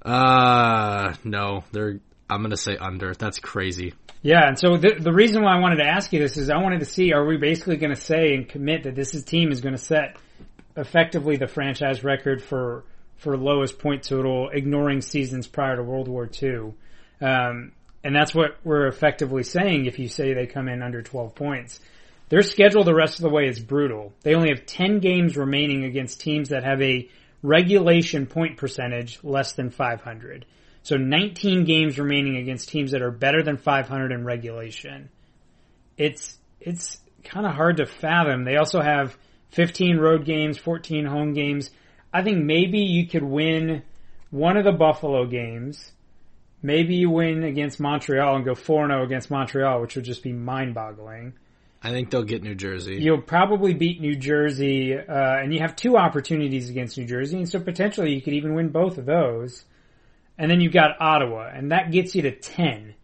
Uh, 0.04 1.14
no, 1.24 1.64
they're. 1.72 2.00
I'm 2.30 2.42
gonna 2.42 2.58
say 2.58 2.76
under. 2.78 3.14
That's 3.14 3.40
crazy. 3.40 3.94
Yeah, 4.22 4.48
and 4.48 4.60
so 4.60 4.78
the 4.78 4.96
the 5.00 5.14
reason 5.14 5.44
why 5.44 5.56
I 5.56 5.60
wanted 5.60 5.78
to 5.78 5.86
ask 5.86 6.12
you 6.12 6.20
this 6.20 6.38
is 6.38 6.50
I 6.50 6.58
wanted 6.58 6.80
to 6.80 6.86
see 6.86 7.14
are 7.14 7.26
we 7.26 7.38
basically 7.38 7.78
going 7.78 7.94
to 7.94 8.02
say 8.02 8.34
and 8.34 8.48
commit 8.48 8.84
that 8.84 8.96
this 8.96 9.14
is, 9.14 9.24
team 9.24 9.52
is 9.52 9.62
going 9.62 9.76
to 9.76 9.82
set 9.82 10.18
effectively 10.76 11.38
the 11.38 11.48
franchise 11.48 12.04
record 12.04 12.42
for 12.42 12.84
for 13.18 13.38
lowest 13.38 13.80
point 13.80 14.04
total, 14.04 14.50
ignoring 14.50 15.02
seasons 15.02 15.48
prior 15.48 15.78
to 15.78 15.84
World 15.84 16.10
War 16.10 16.30
II. 16.42 16.74
Um, 17.22 17.72
and 18.04 18.16
that's 18.16 18.36
what 18.36 18.58
we're 18.64 18.88
effectively 18.88 19.44
saying 19.44 19.86
if 19.86 19.98
you 19.98 20.08
say 20.08 20.34
they 20.34 20.46
come 20.46 20.68
in 20.68 20.82
under 20.82 21.02
12 21.02 21.36
points. 21.36 21.80
Their 22.30 22.42
schedule 22.42 22.84
the 22.84 22.96
rest 22.96 23.20
of 23.20 23.24
the 23.24 23.30
way 23.30 23.48
is 23.48 23.60
brutal. 23.60 24.14
They 24.24 24.36
only 24.36 24.50
have 24.50 24.66
10 24.66 25.00
games 25.00 25.38
remaining 25.38 25.86
against 25.86 26.20
teams 26.20 26.50
that 26.50 26.64
have 26.64 26.82
a 26.82 27.08
regulation 27.42 28.26
point 28.26 28.58
percentage 28.58 29.20
less 29.24 29.54
than 29.54 29.70
500. 29.70 30.46
So 30.82 30.98
19 30.98 31.64
games 31.64 31.98
remaining 31.98 32.38
against 32.38 32.70
teams 32.70 32.92
that 32.92 33.02
are 33.02 33.12
better 33.12 33.42
than 33.42 33.58
500 33.58 34.12
in 34.12 34.26
regulation. 34.26 35.10
It's, 35.98 36.38
it's 36.60 37.00
kind 37.24 37.46
of 37.46 37.54
hard 37.54 37.78
to 37.78 37.86
fathom. 37.86 38.44
They 38.44 38.58
also 38.58 38.82
have 38.82 39.18
15 39.52 39.98
road 39.98 40.26
games, 40.26 40.58
14 40.58 41.06
home 41.06 41.34
games. 41.34 41.70
I 42.14 42.22
think 42.22 42.44
maybe 42.44 42.80
you 42.80 43.08
could 43.08 43.24
win 43.24 43.84
one 44.30 44.58
of 44.58 44.66
the 44.66 44.72
Buffalo 44.74 45.26
games. 45.26 45.93
Maybe 46.66 46.96
you 46.96 47.10
win 47.10 47.44
against 47.44 47.82
Montreal 47.82 48.38
and 48.38 48.46
go 48.46 48.54
4-0 48.54 49.04
against 49.04 49.30
Montreal, 49.30 49.82
which 49.82 49.96
would 49.96 50.06
just 50.06 50.24
be 50.24 50.32
mind-boggling. 50.32 51.34
I 51.82 51.90
think 51.90 52.10
they'll 52.10 52.24
get 52.24 52.42
New 52.42 52.56
Jersey. 52.56 52.96
You'll 52.96 53.22
probably 53.22 53.74
beat 53.74 54.00
New 54.00 54.16
Jersey, 54.16 54.98
uh, 54.98 55.04
and 55.38 55.54
you 55.54 55.60
have 55.60 55.76
two 55.76 55.98
opportunities 55.98 56.70
against 56.70 56.98
New 56.98 57.06
Jersey, 57.06 57.38
and 57.38 57.50
so 57.50 57.60
potentially 57.60 58.14
you 58.14 58.22
could 58.22 58.34
even 58.34 58.56
win 58.56 58.70
both 58.70 58.98
of 58.98 59.06
those. 59.06 59.66
And 60.38 60.50
then 60.50 60.62
you've 60.62 60.72
got 60.72 61.02
Ottawa, 61.02 61.52
and 61.54 61.74
that 61.74 61.92
gets 61.92 62.16
you 62.16 62.22
to 62.22 62.32
10. 62.32 62.96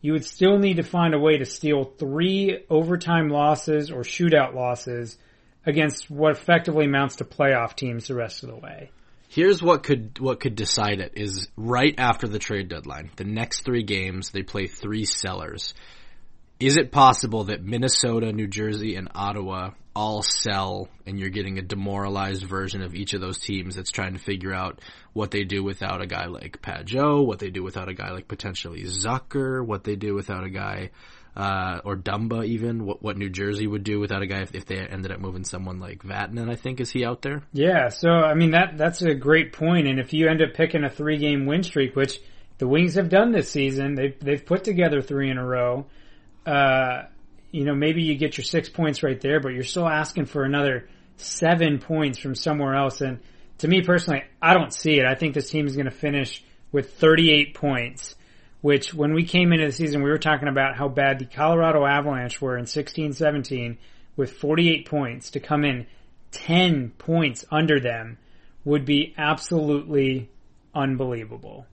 You 0.00 0.12
would 0.12 0.24
still 0.24 0.56
need 0.56 0.76
to 0.76 0.84
find 0.84 1.12
a 1.12 1.18
way 1.18 1.38
to 1.38 1.44
steal 1.44 1.92
three 1.98 2.64
overtime 2.70 3.30
losses 3.30 3.90
or 3.90 4.02
shootout 4.02 4.54
losses 4.54 5.18
against 5.66 6.08
what 6.08 6.32
effectively 6.32 6.84
amounts 6.84 7.16
to 7.16 7.24
playoff 7.24 7.74
teams 7.74 8.06
the 8.06 8.14
rest 8.14 8.44
of 8.44 8.50
the 8.50 8.56
way. 8.56 8.90
Here's 9.30 9.62
what 9.62 9.82
could 9.82 10.18
what 10.18 10.40
could 10.40 10.54
decide 10.54 11.00
it 11.00 11.12
is 11.16 11.48
right 11.54 11.94
after 11.98 12.26
the 12.26 12.38
trade 12.38 12.68
deadline. 12.68 13.10
The 13.16 13.24
next 13.24 13.64
three 13.64 13.82
games 13.82 14.30
they 14.30 14.42
play 14.42 14.66
three 14.66 15.04
sellers. 15.04 15.74
Is 16.58 16.76
it 16.76 16.90
possible 16.90 17.44
that 17.44 17.62
Minnesota, 17.62 18.32
New 18.32 18.48
Jersey, 18.48 18.96
and 18.96 19.08
Ottawa 19.14 19.72
all 19.94 20.22
sell 20.22 20.88
and 21.06 21.18
you're 21.18 21.28
getting 21.28 21.58
a 21.58 21.62
demoralized 21.62 22.44
version 22.44 22.82
of 22.82 22.94
each 22.94 23.14
of 23.14 23.20
those 23.20 23.38
teams 23.38 23.74
that's 23.74 23.90
trying 23.90 24.14
to 24.14 24.18
figure 24.18 24.54
out 24.54 24.80
what 25.12 25.30
they 25.30 25.44
do 25.44 25.62
without 25.62 26.00
a 26.00 26.06
guy 26.06 26.26
like 26.26 26.62
Pageau, 26.62 27.26
what 27.26 27.38
they 27.38 27.50
do 27.50 27.62
without 27.62 27.88
a 27.88 27.94
guy 27.94 28.10
like 28.10 28.28
potentially 28.28 28.84
Zucker, 28.84 29.64
what 29.64 29.84
they 29.84 29.96
do 29.96 30.14
without 30.14 30.44
a 30.44 30.50
guy 30.50 30.90
uh, 31.38 31.80
or 31.84 31.96
Dumba 31.96 32.44
even, 32.44 32.84
what, 32.84 33.00
what 33.00 33.16
New 33.16 33.30
Jersey 33.30 33.68
would 33.68 33.84
do 33.84 34.00
without 34.00 34.22
a 34.22 34.26
guy 34.26 34.40
if, 34.40 34.56
if 34.56 34.66
they 34.66 34.76
ended 34.76 35.12
up 35.12 35.20
moving 35.20 35.44
someone 35.44 35.78
like 35.78 36.02
Vatanen, 36.02 36.50
I 36.50 36.56
think, 36.56 36.80
is 36.80 36.90
he 36.90 37.04
out 37.04 37.22
there? 37.22 37.42
Yeah, 37.52 37.90
so 37.90 38.10
I 38.10 38.34
mean 38.34 38.50
that 38.50 38.76
that's 38.76 39.02
a 39.02 39.14
great 39.14 39.52
point. 39.52 39.86
and 39.86 40.00
if 40.00 40.12
you 40.12 40.28
end 40.28 40.42
up 40.42 40.54
picking 40.54 40.82
a 40.82 40.90
three 40.90 41.16
game 41.16 41.46
win 41.46 41.62
streak, 41.62 41.94
which 41.94 42.20
the 42.58 42.66
Wings 42.66 42.96
have 42.96 43.08
done 43.08 43.30
this 43.30 43.48
season, 43.48 43.94
they've 43.94 44.18
they've 44.18 44.44
put 44.44 44.64
together 44.64 45.00
three 45.00 45.30
in 45.30 45.38
a 45.38 45.46
row. 45.46 45.86
Uh, 46.44 47.04
you 47.52 47.64
know, 47.64 47.74
maybe 47.74 48.02
you 48.02 48.16
get 48.16 48.36
your 48.36 48.44
six 48.44 48.68
points 48.68 49.04
right 49.04 49.20
there, 49.20 49.38
but 49.38 49.50
you're 49.50 49.62
still 49.62 49.88
asking 49.88 50.26
for 50.26 50.42
another 50.42 50.88
seven 51.18 51.78
points 51.78 52.18
from 52.18 52.34
somewhere 52.34 52.74
else. 52.74 53.00
And 53.00 53.20
to 53.58 53.68
me 53.68 53.82
personally, 53.82 54.24
I 54.42 54.54
don't 54.54 54.74
see 54.74 54.98
it. 54.98 55.06
I 55.06 55.14
think 55.14 55.34
this 55.34 55.50
team 55.50 55.68
is 55.68 55.76
going 55.76 55.86
to 55.86 55.92
finish 55.92 56.42
with 56.72 56.94
38 56.94 57.54
points 57.54 58.16
which 58.60 58.92
when 58.92 59.14
we 59.14 59.24
came 59.24 59.52
into 59.52 59.66
the 59.66 59.72
season, 59.72 60.02
we 60.02 60.10
were 60.10 60.18
talking 60.18 60.48
about 60.48 60.76
how 60.76 60.88
bad 60.88 61.18
the 61.18 61.24
Colorado 61.24 61.86
Avalanche 61.86 62.40
were 62.40 62.56
in 62.56 62.64
16-17 62.64 63.76
with 64.16 64.32
48 64.32 64.86
points 64.86 65.30
to 65.30 65.40
come 65.40 65.64
in 65.64 65.86
10 66.32 66.90
points 66.98 67.44
under 67.50 67.80
them 67.80 68.18
would 68.64 68.84
be 68.84 69.14
absolutely 69.16 70.28
unbelievable. 70.74 71.66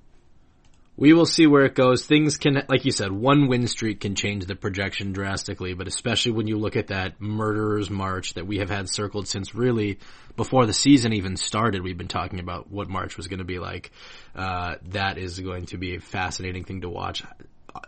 We 0.98 1.14
will 1.14 1.26
see 1.26 1.46
where 1.46 1.66
it 1.66 1.76
goes. 1.76 2.06
Things 2.06 2.38
can, 2.38 2.64
like 2.70 2.86
you 2.86 2.92
said, 2.92 3.12
one 3.12 3.48
win 3.48 3.68
streak 3.68 4.00
can 4.00 4.16
change 4.16 4.46
the 4.46 4.56
projection 4.56 5.12
drastically, 5.12 5.74
but 5.74 5.88
especially 5.88 6.32
when 6.32 6.48
you 6.48 6.58
look 6.58 6.78
at 6.78 6.88
that 6.88 7.20
murderer's 7.20 7.90
march 7.90 8.34
that 8.36 8.48
we 8.48 8.60
have 8.60 8.70
had 8.70 8.90
circled 8.90 9.28
since 9.28 9.54
really 9.54 10.00
before 10.38 10.66
the 10.66 10.74
season 10.74 11.14
even 11.14 11.36
started, 11.36 11.82
we've 11.82 11.98
been 11.98 12.08
talking 12.08 12.40
about 12.40 12.72
what 12.72 12.90
March 12.90 13.18
was 13.18 13.28
going 13.28 13.40
to 13.40 13.46
be 13.46 13.60
like. 13.60 13.92
Uh, 14.36 14.76
that 14.90 15.18
is 15.18 15.40
going 15.40 15.66
to 15.68 15.78
be 15.78 15.96
a 15.96 16.00
fascinating 16.00 16.64
thing 16.64 16.82
to 16.82 16.90
watch. 16.90 17.24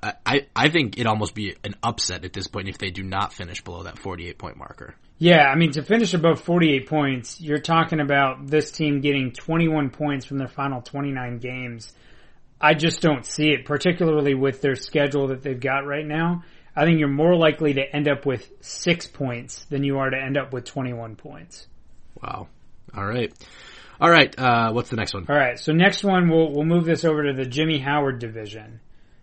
I, 0.04 0.14
I, 0.26 0.48
I 0.56 0.70
think 0.70 0.98
it'd 0.98 1.08
almost 1.08 1.34
be 1.34 1.56
an 1.64 1.76
upset 1.84 2.26
at 2.26 2.34
this 2.34 2.48
point 2.48 2.68
if 2.68 2.78
they 2.78 2.90
do 2.90 3.04
not 3.04 3.34
finish 3.34 3.64
below 3.64 3.84
that 3.84 3.98
48 4.00 4.38
point 4.38 4.58
marker. 4.58 4.96
Yeah, 5.20 5.48
I 5.48 5.56
mean, 5.56 5.72
to 5.72 5.82
finish 5.82 6.14
above 6.14 6.42
48 6.42 6.88
points, 6.88 7.42
you're 7.42 7.58
talking 7.60 8.00
about 8.00 8.48
this 8.48 8.72
team 8.72 9.02
getting 9.02 9.32
21 9.32 9.90
points 9.90 10.26
from 10.26 10.38
their 10.38 10.48
final 10.48 10.82
29 10.82 11.40
games. 11.40 11.92
I 12.60 12.74
just 12.74 13.02
don't 13.02 13.26
see 13.26 13.50
it, 13.50 13.66
particularly 13.66 14.34
with 14.34 14.62
their 14.62 14.76
schedule 14.76 15.28
that 15.28 15.44
they've 15.44 15.60
got 15.60 15.86
right 15.86 16.06
now. 16.06 16.44
I 16.76 16.86
think 16.86 17.00
you're 17.00 17.08
more 17.08 17.36
likely 17.36 17.74
to 17.74 17.96
end 17.96 18.08
up 18.08 18.26
with 18.26 18.52
six 18.62 19.08
points 19.08 19.66
than 19.66 19.84
you 19.84 19.98
are 20.00 20.10
to 20.10 20.18
end 20.18 20.38
up 20.38 20.54
with 20.54 20.66
21 20.66 21.16
points. 21.16 21.68
Wow. 22.22 22.48
All 22.96 23.06
right. 23.06 23.34
All 24.00 24.10
right. 24.10 24.34
Uh, 24.38 24.72
what's 24.72 24.90
the 24.90 24.96
next 24.96 25.14
one? 25.14 25.26
All 25.28 25.36
right. 25.36 25.60
So 25.60 25.74
next 25.74 26.04
one, 26.04 26.30
we'll 26.30 26.52
we'll 26.52 26.66
move 26.66 26.86
this 26.86 27.04
over 27.04 27.24
to 27.24 27.34
the 27.34 27.46
Jimmy 27.46 27.80
Howard 27.80 28.20
division. 28.20 28.80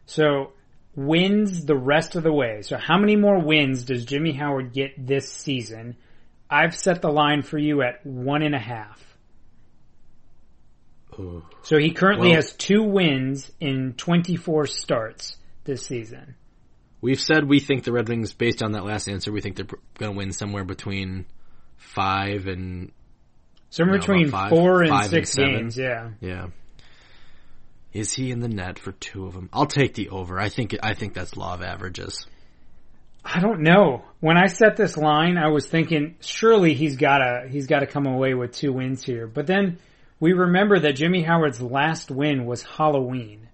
So 0.07 0.53
wins 0.97 1.64
the 1.64 1.77
rest 1.77 2.16
of 2.16 2.23
the 2.23 2.33
way. 2.33 2.62
So 2.62 2.77
how 2.77 2.99
many 2.99 3.16
more 3.16 3.40
wins 3.40 3.85
does 3.85 4.05
Jimmy 4.05 4.33
Howard 4.33 4.73
get 4.73 5.07
this 5.07 5.33
season? 5.33 5.97
I've 6.51 6.75
set 6.75 7.03
the 7.03 7.11
line 7.11 7.42
for 7.42 7.59
you 7.59 7.83
at 7.83 8.05
one 8.05 8.42
and 8.42 8.55
a 8.55 8.61
half. 8.61 9.01
Ooh. 11.18 11.44
So 11.62 11.79
he 11.79 11.92
currently 11.92 12.29
well, 12.29 12.37
has 12.37 12.53
two 12.53 12.83
wins 12.83 13.50
in 13.61 13.94
24 13.96 14.66
starts 14.66 15.37
this 15.64 15.87
season. 15.87 16.35
We've 17.00 17.20
said 17.20 17.48
we 17.48 17.61
think 17.61 17.85
the 17.85 17.92
Red 17.92 18.09
Wings, 18.09 18.33
based 18.33 18.62
on 18.62 18.72
that 18.72 18.85
last 18.85 19.09
answer, 19.09 19.31
we 19.31 19.40
think 19.40 19.57
they're 19.57 19.66
going 19.98 20.12
to 20.12 20.16
win 20.16 20.33
somewhere 20.33 20.64
between 20.64 21.27
five 21.77 22.46
and 22.46 22.92
somewhere 23.70 23.98
between 23.98 24.31
five, 24.31 24.50
four 24.50 24.83
and 24.83 25.11
six 25.11 25.37
and 25.37 25.46
games. 25.46 25.77
Yeah, 25.77 26.11
yeah. 26.20 26.46
Is 27.92 28.12
he 28.12 28.31
in 28.31 28.40
the 28.40 28.48
net 28.48 28.79
for 28.79 28.92
two 28.92 29.27
of 29.27 29.35
them? 29.35 29.48
I'll 29.53 29.66
take 29.66 29.94
the 29.94 30.09
over. 30.09 30.40
I 30.40 30.48
think 30.48 30.74
I 30.83 30.94
think 30.94 31.14
that's 31.14 31.37
law 31.37 31.55
of 31.55 31.62
averages. 31.62 32.27
I 33.24 33.40
don't 33.40 33.61
know. 33.61 34.05
When 34.20 34.37
I 34.37 34.46
set 34.46 34.77
this 34.77 34.96
line, 34.96 35.38
I 35.38 35.48
was 35.48 35.66
thinking 35.66 36.16
surely 36.20 36.74
he's 36.74 36.96
gotta 36.96 37.46
he's 37.48 37.66
gotta 37.66 37.87
come 37.87 38.07
away 38.07 38.35
with 38.35 38.53
two 38.53 38.72
wins 38.72 39.03
here. 39.03 39.27
But 39.27 39.46
then 39.46 39.79
we 40.24 40.32
remember 40.32 40.78
that 40.78 40.94
Jimmy 40.94 41.20
Howard's 41.20 41.60
last 41.60 42.10
win 42.10 42.46
was 42.46 42.62
Halloween. 42.62 43.50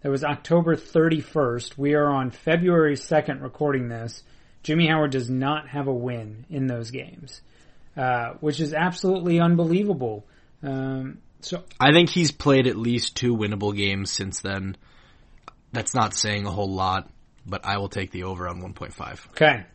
That 0.00 0.08
was 0.08 0.24
October 0.24 0.74
31st. 0.74 1.76
We 1.76 1.92
are 1.92 2.08
on 2.08 2.30
February 2.30 2.94
2nd 2.94 3.42
recording 3.42 3.88
this. 3.88 4.22
Jimmy 4.62 4.86
Howard 4.86 5.10
does 5.10 5.28
not 5.28 5.68
have 5.68 5.86
a 5.86 5.92
win 5.92 6.46
in 6.48 6.66
those 6.66 6.90
games. 6.90 7.42
Uh, 7.94 8.36
which 8.40 8.58
is 8.58 8.72
absolutely 8.72 9.38
unbelievable. 9.38 10.24
Um, 10.62 11.18
so 11.40 11.62
I 11.78 11.92
think 11.92 12.08
he's 12.08 12.32
played 12.32 12.68
at 12.68 12.76
least 12.78 13.16
two 13.16 13.36
winnable 13.36 13.76
games 13.76 14.10
since 14.10 14.40
then. 14.40 14.78
That's 15.72 15.92
not 15.92 16.14
saying 16.14 16.46
a 16.46 16.50
whole 16.50 16.72
lot, 16.72 17.10
but 17.44 17.66
I 17.66 17.76
will 17.76 17.90
take 17.90 18.12
the 18.12 18.24
over 18.24 18.48
on 18.48 18.62
1.5. 18.62 19.28
Okay. 19.32 19.66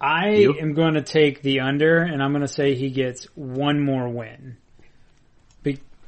I 0.00 0.30
you? 0.30 0.58
am 0.58 0.74
going 0.74 0.94
to 0.94 1.02
take 1.02 1.40
the 1.40 1.60
under, 1.60 1.98
and 1.98 2.20
I'm 2.20 2.32
going 2.32 2.42
to 2.42 2.48
say 2.48 2.74
he 2.74 2.90
gets 2.90 3.26
one 3.36 3.78
more 3.78 4.08
win. 4.08 4.56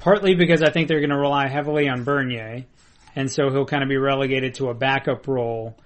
Partly 0.05 0.35
because 0.35 0.63
I 0.63 0.71
think 0.71 0.89
they're 0.89 1.01
going 1.01 1.09
to 1.09 1.17
rely 1.17 1.49
heavily 1.49 1.89
on 1.89 2.05
Bernier, 2.05 2.67
and 3.17 3.31
so 3.31 3.49
he'll 3.49 3.65
kind 3.65 3.83
of 3.83 3.89
be 3.89 3.97
relegated 3.97 4.57
to 4.57 4.69
a 4.69 4.75
backup 4.75 5.27
role, 5.27 5.79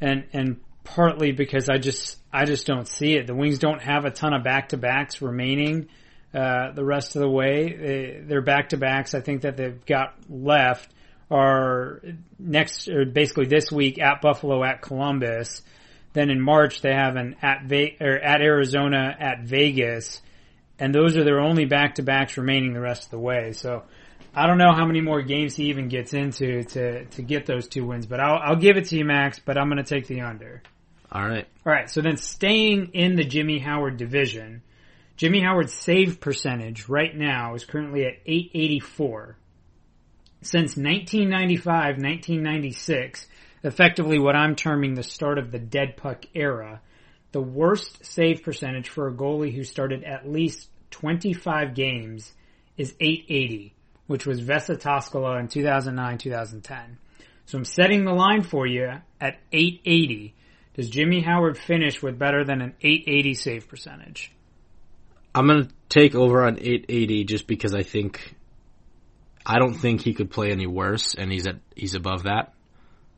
and 0.00 0.24
and 0.32 0.60
partly 0.82 1.32
because 1.32 1.68
I 1.68 1.76
just 1.76 2.18
I 2.32 2.46
just 2.46 2.66
don't 2.66 2.88
see 2.88 3.16
it. 3.16 3.26
The 3.26 3.34
Wings 3.34 3.58
don't 3.58 3.82
have 3.82 4.06
a 4.06 4.10
ton 4.10 4.32
of 4.32 4.42
back 4.42 4.70
to 4.70 4.78
backs 4.78 5.20
remaining 5.20 5.88
uh, 6.32 6.72
the 6.72 6.86
rest 6.86 7.16
of 7.16 7.20
the 7.20 7.28
way. 7.28 7.76
They, 7.76 8.20
their 8.24 8.40
back 8.40 8.70
to 8.70 8.78
backs, 8.78 9.12
I 9.12 9.20
think 9.20 9.42
that 9.42 9.58
they've 9.58 9.84
got 9.84 10.14
left 10.30 10.90
are 11.30 12.00
next 12.38 12.88
or 12.88 13.04
basically 13.04 13.44
this 13.44 13.70
week 13.70 14.00
at 14.00 14.22
Buffalo 14.22 14.64
at 14.64 14.80
Columbus. 14.80 15.60
Then 16.14 16.30
in 16.30 16.40
March 16.40 16.80
they 16.80 16.94
have 16.94 17.16
an 17.16 17.36
at 17.42 17.64
Ve- 17.66 17.98
or 18.00 18.16
at 18.16 18.40
Arizona 18.40 19.14
at 19.20 19.42
Vegas, 19.42 20.22
and 20.78 20.94
those 20.94 21.16
are 21.16 21.24
their 21.24 21.40
only 21.40 21.64
back 21.64 21.96
to 21.96 22.02
backs 22.02 22.36
remaining 22.36 22.72
the 22.72 22.80
rest 22.80 23.04
of 23.04 23.10
the 23.10 23.18
way. 23.18 23.52
So 23.52 23.84
I 24.34 24.46
don't 24.46 24.58
know 24.58 24.72
how 24.74 24.84
many 24.86 25.00
more 25.00 25.22
games 25.22 25.56
he 25.56 25.70
even 25.70 25.88
gets 25.88 26.12
into 26.12 26.62
to 26.64 27.04
to 27.06 27.22
get 27.22 27.46
those 27.46 27.68
two 27.68 27.86
wins, 27.86 28.06
but 28.06 28.20
I'll, 28.20 28.38
I'll 28.42 28.56
give 28.56 28.76
it 28.76 28.86
to 28.86 28.96
you, 28.96 29.04
Max. 29.04 29.38
But 29.38 29.56
I'm 29.58 29.68
going 29.70 29.82
to 29.82 29.94
take 29.94 30.06
the 30.06 30.20
under. 30.20 30.62
All 31.10 31.26
right. 31.26 31.46
All 31.64 31.72
right. 31.72 31.88
So 31.88 32.02
then 32.02 32.16
staying 32.16 32.90
in 32.92 33.16
the 33.16 33.24
Jimmy 33.24 33.58
Howard 33.60 33.96
division, 33.96 34.62
Jimmy 35.16 35.40
Howard's 35.40 35.72
save 35.72 36.20
percentage 36.20 36.88
right 36.88 37.16
now 37.16 37.54
is 37.54 37.64
currently 37.64 38.04
at 38.04 38.18
884. 38.26 39.36
since 40.42 40.76
1995, 40.76 41.96
1996, 41.96 43.26
effectively 43.64 44.18
what 44.18 44.36
I'm 44.36 44.54
terming 44.54 44.94
the 44.94 45.02
start 45.02 45.38
of 45.38 45.50
the 45.50 45.58
dead 45.58 45.96
puck 45.96 46.24
era, 46.34 46.80
the 47.36 47.42
worst 47.42 48.02
save 48.02 48.42
percentage 48.42 48.88
for 48.88 49.08
a 49.08 49.12
goalie 49.12 49.54
who 49.54 49.62
started 49.62 50.02
at 50.04 50.26
least 50.26 50.70
25 50.90 51.74
games 51.74 52.32
is 52.78 52.94
880, 52.98 53.74
which 54.06 54.24
was 54.24 54.40
Vesa 54.40 54.74
Toskala 54.80 55.38
in 55.38 55.48
2009-2010. 55.48 56.96
So 57.44 57.58
I'm 57.58 57.66
setting 57.66 58.06
the 58.06 58.14
line 58.14 58.40
for 58.40 58.66
you 58.66 58.86
at 59.20 59.38
880. 59.52 60.34
Does 60.72 60.88
Jimmy 60.88 61.20
Howard 61.20 61.58
finish 61.58 62.02
with 62.02 62.18
better 62.18 62.42
than 62.42 62.62
an 62.62 62.72
880 62.80 63.34
save 63.34 63.68
percentage? 63.68 64.32
I'm 65.34 65.46
gonna 65.46 65.68
take 65.90 66.14
over 66.14 66.42
on 66.42 66.56
880 66.56 67.24
just 67.24 67.46
because 67.46 67.74
I 67.74 67.82
think 67.82 68.34
I 69.44 69.58
don't 69.58 69.74
think 69.74 70.00
he 70.00 70.14
could 70.14 70.30
play 70.30 70.52
any 70.52 70.66
worse, 70.66 71.14
and 71.14 71.30
he's 71.30 71.46
at 71.46 71.56
he's 71.74 71.94
above 71.94 72.22
that. 72.22 72.54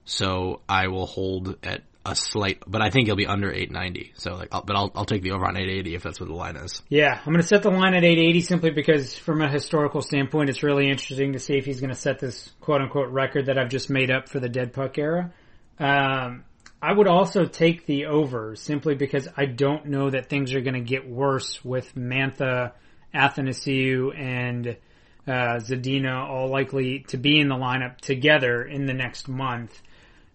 So 0.06 0.60
I 0.68 0.88
will 0.88 1.06
hold 1.06 1.56
at 1.62 1.82
a 2.08 2.14
slight, 2.14 2.62
but 2.66 2.82
I 2.82 2.90
think 2.90 3.06
he'll 3.06 3.16
be 3.16 3.26
under 3.26 3.52
890. 3.52 4.12
So 4.16 4.34
like, 4.34 4.48
I'll, 4.52 4.62
but 4.62 4.76
I'll 4.76 4.90
I'll 4.94 5.04
take 5.04 5.22
the 5.22 5.32
over 5.32 5.44
on 5.46 5.56
880 5.56 5.94
if 5.94 6.02
that's 6.02 6.20
what 6.20 6.28
the 6.28 6.34
line 6.34 6.56
is. 6.56 6.82
Yeah, 6.88 7.14
I'm 7.14 7.32
going 7.32 7.42
to 7.42 7.46
set 7.46 7.62
the 7.62 7.70
line 7.70 7.94
at 7.94 8.04
880 8.04 8.40
simply 8.40 8.70
because 8.70 9.16
from 9.16 9.42
a 9.42 9.50
historical 9.50 10.02
standpoint, 10.02 10.50
it's 10.50 10.62
really 10.62 10.88
interesting 10.88 11.34
to 11.34 11.38
see 11.38 11.54
if 11.54 11.64
he's 11.64 11.80
going 11.80 11.90
to 11.90 11.96
set 11.96 12.18
this 12.18 12.50
quote 12.60 12.80
unquote 12.80 13.10
record 13.10 13.46
that 13.46 13.58
I've 13.58 13.70
just 13.70 13.90
made 13.90 14.10
up 14.10 14.28
for 14.28 14.40
the 14.40 14.48
dead 14.48 14.72
puck 14.72 14.98
era. 14.98 15.32
Um, 15.78 16.44
I 16.80 16.92
would 16.92 17.08
also 17.08 17.44
take 17.44 17.86
the 17.86 18.06
over 18.06 18.54
simply 18.54 18.94
because 18.94 19.28
I 19.36 19.46
don't 19.46 19.86
know 19.86 20.10
that 20.10 20.28
things 20.28 20.54
are 20.54 20.60
going 20.60 20.74
to 20.74 20.80
get 20.80 21.08
worse 21.08 21.64
with 21.64 21.92
Mantha, 21.96 22.72
Athanasiou, 23.12 24.16
and 24.16 24.76
uh, 25.26 25.58
Zadina 25.58 26.28
all 26.28 26.48
likely 26.48 27.04
to 27.08 27.16
be 27.16 27.38
in 27.38 27.48
the 27.48 27.56
lineup 27.56 27.98
together 27.98 28.62
in 28.62 28.86
the 28.86 28.94
next 28.94 29.28
month 29.28 29.82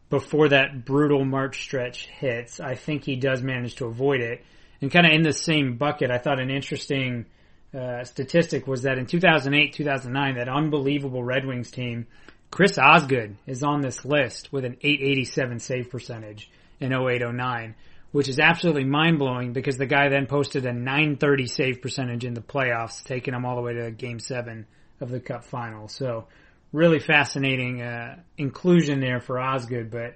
before 0.09 0.49
that 0.49 0.85
brutal 0.85 1.25
March 1.25 1.61
stretch 1.63 2.07
hits. 2.07 2.59
I 2.59 2.75
think 2.75 3.03
he 3.03 3.15
does 3.15 3.41
manage 3.41 3.75
to 3.75 3.85
avoid 3.85 4.21
it. 4.21 4.43
And 4.81 4.91
kind 4.91 5.05
of 5.05 5.13
in 5.13 5.23
the 5.23 5.33
same 5.33 5.77
bucket, 5.77 6.11
I 6.11 6.17
thought 6.17 6.39
an 6.39 6.51
interesting 6.51 7.25
uh, 7.73 8.03
statistic 8.03 8.67
was 8.67 8.83
that 8.83 8.97
in 8.97 9.05
2008, 9.05 9.73
2009, 9.73 10.35
that 10.35 10.49
unbelievable 10.49 11.23
Red 11.23 11.45
Wings 11.45 11.71
team, 11.71 12.05
Chris 12.51 12.77
Osgood 12.77 13.35
is 13.47 13.63
on 13.63 13.81
this 13.81 14.05
list 14.05 14.53
with 14.53 14.65
an 14.65 14.77
887 14.81 15.59
save 15.59 15.89
percentage 15.89 16.51
in 16.79 16.93
0809, 16.93 17.73
which 18.11 18.29
is 18.29 18.39
absolutely 18.39 18.83
mind 18.83 19.17
blowing 19.17 19.53
because 19.53 19.77
the 19.77 19.87
guy 19.87 20.09
then 20.09 20.27
posted 20.27 20.65
a 20.65 20.73
930 20.73 21.47
save 21.47 21.81
percentage 21.81 22.25
in 22.25 22.35
the 22.35 22.41
playoffs, 22.41 23.03
taking 23.03 23.33
him 23.33 23.45
all 23.45 23.55
the 23.55 23.61
way 23.63 23.73
to 23.73 23.89
game 23.89 24.19
seven 24.19 24.67
of 25.01 25.09
the 25.09 25.19
cup 25.19 25.43
final. 25.43 25.87
So 25.87 26.27
really 26.73 26.99
fascinating 26.99 27.81
uh, 27.81 28.17
inclusion 28.37 28.99
there 28.99 29.21
for 29.21 29.39
Osgood. 29.39 29.89
But 29.89 30.15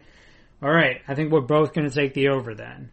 all 0.61 0.71
right, 0.71 1.01
I 1.07 1.15
think 1.15 1.31
we're 1.31 1.41
both 1.41 1.73
going 1.73 1.87
to 1.87 1.95
take 1.95 2.13
the 2.13 2.29
over 2.29 2.53
then. 2.53 2.91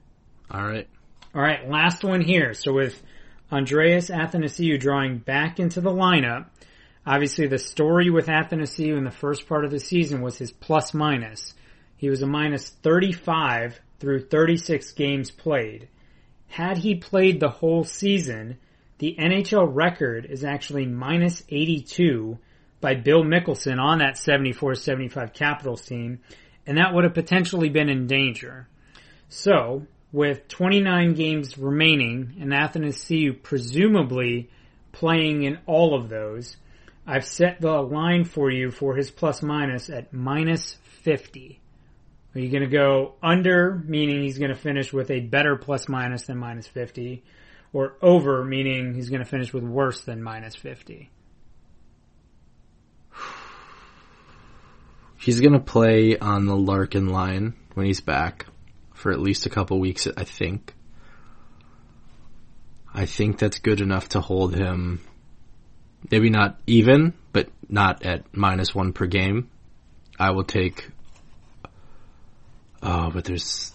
All 0.51 0.65
right. 0.65 0.87
All 1.35 1.43
right, 1.43 1.69
last 1.69 2.05
one 2.05 2.21
here. 2.21 2.55
So 2.55 2.73
with 2.73 3.03
Andreas 3.51 4.09
Athanasiou 4.09 4.79
drawing 4.79 5.19
back 5.19 5.59
into 5.59 5.81
the 5.81 5.91
lineup, 5.91 6.47
obviously 7.05 7.49
the 7.49 7.59
story 7.59 8.11
with 8.11 8.27
Athanasiou 8.27 8.97
in 8.97 9.05
the 9.05 9.11
first 9.11 9.49
part 9.49 9.65
of 9.65 9.73
the 9.73 9.81
season 9.81 10.21
was 10.21 10.39
his 10.39 10.53
plus 10.53 10.95
minus. 10.95 11.55
He 11.97 12.09
was 12.09 12.23
a 12.23 12.27
minus 12.27 12.69
35 12.69 13.81
through 13.99 14.27
36 14.27 14.93
games 14.93 15.31
played. 15.31 15.89
Had 16.49 16.79
he 16.79 16.95
played 16.95 17.41
the 17.41 17.49
whole 17.49 17.83
season, 17.83 18.59
the 18.99 19.17
NHL 19.19 19.69
record 19.75 20.27
is 20.27 20.45
actually 20.45 20.87
minus 20.87 21.43
82 21.49 22.39
by 22.85 22.95
Bill 22.95 23.25
Mikkelson 23.25 23.81
on 23.81 24.01
that 24.01 24.17
74-75 24.17 25.33
Capitals 25.33 25.81
team, 25.87 26.21
and 26.67 26.77
that 26.77 26.93
would 26.93 27.05
have 27.05 27.15
potentially 27.15 27.71
been 27.71 27.89
in 27.89 28.07
danger. 28.07 28.69
So, 29.31 29.87
with 30.13 30.49
29 30.49 31.15
games 31.15 31.57
remaining 31.57 32.37
and 32.39 32.53
Athanasiou 32.53 33.43
presumably 33.43 34.51
playing 34.93 35.45
in 35.45 35.61
all 35.65 35.99
of 35.99 36.11
those, 36.11 36.59
I've 37.07 37.25
set 37.25 37.59
the 37.59 37.81
line 37.81 38.25
for 38.25 38.51
you 38.51 38.71
for 38.71 38.95
his 38.95 39.11
plus 39.11 39.41
minus 39.41 39.89
at 39.89 40.13
minus 40.13 40.77
50. 41.05 41.59
Are 42.35 42.39
you 42.39 42.51
going 42.51 42.65
to 42.65 42.69
go 42.69 43.15
under, 43.23 43.83
meaning 43.87 44.21
he's 44.21 44.37
going 44.37 44.53
to 44.53 44.61
finish 44.61 44.93
with 44.93 45.11
a 45.11 45.21
better 45.21 45.57
plus 45.57 45.89
minus 45.89 46.27
than 46.27 46.37
minus 46.37 46.67
50? 46.67 47.25
or 47.75 47.97
over, 48.01 48.45
meaning 48.45 48.95
he's 48.95 49.11
going 49.11 49.23
to 49.23 49.29
finish 49.29 49.53
with 49.53 49.65
worse 49.65 50.03
than 50.03 50.23
minus 50.23 50.55
50. 50.55 51.11
He's 55.25 55.41
to 55.41 55.59
play 55.59 56.19
on 56.19 56.45
the 56.45 56.57
Larkin 56.57 57.09
line 57.09 57.55
when 57.73 57.87
he's 57.87 58.03
back 58.03 58.45
for 58.93 59.11
at 59.11 59.19
least 59.19 59.47
a 59.47 59.51
couple 59.51 59.81
weeks, 59.81 60.07
I 60.17 60.25
think. 60.25 60.75
I 62.93 63.07
think 63.07 63.39
that's 63.39 63.59
good 63.59 63.81
enough 63.81 64.11
to 64.11 64.21
hold 64.21 64.55
him 64.55 65.01
maybe 66.11 66.31
not 66.31 66.61
even, 66.67 67.15
but 67.33 67.49
not 67.69 68.05
at 68.05 68.37
minus 68.37 68.75
one 68.75 68.93
per 68.93 69.07
game. 69.07 69.51
I 70.19 70.33
will 70.33 70.45
take. 70.45 70.91
Oh, 72.83 73.11
but 73.11 73.25
there's 73.25 73.73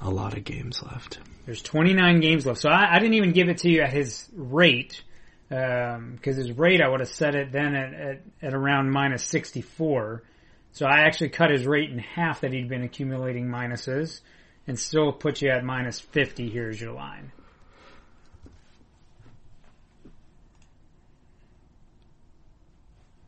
a 0.00 0.10
lot 0.10 0.36
of 0.36 0.44
games 0.44 0.82
left. 0.82 1.20
There's 1.46 1.62
29 1.62 2.20
games 2.20 2.46
left. 2.46 2.60
So 2.60 2.68
I, 2.68 2.96
I 2.96 2.98
didn't 2.98 3.14
even 3.14 3.32
give 3.32 3.48
it 3.48 3.58
to 3.58 3.70
you 3.70 3.82
at 3.82 3.92
his 3.92 4.28
rate, 4.34 5.02
because 5.48 5.96
um, 5.96 6.18
his 6.22 6.52
rate 6.52 6.80
I 6.80 6.88
would 6.88 7.00
have 7.00 7.08
set 7.08 7.34
it 7.34 7.52
then 7.52 7.74
at, 7.74 7.94
at, 7.94 8.20
at 8.42 8.54
around 8.54 8.90
minus 8.90 9.24
64. 9.24 10.24
So 10.72 10.86
I 10.86 11.00
actually 11.00 11.30
cut 11.30 11.50
his 11.50 11.66
rate 11.66 11.90
in 11.90 11.98
half 11.98 12.42
that 12.42 12.52
he'd 12.52 12.68
been 12.68 12.82
accumulating 12.82 13.48
minuses 13.48 14.20
and 14.66 14.78
still 14.78 15.12
put 15.12 15.42
you 15.42 15.50
at 15.50 15.64
minus 15.64 16.00
50. 16.00 16.48
Here's 16.48 16.80
your 16.80 16.92
line. 16.92 17.32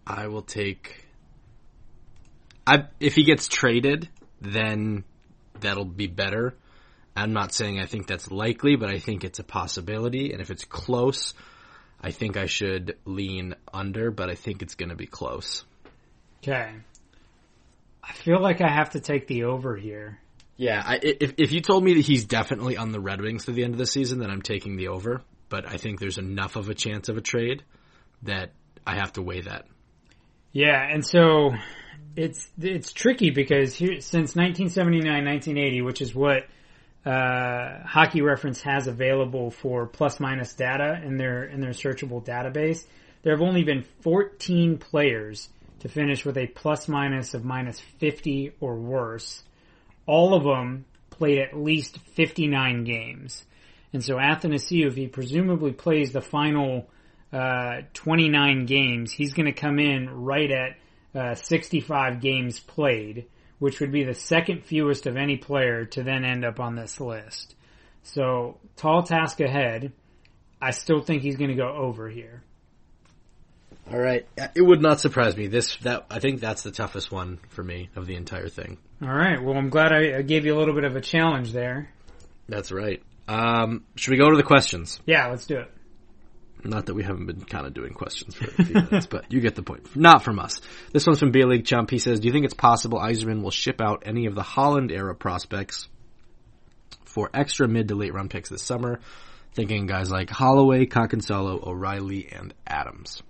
I 0.07 0.27
will 0.29 0.43
take. 0.43 1.07
I 2.67 2.85
if 3.01 3.15
he 3.15 3.25
gets 3.25 3.49
traded, 3.49 4.09
then 4.41 5.05
that'll 5.61 5.85
be 5.85 6.07
better. 6.07 6.55
I'm 7.17 7.33
not 7.33 7.53
saying 7.53 7.79
I 7.79 7.87
think 7.87 8.07
that's 8.07 8.31
likely, 8.31 8.77
but 8.77 8.89
I 8.89 8.99
think 8.99 9.25
it's 9.25 9.39
a 9.39 9.45
possibility. 9.45 10.33
And 10.33 10.41
if 10.41 10.51
it's 10.51 10.65
close, 10.65 11.35
I 12.01 12.11
think 12.11 12.37
I 12.37 12.47
should 12.47 12.97
lean 13.05 13.55
under, 13.73 14.11
but 14.11 14.31
I 14.31 14.35
think 14.35 14.63
it's 14.63 14.75
going 14.75 14.89
to 14.89 14.97
be 14.97 15.07
close. 15.07 15.65
Okay. 16.43 16.73
I 18.03 18.13
feel 18.13 18.41
like 18.41 18.61
I 18.61 18.69
have 18.69 18.91
to 18.91 19.01
take 19.01 19.27
the 19.27 19.45
over 19.45 19.77
here. 19.77 20.19
Yeah, 20.57 20.83
I, 20.85 20.99
if 21.03 21.35
if 21.39 21.53
you 21.53 21.61
told 21.61 21.83
me 21.83 21.95
that 21.95 22.05
he's 22.05 22.25
definitely 22.25 22.77
on 22.77 22.93
the 22.93 23.01
Red 23.01 23.21
Wings 23.21 23.47
to 23.47 23.53
the 23.53 23.65
end 23.65 23.75
of 23.75 23.79
the 23.79 23.87
season, 23.87 24.19
then 24.19 24.31
I'm 24.31 24.43
taking 24.43 24.77
the 24.77 24.89
over. 24.89 25.23
But 25.49 25.67
I 25.67 25.77
think 25.77 26.01
there's 26.01 26.19
enough 26.19 26.57
of 26.57 26.69
a 26.69 26.75
chance 26.75 27.09
of 27.09 27.17
a 27.17 27.21
trade 27.21 27.63
that 28.23 28.53
I 28.87 28.97
have 28.97 29.13
to 29.15 29.23
weigh 29.23 29.43
that. 29.43 29.67
Yeah, 30.53 30.87
and 30.89 31.05
so 31.05 31.53
it's 32.17 32.51
it's 32.61 32.93
tricky 32.93 33.31
because 33.31 33.75
here, 33.75 34.01
since 34.01 34.37
1979, 34.37 35.25
1980, 35.25 35.83
which 35.83 36.03
is 36.03 36.15
what 36.15 36.45
uh, 37.05 37.81
Hockey 37.85 38.21
Reference 38.23 38.61
has 38.63 38.87
available 38.87 39.51
for 39.51 39.87
plus 39.87 40.21
minus 40.21 40.55
data 40.55 41.01
in 41.05 41.17
their 41.17 41.45
in 41.45 41.61
their 41.61 41.71
searchable 41.71 42.25
database, 42.25 42.85
there 43.23 43.35
have 43.35 43.43
only 43.43 43.65
been 43.65 43.85
14 44.03 44.79
players 44.79 45.49
to 45.83 45.89
finish 45.89 46.25
with 46.25 46.37
a 46.37 46.49
plus 46.49 46.89
minus 46.89 47.35
of 47.35 47.45
minus 47.45 47.79
50 47.79 48.55
or 48.61 48.75
worse. 48.77 49.45
All 50.07 50.35
of 50.35 50.43
them 50.43 50.85
played 51.11 51.39
at 51.39 51.57
least 51.57 51.99
59 52.15 52.85
games. 52.85 53.45
And 53.93 54.03
so 54.03 54.17
Athanasiou, 54.17 54.89
if 54.89 54.97
he 54.97 55.07
presumably 55.07 55.73
plays 55.73 56.13
the 56.13 56.21
final 56.21 56.89
uh, 57.33 57.83
29 57.95 58.67
games, 58.67 59.13
he's 59.13 59.35
going 59.35 59.47
to 59.47 59.53
come 59.53 59.79
in 59.79 60.09
right 60.09 60.51
at 60.51 60.77
uh, 61.15 61.35
65 61.35 62.21
games 62.21 62.59
played 62.59 63.27
which 63.63 63.79
would 63.79 63.93
be 63.93 64.03
the 64.03 64.13
second 64.13 64.65
fewest 64.65 65.07
of 65.07 65.17
any 65.17 65.37
player 65.37 65.85
to 65.85 66.03
then 66.03 66.25
end 66.25 66.45
up 66.45 66.59
on 66.59 66.75
this 66.75 66.99
list. 66.99 67.55
So, 68.03 68.59
tall 68.75 69.05
task 69.05 69.39
ahead. 69.39 69.93
I 70.61 70.73
still 70.73 71.01
think 71.01 71.23
he's 71.23 71.37
going 71.37 71.51
to 71.51 71.55
go 71.55 71.69
over 71.69 72.09
here. 72.09 72.43
All 73.91 73.99
right, 73.99 74.27
it 74.55 74.63
would 74.63 74.81
not 74.81 75.01
surprise 75.01 75.37
me. 75.37 75.49
This 75.49 75.77
that 75.79 76.07
I 76.09 76.21
think 76.21 76.41
that's 76.41 76.63
the 76.63 76.71
toughest 76.71 77.11
one 77.11 77.41
for 77.49 77.63
me 77.63 77.91
of 77.97 78.07
the 78.07 78.15
entire 78.15 78.49
thing. 78.49 78.79
All 79.03 79.09
right. 79.09 79.43
Well, 79.43 79.57
I'm 79.57 79.69
glad 79.69 79.93
I, 79.93 80.23
gave 80.23 80.47
you 80.47 80.55
a 80.55 80.59
little 80.59 80.75
bit 80.75 80.85
of 80.85 80.95
a 80.95 81.01
challenge 81.01 81.53
there. 81.53 81.91
That's 82.49 82.71
right. 82.71 83.03
Um, 83.27 83.85
should 83.97 84.13
we 84.13 84.19
go 84.19 84.31
to 84.31 84.37
the 84.37 84.45
questions? 84.45 85.01
Yeah, 85.07 85.27
let's 85.27 85.47
do 85.47 85.59
it. 85.59 85.71
Not 86.65 86.87
that 86.87 86.95
we 86.95 87.03
haven't 87.03 87.27
been 87.27 87.45
kind 87.45 87.67
of 87.67 87.75
doing 87.75 87.93
questions 87.93 88.37
for 88.37 88.45
a 88.45 88.65
few 88.65 88.75
minutes, 88.75 89.07
but 89.07 89.33
you 89.33 89.41
get 89.41 89.57
the 89.57 89.65
point. 89.65 89.97
Not 89.97 90.23
from 90.23 90.39
us. 90.39 90.61
This 90.93 91.05
one's 91.05 91.19
from 91.19 91.33
B 91.33 91.45
League 91.45 91.65
Chump. 91.65 91.91
He 91.91 91.99
says, 91.99 92.21
"Do 92.21 92.29
you 92.29 92.33
think 92.33 92.45
it's 92.45 92.55
possible 92.55 93.01
Yzerman 93.01 93.43
will 93.43 93.51
ship 93.51 93.81
out 93.81 94.05
any 94.07 94.27
of 94.27 94.37
the 94.37 94.45
Holland 94.45 94.93
era 94.93 95.15
prospects 95.17 95.89
for 97.05 97.29
extra 97.35 97.67
mid 97.67 97.89
to 97.89 97.97
late 97.97 98.15
round 98.15 98.31
picks 98.31 98.49
this 98.49 98.63
summer?" 98.63 99.01
Thinking 99.55 99.87
guys 99.87 100.11
like 100.11 100.31
Holloway, 100.31 100.87
Kotkansalo, 100.87 101.67
O'Reilly, 101.67 102.29
and 102.31 102.55
Adams. 102.67 103.23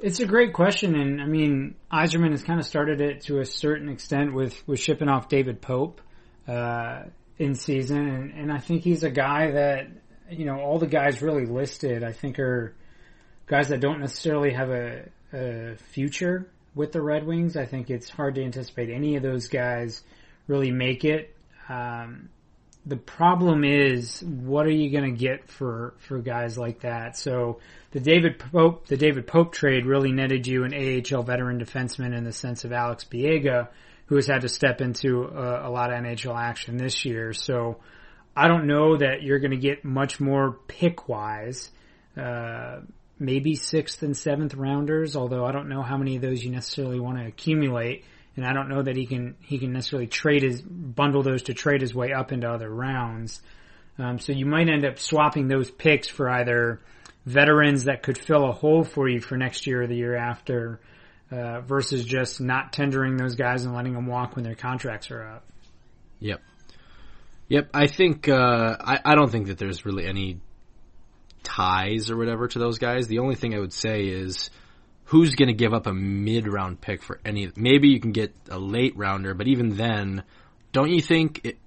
It's 0.00 0.20
a 0.20 0.26
great 0.26 0.52
question, 0.52 0.96
and 0.96 1.22
I 1.22 1.26
mean, 1.26 1.76
Yzerman 1.92 2.32
has 2.32 2.42
kind 2.42 2.60
of 2.60 2.66
started 2.66 3.00
it 3.00 3.22
to 3.22 3.38
a 3.38 3.44
certain 3.44 3.88
extent 3.88 4.34
with 4.34 4.66
with 4.66 4.80
shipping 4.80 5.08
off 5.08 5.28
David 5.28 5.62
Pope 5.62 6.00
uh, 6.46 7.04
in 7.38 7.54
season, 7.54 8.08
and, 8.08 8.30
and 8.32 8.52
I 8.52 8.58
think 8.58 8.82
he's 8.82 9.02
a 9.02 9.10
guy 9.10 9.52
that 9.52 9.88
you 10.30 10.44
know 10.44 10.60
all 10.60 10.78
the 10.78 10.86
guys 10.86 11.22
really 11.22 11.46
listed. 11.46 12.04
I 12.04 12.12
think 12.12 12.38
are 12.38 12.74
guys 13.46 13.68
that 13.68 13.80
don't 13.80 14.00
necessarily 14.00 14.52
have 14.52 14.70
a, 14.70 15.08
a 15.32 15.76
future 15.76 16.50
with 16.74 16.92
the 16.92 17.00
Red 17.00 17.26
Wings. 17.26 17.56
I 17.56 17.66
think 17.66 17.90
it's 17.90 18.08
hard 18.08 18.34
to 18.34 18.44
anticipate 18.44 18.90
any 18.90 19.16
of 19.16 19.22
those 19.22 19.48
guys 19.48 20.02
really 20.46 20.70
make 20.70 21.04
it. 21.04 21.34
Um, 21.68 22.28
the 22.86 22.96
problem 22.96 23.64
is, 23.64 24.22
what 24.22 24.66
are 24.66 24.70
you 24.70 24.90
going 24.90 25.10
to 25.10 25.18
get 25.18 25.48
for 25.48 25.94
for 25.98 26.18
guys 26.18 26.58
like 26.58 26.80
that? 26.80 27.16
So 27.16 27.60
the 27.92 28.00
David 28.00 28.38
Pope 28.38 28.86
the 28.86 28.96
David 28.96 29.26
Pope 29.26 29.52
trade 29.52 29.86
really 29.86 30.12
netted 30.12 30.46
you 30.46 30.64
an 30.64 30.74
AHL 30.74 31.22
veteran 31.22 31.58
defenseman 31.58 32.16
in 32.16 32.24
the 32.24 32.32
sense 32.32 32.64
of 32.64 32.72
Alex 32.72 33.04
Biega, 33.04 33.68
who 34.06 34.16
has 34.16 34.26
had 34.26 34.42
to 34.42 34.48
step 34.48 34.80
into 34.80 35.24
a, 35.24 35.68
a 35.68 35.70
lot 35.70 35.92
of 35.92 35.98
NHL 35.98 36.38
action 36.38 36.76
this 36.76 37.04
year. 37.04 37.32
So 37.32 37.78
I 38.36 38.48
don't 38.48 38.66
know 38.66 38.96
that 38.96 39.22
you're 39.22 39.38
going 39.38 39.52
to 39.52 39.56
get 39.56 39.84
much 39.84 40.20
more 40.20 40.58
pick 40.68 41.08
wise. 41.08 41.70
Uh, 42.16 42.80
maybe 43.18 43.54
sixth 43.54 44.02
and 44.02 44.16
seventh 44.16 44.54
rounders, 44.54 45.16
although 45.16 45.46
I 45.46 45.52
don't 45.52 45.68
know 45.68 45.82
how 45.82 45.96
many 45.96 46.16
of 46.16 46.22
those 46.22 46.44
you 46.44 46.50
necessarily 46.50 47.00
want 47.00 47.18
to 47.18 47.26
accumulate. 47.26 48.04
And 48.36 48.44
I 48.44 48.52
don't 48.52 48.68
know 48.68 48.82
that 48.82 48.96
he 48.96 49.06
can 49.06 49.36
he 49.40 49.58
can 49.58 49.72
necessarily 49.72 50.08
trade 50.08 50.42
his 50.42 50.60
bundle 50.60 51.22
those 51.22 51.44
to 51.44 51.54
trade 51.54 51.80
his 51.80 51.94
way 51.94 52.12
up 52.12 52.32
into 52.32 52.48
other 52.50 52.68
rounds. 52.68 53.40
Um, 53.98 54.18
so 54.18 54.32
you 54.32 54.44
might 54.44 54.68
end 54.68 54.84
up 54.84 54.98
swapping 54.98 55.46
those 55.46 55.70
picks 55.70 56.08
for 56.08 56.28
either 56.28 56.80
veterans 57.24 57.84
that 57.84 58.02
could 58.02 58.18
fill 58.18 58.48
a 58.48 58.52
hole 58.52 58.82
for 58.84 59.08
you 59.08 59.20
for 59.20 59.36
next 59.36 59.66
year 59.66 59.82
or 59.82 59.86
the 59.86 59.94
year 59.94 60.16
after, 60.16 60.80
uh, 61.30 61.60
versus 61.60 62.04
just 62.04 62.40
not 62.40 62.72
tendering 62.72 63.16
those 63.16 63.36
guys 63.36 63.64
and 63.64 63.74
letting 63.74 63.94
them 63.94 64.06
walk 64.06 64.34
when 64.34 64.44
their 64.44 64.56
contracts 64.56 65.10
are 65.10 65.22
up. 65.22 65.44
Yep. 66.18 66.40
Yep. 67.48 67.70
I 67.72 67.86
think 67.86 68.28
uh, 68.28 68.76
I 68.80 68.98
I 69.04 69.14
don't 69.14 69.30
think 69.30 69.46
that 69.46 69.58
there's 69.58 69.86
really 69.86 70.06
any 70.06 70.40
ties 71.44 72.10
or 72.10 72.16
whatever 72.16 72.48
to 72.48 72.58
those 72.58 72.78
guys. 72.78 73.06
The 73.06 73.20
only 73.20 73.36
thing 73.36 73.54
I 73.54 73.60
would 73.60 73.72
say 73.72 74.06
is 74.06 74.50
who's 75.04 75.34
going 75.34 75.48
to 75.48 75.54
give 75.54 75.74
up 75.74 75.86
a 75.86 75.92
mid 75.92 76.46
round 76.46 76.80
pick 76.80 77.02
for 77.02 77.20
any? 77.24 77.50
Maybe 77.56 77.88
you 77.88 78.00
can 78.00 78.12
get 78.12 78.34
a 78.50 78.58
late 78.58 78.96
rounder, 78.96 79.34
but 79.34 79.48
even 79.48 79.76
then, 79.76 80.22
don't 80.72 80.90
you 80.90 81.00
think 81.00 81.40
it, 81.44 81.58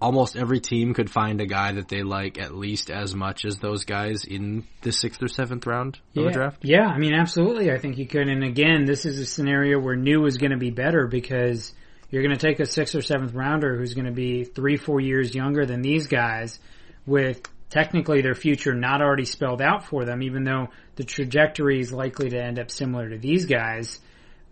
almost 0.00 0.36
every 0.36 0.60
team 0.60 0.94
could 0.94 1.08
find 1.08 1.40
a 1.40 1.46
guy 1.46 1.72
that 1.72 1.88
they 1.88 2.02
like 2.02 2.38
at 2.38 2.54
least 2.54 2.90
as 2.90 3.14
much 3.14 3.44
as 3.44 3.58
those 3.58 3.84
guys 3.84 4.24
in 4.24 4.66
the 4.82 4.90
sixth 4.90 5.22
or 5.22 5.28
seventh 5.28 5.66
round 5.66 5.98
of 6.16 6.24
yeah. 6.24 6.28
a 6.28 6.32
draft? 6.32 6.58
Yeah, 6.62 6.86
I 6.86 6.98
mean, 6.98 7.14
absolutely. 7.14 7.70
I 7.70 7.78
think 7.78 7.98
you 7.98 8.06
could. 8.06 8.28
And 8.28 8.42
again, 8.42 8.84
this 8.84 9.06
is 9.06 9.18
a 9.20 9.26
scenario 9.26 9.78
where 9.78 9.96
new 9.96 10.26
is 10.26 10.38
going 10.38 10.50
to 10.50 10.58
be 10.58 10.70
better 10.70 11.06
because 11.06 11.72
you're 12.10 12.22
going 12.22 12.36
to 12.36 12.46
take 12.46 12.58
a 12.60 12.66
sixth 12.66 12.94
or 12.94 13.00
seventh 13.00 13.32
rounder 13.32 13.78
who's 13.78 13.94
going 13.94 14.06
to 14.06 14.12
be 14.12 14.44
three, 14.44 14.76
four 14.76 15.00
years 15.00 15.34
younger 15.34 15.64
than 15.64 15.82
these 15.82 16.08
guys 16.08 16.58
with 17.06 17.40
technically 17.70 18.20
their 18.20 18.34
future 18.34 18.74
not 18.74 19.00
already 19.00 19.24
spelled 19.24 19.62
out 19.62 19.86
for 19.86 20.04
them, 20.04 20.22
even 20.22 20.44
though 20.44 20.68
the 20.96 21.04
trajectory 21.04 21.80
is 21.80 21.92
likely 21.92 22.30
to 22.30 22.42
end 22.42 22.58
up 22.58 22.70
similar 22.70 23.08
to 23.10 23.18
these 23.18 23.46
guys. 23.46 24.00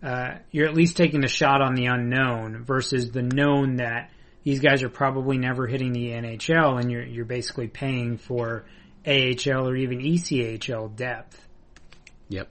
Uh, 0.01 0.37
you're 0.51 0.67
at 0.67 0.73
least 0.73 0.97
taking 0.97 1.23
a 1.23 1.27
shot 1.27 1.61
on 1.61 1.75
the 1.75 1.85
unknown 1.85 2.63
versus 2.63 3.11
the 3.11 3.21
known 3.21 3.75
that 3.75 4.11
these 4.43 4.59
guys 4.59 4.81
are 4.81 4.89
probably 4.89 5.37
never 5.37 5.67
hitting 5.67 5.93
the 5.93 6.09
NHL, 6.09 6.79
and 6.79 6.91
you're 6.91 7.05
you're 7.05 7.25
basically 7.25 7.67
paying 7.67 8.17
for 8.17 8.65
AHL 9.05 9.67
or 9.67 9.75
even 9.75 9.99
ECHL 9.99 10.95
depth. 10.95 11.39
Yep. 12.29 12.49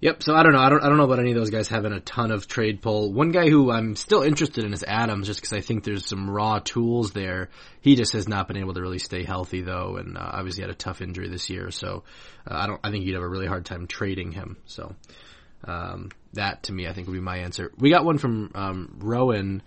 Yep. 0.00 0.22
So 0.22 0.34
I 0.34 0.42
don't 0.42 0.52
know. 0.52 0.58
I 0.58 0.68
don't. 0.68 0.82
I 0.82 0.88
don't 0.88 0.98
know 0.98 1.04
about 1.04 1.20
any 1.20 1.30
of 1.30 1.36
those 1.36 1.48
guys 1.48 1.68
having 1.68 1.92
a 1.92 2.00
ton 2.00 2.30
of 2.30 2.46
trade 2.46 2.82
pull. 2.82 3.12
One 3.12 3.30
guy 3.30 3.48
who 3.48 3.70
I'm 3.70 3.96
still 3.96 4.22
interested 4.22 4.64
in 4.64 4.74
is 4.74 4.84
Adams, 4.86 5.26
just 5.26 5.40
because 5.40 5.54
I 5.54 5.62
think 5.62 5.84
there's 5.84 6.06
some 6.06 6.28
raw 6.28 6.58
tools 6.58 7.12
there. 7.12 7.48
He 7.80 7.96
just 7.96 8.12
has 8.12 8.28
not 8.28 8.46
been 8.46 8.58
able 8.58 8.74
to 8.74 8.82
really 8.82 8.98
stay 8.98 9.24
healthy 9.24 9.62
though, 9.62 9.96
and 9.96 10.18
uh, 10.18 10.30
obviously 10.34 10.62
had 10.62 10.70
a 10.70 10.74
tough 10.74 11.00
injury 11.00 11.28
this 11.28 11.48
year. 11.48 11.70
So 11.70 12.04
uh, 12.46 12.54
I 12.54 12.66
don't. 12.66 12.80
I 12.84 12.90
think 12.90 13.06
you'd 13.06 13.14
have 13.14 13.22
a 13.22 13.28
really 13.28 13.46
hard 13.46 13.64
time 13.64 13.86
trading 13.86 14.32
him. 14.32 14.58
So 14.66 14.94
um, 15.64 16.10
that 16.34 16.64
to 16.64 16.72
me, 16.72 16.86
I 16.86 16.92
think 16.92 17.06
would 17.06 17.14
be 17.14 17.20
my 17.20 17.38
answer. 17.38 17.72
We 17.78 17.88
got 17.88 18.04
one 18.04 18.18
from 18.18 18.50
um, 18.54 18.98
Rowan 18.98 19.62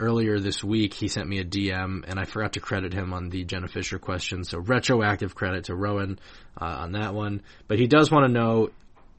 earlier 0.00 0.40
this 0.40 0.64
week. 0.64 0.94
He 0.94 1.08
sent 1.08 1.28
me 1.28 1.38
a 1.38 1.44
DM, 1.44 2.04
and 2.08 2.18
I 2.18 2.24
forgot 2.24 2.54
to 2.54 2.60
credit 2.60 2.94
him 2.94 3.12
on 3.12 3.28
the 3.28 3.44
Jenna 3.44 3.68
Fisher 3.68 3.98
question. 3.98 4.44
So 4.44 4.58
retroactive 4.58 5.34
credit 5.34 5.64
to 5.64 5.74
Rowan 5.74 6.18
uh, 6.58 6.64
on 6.64 6.92
that 6.92 7.14
one. 7.14 7.42
But 7.68 7.78
he 7.78 7.86
does 7.86 8.10
want 8.10 8.26
to 8.26 8.32
know 8.32 8.70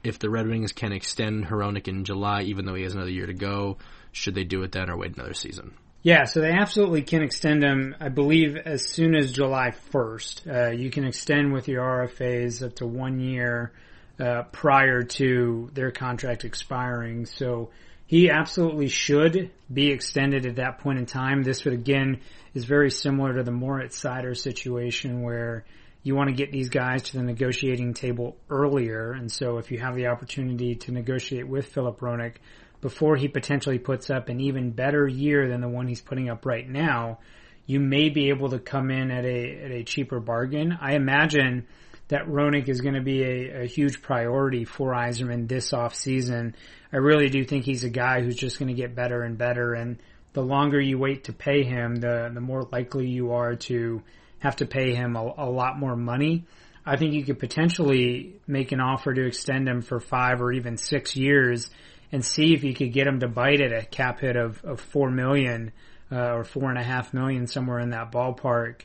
if 0.04 0.20
the 0.20 0.30
Red 0.30 0.48
Wings 0.48 0.72
can 0.72 0.92
extend 0.92 1.46
Hronek 1.46 1.88
in 1.88 2.04
July, 2.04 2.44
even 2.44 2.66
though 2.66 2.76
he 2.76 2.84
has 2.84 2.94
another 2.94 3.12
year 3.12 3.28
to 3.28 3.34
go, 3.34 3.78
should 4.12 4.36
they 4.36 4.44
do 4.44 4.64
it 4.64 4.72
then 4.72 4.90
or 4.90 4.98
wait 4.98 5.16
another 5.16 5.34
season? 5.34 5.74
Yeah, 6.04 6.26
so 6.26 6.42
they 6.42 6.52
absolutely 6.52 7.04
can 7.04 7.22
extend 7.22 7.64
him, 7.64 7.96
I 8.00 8.10
believe, 8.10 8.58
as 8.58 8.90
soon 8.90 9.16
as 9.16 9.32
July 9.32 9.72
1st. 9.94 10.48
Uh, 10.48 10.72
you 10.72 10.90
can 10.90 11.06
extend 11.06 11.54
with 11.54 11.68
your 11.68 11.84
RFAs 11.84 12.66
up 12.66 12.76
to 12.78 12.88
one 12.88 13.20
year 13.20 13.72
uh, 14.20 14.44
prior 14.52 15.04
to 15.04 15.70
their 15.74 15.92
contract 15.92 16.44
expiring. 16.44 17.28
So 17.28 17.70
he 18.08 18.32
absolutely 18.32 18.88
should 18.88 19.52
be 19.72 19.92
extended 19.92 20.48
at 20.48 20.56
that 20.56 20.80
point 20.80 20.98
in 20.98 21.06
time. 21.06 21.44
This 21.44 21.66
would, 21.66 21.76
again, 21.76 22.22
is 22.56 22.66
very 22.66 22.90
similar 22.90 23.36
to 23.36 23.44
the 23.44 23.52
Moritz 23.52 24.02
Seider 24.02 24.36
situation 24.36 25.22
where 25.22 25.66
you 26.04 26.16
want 26.16 26.30
to 26.30 26.36
get 26.36 26.52
these 26.52 26.70
guys 26.70 27.04
to 27.04 27.18
the 27.18 27.24
negotiating 27.24 27.94
table 27.94 28.38
earlier. 28.50 29.12
And 29.12 29.32
so 29.32 29.58
if 29.58 29.72
you 29.72 29.80
have 29.80 29.96
the 29.96 30.08
opportunity 30.08 30.76
to 30.76 30.92
negotiate 30.92 31.48
with 31.48 31.68
Filip 31.68 32.00
Hronek 32.00 32.36
before 32.82 33.16
he 33.16 33.28
potentially 33.28 33.78
puts 33.78 34.10
up 34.10 34.30
an 34.30 34.40
even 34.42 34.72
better 34.72 35.08
year 35.08 35.48
than 35.48 35.62
the 35.62 35.70
one 35.70 35.88
he's 35.88 36.02
putting 36.02 36.30
up 36.30 36.46
right 36.46 36.68
now, 36.68 37.20
you 37.68 37.80
may 37.80 38.10
be 38.10 38.30
able 38.30 38.50
to 38.50 38.60
come 38.60 38.90
in 38.90 39.12
at 39.12 39.26
a, 39.26 39.64
at 39.64 39.72
a 39.72 39.84
cheaper 39.84 40.20
bargain. 40.20 40.78
I 40.82 40.96
imagine 40.96 41.68
that 42.08 42.26
Hronek 42.26 42.68
is 42.68 42.82
going 42.82 42.96
to 42.96 43.02
be 43.02 43.24
a, 43.24 43.62
a 43.62 43.66
huge 43.66 44.02
priority 44.02 44.66
for 44.66 44.92
Yzerman 44.94 45.48
this 45.48 45.72
off 45.72 45.96
season. 45.96 46.56
I 46.92 46.98
really 46.98 47.30
do 47.30 47.46
think 47.46 47.64
he's 47.64 47.84
a 47.84 47.90
guy 47.90 48.22
who's 48.22 48.36
just 48.36 48.58
going 48.60 48.68
to 48.68 48.74
get 48.74 48.96
better 48.96 49.22
and 49.22 49.38
better. 49.38 49.74
And 49.74 50.02
the 50.34 50.42
longer 50.42 50.82
you 50.82 50.98
wait 50.98 51.26
to 51.26 51.34
pay 51.34 51.64
him, 51.64 51.96
the, 51.96 52.32
the 52.34 52.42
more 52.42 52.68
likely 52.72 53.08
you 53.08 53.34
are 53.34 53.56
to 53.56 54.02
have 54.42 54.58
to 54.58 54.66
pay 54.66 54.94
him 54.94 55.16
a, 55.16 55.34
a 55.38 55.50
lot 55.50 55.80
more 55.80 55.96
money. 55.96 56.46
I 56.86 56.98
think 56.98 57.14
you 57.14 57.24
could 57.24 57.40
potentially 57.40 58.36
make 58.48 58.72
an 58.72 58.80
offer 58.80 59.14
to 59.14 59.26
extend 59.26 59.68
him 59.68 59.82
for 59.82 60.00
five 60.00 60.42
or 60.42 60.52
even 60.52 60.78
six 60.78 61.16
years 61.16 61.70
and 62.12 62.26
see 62.26 62.54
if 62.54 62.64
you 62.64 62.74
could 62.74 62.92
get 62.92 63.08
him 63.08 63.20
to 63.20 63.28
bite 63.28 63.62
at 63.62 63.72
a 63.72 63.86
cap 63.86 64.20
hit 64.20 64.36
of, 64.36 64.64
of 64.66 64.82
four 64.82 65.10
million 65.10 65.72
uh, 66.12 66.34
or 66.34 66.44
four 66.44 66.70
and 66.70 66.78
a 66.78 66.84
half 66.84 67.14
million 67.14 67.48
somewhere 67.48 67.80
in 67.80 67.92
that 67.92 68.12
ballpark, 68.12 68.82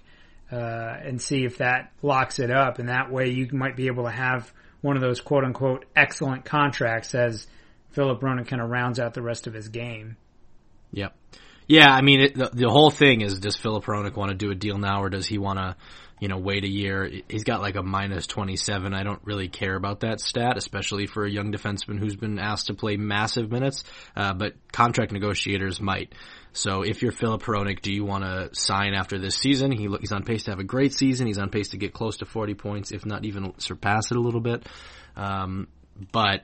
uh, 0.53 0.57
and 1.03 1.21
see 1.21 1.45
if 1.45 1.59
that 1.59 1.91
locks 2.03 2.39
it 2.39 2.51
up. 2.51 2.79
And 2.79 2.89
that 2.89 3.11
way, 3.11 3.31
you 3.31 3.49
might 3.53 3.77
be 3.77 3.89
able 3.89 4.05
to 4.05 4.11
have 4.11 4.53
one 4.81 4.97
of 4.97 5.03
those 5.03 5.21
quote 5.21 5.43
unquote 5.43 5.87
excellent 5.97 6.45
contracts 6.45 7.15
as 7.15 7.47
Filip 7.91 8.21
Hronek 8.21 8.47
kind 8.47 8.63
of 8.63 8.69
rounds 8.69 9.01
out 9.01 9.15
the 9.15 9.23
rest 9.23 9.47
of 9.47 9.55
his 9.55 9.69
game. 9.69 10.17
Yep. 10.93 11.15
Yeah, 11.67 11.89
I 11.91 12.01
mean, 12.01 12.21
it, 12.21 12.35
the, 12.35 12.51
the 12.53 12.69
whole 12.69 12.91
thing 12.91 13.23
is 13.23 13.41
does 13.41 13.57
Filip 13.57 13.85
Hronek 13.85 14.17
want 14.17 14.31
to 14.31 14.37
do 14.37 14.51
a 14.51 14.55
deal 14.55 14.79
now 14.79 15.03
or 15.03 15.11
does 15.11 15.27
he 15.27 15.39
want 15.39 15.59
to, 15.59 15.77
you 16.21 16.29
know, 16.29 16.39
wait 16.39 16.65
a 16.65 16.69
year? 16.69 17.11
He's 17.29 17.43
got 17.43 17.61
like 17.61 17.75
a 17.75 17.83
minus 17.83 18.29
27. 18.29 18.95
I 18.95 19.03
don't 19.03 19.21
really 19.25 19.49
care 19.49 19.75
about 19.75 20.01
that 20.01 20.21
stat, 20.21 20.57
especially 20.57 21.07
for 21.07 21.25
a 21.25 21.31
young 21.31 21.53
defenseman 21.53 21.99
who's 21.99 22.15
been 22.15 22.39
asked 22.39 22.69
to 22.69 22.75
play 22.75 22.97
massive 22.97 23.51
minutes, 23.51 23.83
uh, 24.15 24.33
but 24.33 24.55
contract 24.73 25.11
negotiators 25.11 25.81
might. 25.81 26.15
So 26.53 26.83
if 26.83 27.03
you're 27.03 27.13
Filip 27.13 27.43
Hronek, 27.43 27.83
do 27.83 27.93
you 27.93 28.05
want 28.05 28.25
to 28.25 28.49
sign 28.53 28.95
after 28.95 29.19
this 29.19 29.35
season? 29.35 29.73
He, 29.73 29.89
he's 30.01 30.13
on 30.13 30.23
pace 30.23 30.45
to 30.45 30.53
have 30.53 30.61
a 30.61 30.65
great 30.65 30.95
season. 30.95 31.27
He's 31.27 31.39
on 31.39 31.51
pace 31.51 31.71
to 31.71 31.79
get 31.79 31.93
close 31.93 32.19
to 32.19 32.27
40 32.27 32.55
points, 32.55 32.93
if 32.93 33.05
not 33.05 33.25
even 33.25 33.53
surpass 33.59 34.11
it 34.13 34.17
a 34.17 34.21
little 34.21 34.41
bit. 34.41 34.67
Um, 35.17 35.67
but 36.13 36.43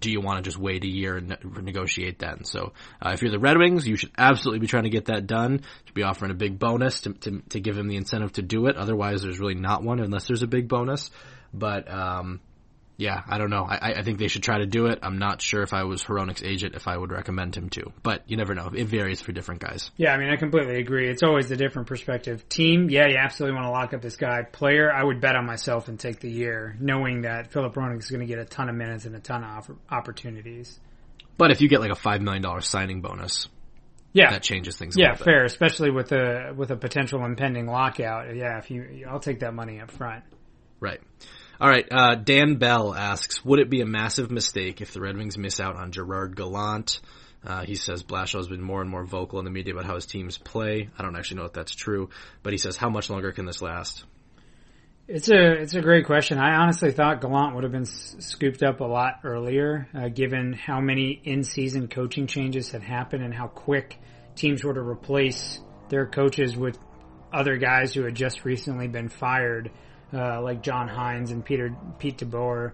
do 0.00 0.10
you 0.10 0.20
want 0.20 0.38
to 0.38 0.42
just 0.42 0.58
wait 0.58 0.84
a 0.84 0.88
year 0.88 1.16
and 1.16 1.28
ne- 1.28 1.62
negotiate 1.62 2.18
then? 2.18 2.44
So 2.44 2.72
uh, 3.00 3.10
if 3.10 3.22
you're 3.22 3.30
the 3.30 3.38
Red 3.38 3.58
Wings, 3.58 3.86
you 3.86 3.96
should 3.96 4.12
absolutely 4.18 4.60
be 4.60 4.66
trying 4.66 4.84
to 4.84 4.90
get 4.90 5.06
that 5.06 5.26
done. 5.26 5.62
To 5.86 5.92
be 5.92 6.02
offering 6.02 6.30
a 6.30 6.34
big 6.34 6.58
bonus 6.58 7.02
to, 7.02 7.12
to, 7.12 7.42
to 7.50 7.60
give 7.60 7.78
him 7.78 7.88
the 7.88 7.96
incentive 7.96 8.32
to 8.32 8.42
do 8.42 8.66
it. 8.66 8.76
Otherwise, 8.76 9.22
there's 9.22 9.38
really 9.38 9.54
not 9.54 9.82
one 9.82 10.00
unless 10.00 10.26
there's 10.26 10.42
a 10.42 10.48
big 10.48 10.68
bonus. 10.68 11.10
But 11.52 11.90
um, 11.90 12.40
yeah, 12.98 13.22
I 13.28 13.36
don't 13.36 13.50
know. 13.50 13.66
I, 13.68 13.94
I 13.94 14.02
think 14.02 14.18
they 14.18 14.28
should 14.28 14.42
try 14.42 14.58
to 14.58 14.66
do 14.66 14.86
it. 14.86 15.00
I'm 15.02 15.18
not 15.18 15.42
sure 15.42 15.62
if 15.62 15.74
I 15.74 15.84
was 15.84 16.02
Hronek's 16.02 16.42
agent 16.42 16.74
if 16.74 16.88
I 16.88 16.96
would 16.96 17.10
recommend 17.10 17.54
him 17.54 17.68
to, 17.70 17.92
but 18.02 18.22
you 18.26 18.38
never 18.38 18.54
know. 18.54 18.70
It 18.74 18.86
varies 18.86 19.20
for 19.20 19.32
different 19.32 19.60
guys. 19.60 19.90
Yeah, 19.98 20.12
I 20.12 20.18
mean, 20.18 20.30
I 20.30 20.36
completely 20.36 20.76
agree. 20.76 21.10
It's 21.10 21.22
always 21.22 21.50
a 21.50 21.56
different 21.56 21.88
perspective. 21.88 22.48
Team, 22.48 22.88
yeah, 22.88 23.06
you 23.06 23.16
absolutely 23.18 23.54
want 23.56 23.66
to 23.66 23.70
lock 23.70 23.92
up 23.92 24.00
this 24.00 24.16
guy. 24.16 24.42
Player, 24.50 24.90
I 24.90 25.04
would 25.04 25.20
bet 25.20 25.36
on 25.36 25.44
myself 25.44 25.88
and 25.88 26.00
take 26.00 26.20
the 26.20 26.30
year, 26.30 26.74
knowing 26.80 27.22
that 27.22 27.52
Filip 27.52 27.74
Hronek 27.74 27.98
is 27.98 28.08
going 28.08 28.20
to 28.20 28.26
get 28.26 28.38
a 28.38 28.46
ton 28.46 28.70
of 28.70 28.74
minutes 28.74 29.04
and 29.04 29.14
a 29.14 29.20
ton 29.20 29.44
of 29.44 29.70
opportunities. 29.90 30.80
But 31.36 31.50
if 31.50 31.60
you 31.60 31.68
get 31.68 31.80
like 31.80 31.90
a 31.92 31.96
five 31.96 32.22
million 32.22 32.42
dollar 32.42 32.62
signing 32.62 33.02
bonus, 33.02 33.48
yeah, 34.14 34.30
that 34.30 34.42
changes 34.42 34.76
things. 34.76 34.96
yeah, 34.96 35.14
fair, 35.14 35.44
especially 35.44 35.90
with 35.90 36.12
a 36.12 36.54
with 36.56 36.70
a 36.70 36.76
potential 36.76 37.22
impending 37.26 37.66
lockout. 37.66 38.34
Yeah, 38.34 38.56
if 38.56 38.70
you, 38.70 39.06
I'll 39.06 39.20
take 39.20 39.40
that 39.40 39.52
money 39.52 39.80
up 39.80 39.90
front. 39.90 40.24
Right. 40.80 41.00
All 41.58 41.68
right, 41.68 41.86
uh, 41.90 42.14
Dan 42.16 42.56
Bell 42.56 42.94
asks, 42.94 43.44
would 43.44 43.60
it 43.60 43.70
be 43.70 43.80
a 43.80 43.86
massive 43.86 44.30
mistake 44.30 44.80
if 44.82 44.92
the 44.92 45.00
Red 45.00 45.16
Wings 45.16 45.38
miss 45.38 45.58
out 45.58 45.76
on 45.76 45.90
Gerard 45.90 46.36
Gallant? 46.36 47.00
Uh, 47.44 47.64
he 47.64 47.76
says 47.76 48.02
Blashill 48.02 48.38
has 48.38 48.48
been 48.48 48.60
more 48.60 48.82
and 48.82 48.90
more 48.90 49.04
vocal 49.04 49.38
in 49.38 49.44
the 49.44 49.50
media 49.50 49.72
about 49.72 49.86
how 49.86 49.94
his 49.94 50.04
teams 50.04 50.36
play. 50.36 50.90
I 50.98 51.02
don't 51.02 51.16
actually 51.16 51.38
know 51.38 51.46
if 51.46 51.52
that's 51.52 51.74
true, 51.74 52.10
but 52.42 52.52
he 52.52 52.58
says, 52.58 52.76
how 52.76 52.90
much 52.90 53.08
longer 53.08 53.32
can 53.32 53.46
this 53.46 53.62
last? 53.62 54.04
It's 55.08 55.30
a 55.30 55.52
it's 55.52 55.74
a 55.74 55.80
great 55.80 56.04
question. 56.04 56.38
I 56.38 56.56
honestly 56.56 56.90
thought 56.90 57.20
Gallant 57.20 57.54
would 57.54 57.62
have 57.62 57.72
been 57.72 57.86
scooped 57.86 58.64
up 58.64 58.80
a 58.80 58.84
lot 58.84 59.20
earlier, 59.22 59.86
uh, 59.94 60.08
given 60.08 60.52
how 60.52 60.80
many 60.80 61.20
in 61.22 61.44
season 61.44 61.86
coaching 61.86 62.26
changes 62.26 62.70
had 62.70 62.82
happened 62.82 63.22
and 63.22 63.32
how 63.32 63.46
quick 63.46 64.00
teams 64.34 64.64
were 64.64 64.74
to 64.74 64.80
replace 64.80 65.60
their 65.90 66.06
coaches 66.06 66.56
with 66.56 66.76
other 67.32 67.56
guys 67.56 67.94
who 67.94 68.02
had 68.02 68.16
just 68.16 68.44
recently 68.44 68.88
been 68.88 69.08
fired, 69.08 69.70
uh, 70.12 70.40
like 70.42 70.62
John 70.62 70.88
Hynes 70.88 71.30
and 71.30 71.44
Peter 71.44 71.74
Pete 71.98 72.18
DeBoer. 72.18 72.72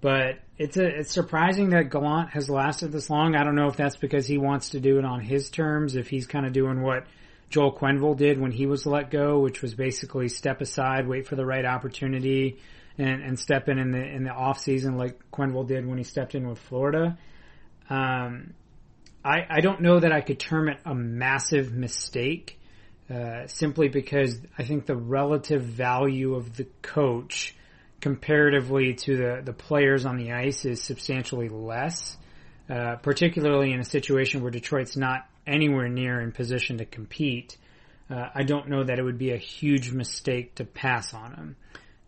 But 0.00 0.40
it's 0.58 0.76
a 0.76 0.86
it's 0.86 1.12
surprising 1.12 1.70
that 1.70 1.90
Gallant 1.90 2.30
has 2.30 2.50
lasted 2.50 2.92
this 2.92 3.08
long. 3.08 3.34
I 3.34 3.42
don't 3.42 3.54
know 3.54 3.68
if 3.68 3.76
that's 3.76 3.96
because 3.96 4.26
he 4.26 4.38
wants 4.38 4.70
to 4.70 4.80
do 4.80 4.98
it 4.98 5.04
on 5.04 5.20
his 5.20 5.50
terms, 5.50 5.96
if 5.96 6.08
he's 6.08 6.26
kind 6.26 6.46
of 6.46 6.52
doing 6.52 6.82
what 6.82 7.06
Joel 7.50 7.72
Quenneville 7.72 8.16
did 8.16 8.38
when 8.38 8.52
he 8.52 8.66
was 8.66 8.84
let 8.84 9.10
go, 9.10 9.38
which 9.40 9.62
was 9.62 9.74
basically 9.74 10.28
step 10.28 10.60
aside, 10.60 11.06
wait 11.08 11.26
for 11.26 11.36
the 11.36 11.46
right 11.46 11.64
opportunity, 11.64 12.58
and, 12.98 13.22
and 13.22 13.38
step 13.38 13.68
in 13.68 13.78
in 13.78 13.92
the 13.92 14.04
in 14.04 14.24
the 14.24 14.30
off 14.30 14.58
season 14.58 14.96
like 14.96 15.18
Quenneville 15.32 15.66
did 15.66 15.86
when 15.86 15.98
he 15.98 16.04
stepped 16.04 16.34
in 16.34 16.48
with 16.48 16.58
Florida. 16.58 17.16
Um, 17.88 18.54
I 19.24 19.46
I 19.48 19.60
don't 19.60 19.80
know 19.80 19.98
that 20.00 20.12
I 20.12 20.20
could 20.20 20.38
term 20.38 20.68
it 20.68 20.78
a 20.84 20.94
massive 20.94 21.72
mistake, 21.72 22.58
uh, 23.10 23.46
simply 23.46 23.88
because 23.88 24.38
I 24.58 24.64
think 24.64 24.86
the 24.86 24.96
relative 24.96 25.62
value 25.62 26.34
of 26.34 26.56
the 26.56 26.66
coach 26.82 27.54
comparatively 28.00 28.94
to 28.94 29.16
the 29.16 29.42
the 29.44 29.52
players 29.52 30.04
on 30.04 30.16
the 30.16 30.32
ice 30.32 30.64
is 30.64 30.82
substantially 30.82 31.48
less. 31.48 32.16
Uh, 32.66 32.96
particularly 32.96 33.72
in 33.72 33.80
a 33.80 33.84
situation 33.84 34.40
where 34.40 34.50
Detroit's 34.50 34.96
not 34.96 35.28
anywhere 35.46 35.86
near 35.86 36.18
in 36.22 36.32
position 36.32 36.78
to 36.78 36.86
compete, 36.86 37.58
uh, 38.08 38.28
I 38.34 38.42
don't 38.42 38.70
know 38.70 38.84
that 38.84 38.98
it 38.98 39.02
would 39.02 39.18
be 39.18 39.32
a 39.32 39.36
huge 39.36 39.92
mistake 39.92 40.54
to 40.54 40.64
pass 40.64 41.12
on 41.12 41.34
him. 41.34 41.56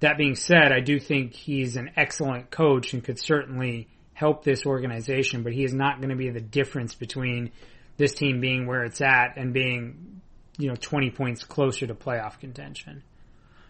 That 0.00 0.16
being 0.16 0.34
said, 0.34 0.72
I 0.72 0.80
do 0.80 0.98
think 0.98 1.34
he's 1.34 1.76
an 1.76 1.90
excellent 1.96 2.50
coach 2.50 2.94
and 2.94 3.04
could 3.04 3.18
certainly 3.18 3.88
help 4.14 4.44
this 4.44 4.64
organization, 4.64 5.42
but 5.42 5.52
he 5.52 5.62
is 5.62 5.74
not 5.74 5.98
going 6.00 6.08
to 6.08 6.16
be 6.16 6.30
the 6.30 6.40
difference 6.40 6.94
between 6.94 7.50
this 7.98 8.14
team 8.14 8.40
being 8.40 8.66
where 8.66 8.84
it's 8.84 9.02
at 9.02 9.36
and 9.36 9.52
being, 9.52 10.22
you 10.58 10.68
know, 10.68 10.76
20 10.76 11.10
points 11.10 11.44
closer 11.44 11.86
to 11.86 11.94
playoff 11.94 12.38
contention. 12.40 13.02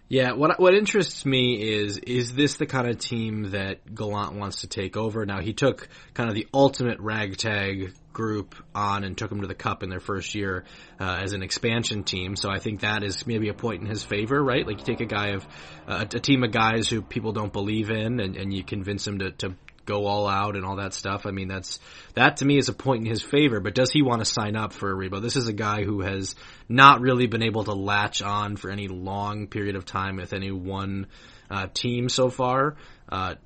Yeah, 0.08 0.34
what 0.34 0.60
what 0.60 0.74
interests 0.74 1.26
me 1.26 1.60
is 1.60 1.98
is 1.98 2.32
this 2.32 2.58
the 2.58 2.66
kind 2.66 2.88
of 2.88 2.96
team 2.98 3.50
that 3.50 3.92
Gallant 3.92 4.36
wants 4.36 4.60
to 4.60 4.68
take 4.68 4.96
over? 4.96 5.26
Now 5.26 5.40
he 5.40 5.52
took 5.52 5.88
kind 6.14 6.28
of 6.28 6.36
the 6.36 6.46
ultimate 6.54 7.00
ragtag 7.00 7.92
group 8.12 8.54
on 8.72 9.02
and 9.02 9.18
took 9.18 9.30
them 9.30 9.40
to 9.40 9.48
the 9.48 9.54
cup 9.54 9.82
in 9.82 9.90
their 9.90 10.00
first 10.00 10.36
year 10.36 10.64
uh, 11.00 11.18
as 11.22 11.32
an 11.32 11.42
expansion 11.42 12.04
team. 12.04 12.36
So 12.36 12.48
I 12.48 12.60
think 12.60 12.82
that 12.82 13.02
is 13.02 13.26
maybe 13.26 13.48
a 13.48 13.54
point 13.54 13.82
in 13.82 13.88
his 13.88 14.04
favor, 14.04 14.42
right? 14.42 14.64
Like 14.64 14.78
you 14.78 14.84
take 14.84 15.00
a 15.00 15.06
guy 15.06 15.30
of 15.30 15.46
uh, 15.88 16.04
a 16.14 16.20
team 16.20 16.44
of 16.44 16.52
guys 16.52 16.88
who 16.88 17.02
people 17.02 17.32
don't 17.32 17.52
believe 17.52 17.90
in, 17.90 18.20
and, 18.20 18.36
and 18.36 18.54
you 18.54 18.62
convince 18.62 19.04
them 19.04 19.18
to, 19.18 19.32
to 19.32 19.54
go 19.86 20.06
all 20.06 20.28
out 20.28 20.56
and 20.56 20.64
all 20.64 20.76
that 20.76 20.92
stuff. 20.92 21.24
I 21.24 21.30
mean, 21.30 21.48
that's 21.48 21.78
that 22.14 22.38
to 22.38 22.44
me 22.44 22.58
is 22.58 22.68
a 22.68 22.74
point 22.74 23.04
in 23.04 23.10
his 23.10 23.22
favor. 23.22 23.60
But 23.60 23.74
does 23.74 23.90
he 23.90 24.02
want 24.02 24.20
to 24.20 24.26
sign 24.26 24.56
up 24.56 24.72
for 24.72 24.90
a 24.90 24.94
rebuild? 24.94 25.22
This 25.22 25.36
is 25.36 25.48
a 25.48 25.52
guy 25.52 25.84
who 25.84 26.02
has 26.02 26.34
not 26.68 27.00
really 27.00 27.26
been 27.26 27.42
able 27.42 27.64
to 27.64 27.72
latch 27.72 28.20
on 28.20 28.56
for 28.56 28.70
any 28.70 28.88
long 28.88 29.46
period 29.46 29.76
of 29.76 29.84
time 29.84 30.16
with 30.16 30.32
any 30.32 30.50
one 30.50 31.06
uh, 31.50 31.68
team 31.72 32.08
so 32.08 32.28
far. 32.28 32.76
Uh, 33.08 33.36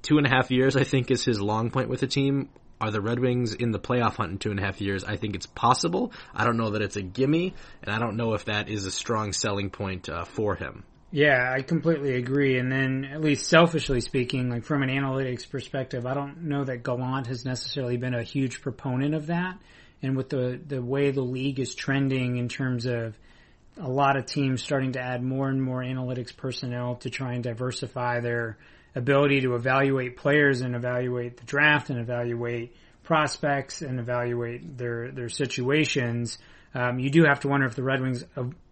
two 0.00 0.16
and 0.16 0.26
a 0.26 0.30
half 0.30 0.50
years, 0.50 0.76
I 0.76 0.84
think, 0.84 1.10
is 1.10 1.24
his 1.24 1.40
long 1.40 1.70
point 1.70 1.88
with 1.88 2.00
the 2.00 2.06
team. 2.06 2.48
Are 2.80 2.90
the 2.90 3.00
Red 3.00 3.20
Wings 3.20 3.54
in 3.54 3.70
the 3.70 3.78
playoff 3.78 4.16
hunt 4.16 4.32
in 4.32 4.38
two 4.38 4.50
and 4.50 4.58
a 4.58 4.62
half 4.62 4.80
years? 4.80 5.04
I 5.04 5.16
think 5.16 5.36
it's 5.36 5.46
possible. 5.46 6.12
I 6.34 6.44
don't 6.44 6.56
know 6.56 6.70
that 6.70 6.82
it's 6.82 6.96
a 6.96 7.02
gimme, 7.02 7.54
and 7.82 7.94
I 7.94 8.00
don't 8.00 8.16
know 8.16 8.34
if 8.34 8.46
that 8.46 8.68
is 8.68 8.86
a 8.86 8.90
strong 8.90 9.32
selling 9.32 9.70
point 9.70 10.08
uh, 10.08 10.24
for 10.24 10.56
him. 10.56 10.82
Yeah, 11.14 11.52
I 11.54 11.60
completely 11.60 12.14
agree. 12.14 12.58
And 12.58 12.72
then, 12.72 13.04
at 13.04 13.20
least 13.20 13.46
selfishly 13.46 14.00
speaking, 14.00 14.48
like 14.48 14.64
from 14.64 14.82
an 14.82 14.88
analytics 14.88 15.48
perspective, 15.48 16.06
I 16.06 16.14
don't 16.14 16.44
know 16.44 16.64
that 16.64 16.82
Gallant 16.82 17.26
has 17.26 17.44
necessarily 17.44 17.98
been 17.98 18.14
a 18.14 18.22
huge 18.22 18.62
proponent 18.62 19.14
of 19.14 19.26
that. 19.26 19.58
And 20.02 20.16
with 20.16 20.30
the 20.30 20.58
the 20.66 20.82
way 20.82 21.10
the 21.10 21.22
league 21.22 21.60
is 21.60 21.74
trending 21.74 22.38
in 22.38 22.48
terms 22.48 22.86
of 22.86 23.16
a 23.76 23.88
lot 23.88 24.16
of 24.16 24.24
teams 24.24 24.62
starting 24.62 24.92
to 24.92 25.00
add 25.00 25.22
more 25.22 25.48
and 25.48 25.62
more 25.62 25.82
analytics 25.82 26.34
personnel 26.34 26.96
to 26.96 27.10
try 27.10 27.34
and 27.34 27.44
diversify 27.44 28.20
their 28.20 28.56
ability 28.94 29.42
to 29.42 29.54
evaluate 29.54 30.16
players 30.16 30.62
and 30.62 30.74
evaluate 30.74 31.36
the 31.36 31.44
draft 31.44 31.90
and 31.90 31.98
evaluate 32.00 32.74
prospects 33.02 33.82
and 33.82 34.00
evaluate 34.00 34.78
their 34.78 35.12
their 35.12 35.28
situations. 35.28 36.38
Um, 36.74 36.98
you 36.98 37.10
do 37.10 37.24
have 37.24 37.40
to 37.40 37.48
wonder 37.48 37.66
if 37.66 37.74
the 37.74 37.82
Red 37.82 38.00
Wings 38.00 38.24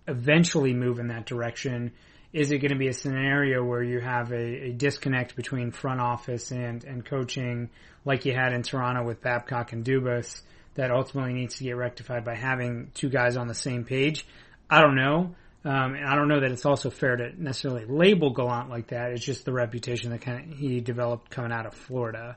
eventually 0.08 0.72
move 0.72 0.98
in 0.98 1.08
that 1.08 1.26
direction 1.26 1.92
is 2.32 2.52
it 2.52 2.58
going 2.58 2.72
to 2.72 2.78
be 2.78 2.88
a 2.88 2.92
scenario 2.92 3.64
where 3.64 3.82
you 3.82 4.00
have 4.00 4.30
a, 4.32 4.68
a, 4.68 4.72
disconnect 4.72 5.34
between 5.34 5.72
front 5.72 6.00
office 6.00 6.52
and, 6.52 6.84
and 6.84 7.04
coaching 7.04 7.70
like 8.04 8.24
you 8.24 8.32
had 8.32 8.52
in 8.52 8.62
Toronto 8.62 9.04
with 9.04 9.20
Babcock 9.20 9.72
and 9.72 9.84
Dubas 9.84 10.42
that 10.74 10.90
ultimately 10.90 11.32
needs 11.32 11.56
to 11.56 11.64
get 11.64 11.76
rectified 11.76 12.24
by 12.24 12.36
having 12.36 12.92
two 12.94 13.08
guys 13.08 13.36
on 13.36 13.48
the 13.48 13.54
same 13.54 13.84
page? 13.84 14.24
I 14.68 14.80
don't 14.80 14.94
know. 14.94 15.34
Um, 15.62 15.94
and 15.94 16.06
I 16.06 16.14
don't 16.14 16.28
know 16.28 16.40
that 16.40 16.52
it's 16.52 16.64
also 16.64 16.88
fair 16.88 17.16
to 17.16 17.42
necessarily 17.42 17.84
label 17.84 18.30
Gallant 18.30 18.70
like 18.70 18.88
that. 18.88 19.10
It's 19.10 19.24
just 19.24 19.44
the 19.44 19.52
reputation 19.52 20.10
that 20.10 20.22
kind 20.22 20.52
of 20.52 20.58
he 20.58 20.80
developed 20.80 21.30
coming 21.30 21.52
out 21.52 21.66
of 21.66 21.74
Florida. 21.74 22.36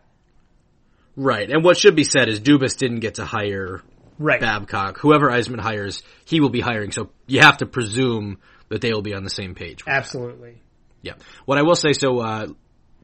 Right. 1.16 1.50
And 1.50 1.64
what 1.64 1.78
should 1.78 1.96
be 1.96 2.04
said 2.04 2.28
is 2.28 2.40
Dubas 2.40 2.76
didn't 2.76 3.00
get 3.00 3.16
to 3.16 3.26
hire 3.26 3.82
right. 4.18 4.42
Babcock. 4.42 4.98
Whoever 4.98 5.30
Yzerman 5.30 5.60
hires, 5.60 6.02
he 6.26 6.42
will 6.42 6.50
be 6.50 6.60
hiring. 6.60 6.92
So 6.92 7.12
you 7.28 7.42
have 7.42 7.58
to 7.58 7.66
presume 7.66 8.40
that 8.74 8.82
they 8.82 8.92
will 8.92 9.04
be 9.04 9.14
on 9.14 9.24
the 9.24 9.30
same 9.30 9.54
page. 9.54 9.84
Absolutely. 9.86 10.54
That. 10.54 10.60
Yeah. 11.04 11.14
What 11.46 11.60
I 11.60 11.62
will 11.62 11.76
say, 11.76 11.94
so 11.94 12.20
uh, 12.20 12.48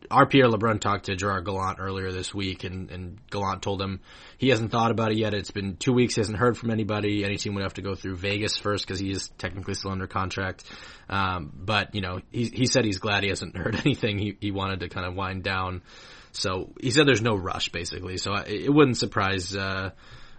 our 0.09 0.25
Pierre 0.25 0.47
LeBrun 0.47 0.81
talked 0.81 1.05
to 1.05 1.15
Gerard 1.15 1.45
Gallant 1.45 1.77
earlier 1.79 2.11
this 2.11 2.33
week, 2.33 2.63
and, 2.63 2.89
and 2.89 3.19
Gallant 3.29 3.61
told 3.61 3.79
him 3.79 3.99
he 4.39 4.49
hasn't 4.49 4.71
thought 4.71 4.89
about 4.89 5.11
it 5.11 5.19
yet. 5.19 5.35
It's 5.35 5.51
been 5.51 5.77
two 5.77 5.93
weeks; 5.93 6.15
he 6.15 6.21
hasn't 6.21 6.39
heard 6.39 6.57
from 6.57 6.71
anybody. 6.71 7.23
Any 7.23 7.37
team 7.37 7.53
would 7.53 7.61
have 7.61 7.75
to 7.75 7.83
go 7.83 7.93
through 7.93 8.15
Vegas 8.15 8.57
first 8.57 8.83
because 8.83 8.99
he 8.99 9.11
is 9.11 9.29
technically 9.37 9.75
still 9.75 9.91
under 9.91 10.07
contract. 10.07 10.63
Um, 11.07 11.53
but 11.53 11.93
you 11.93 12.01
know, 12.01 12.19
he 12.31 12.45
he 12.45 12.65
said 12.65 12.83
he's 12.83 12.97
glad 12.97 13.21
he 13.21 13.29
hasn't 13.29 13.55
heard 13.63 13.75
anything. 13.75 14.17
He 14.17 14.35
he 14.41 14.49
wanted 14.49 14.79
to 14.79 14.89
kind 14.89 15.05
of 15.05 15.13
wind 15.13 15.43
down. 15.43 15.83
So 16.31 16.73
he 16.81 16.89
said 16.89 17.07
there's 17.07 17.21
no 17.21 17.35
rush, 17.35 17.69
basically. 17.69 18.17
So 18.17 18.33
it 18.33 18.73
wouldn't 18.73 18.97
surprise. 18.97 19.55
Uh, 19.55 19.91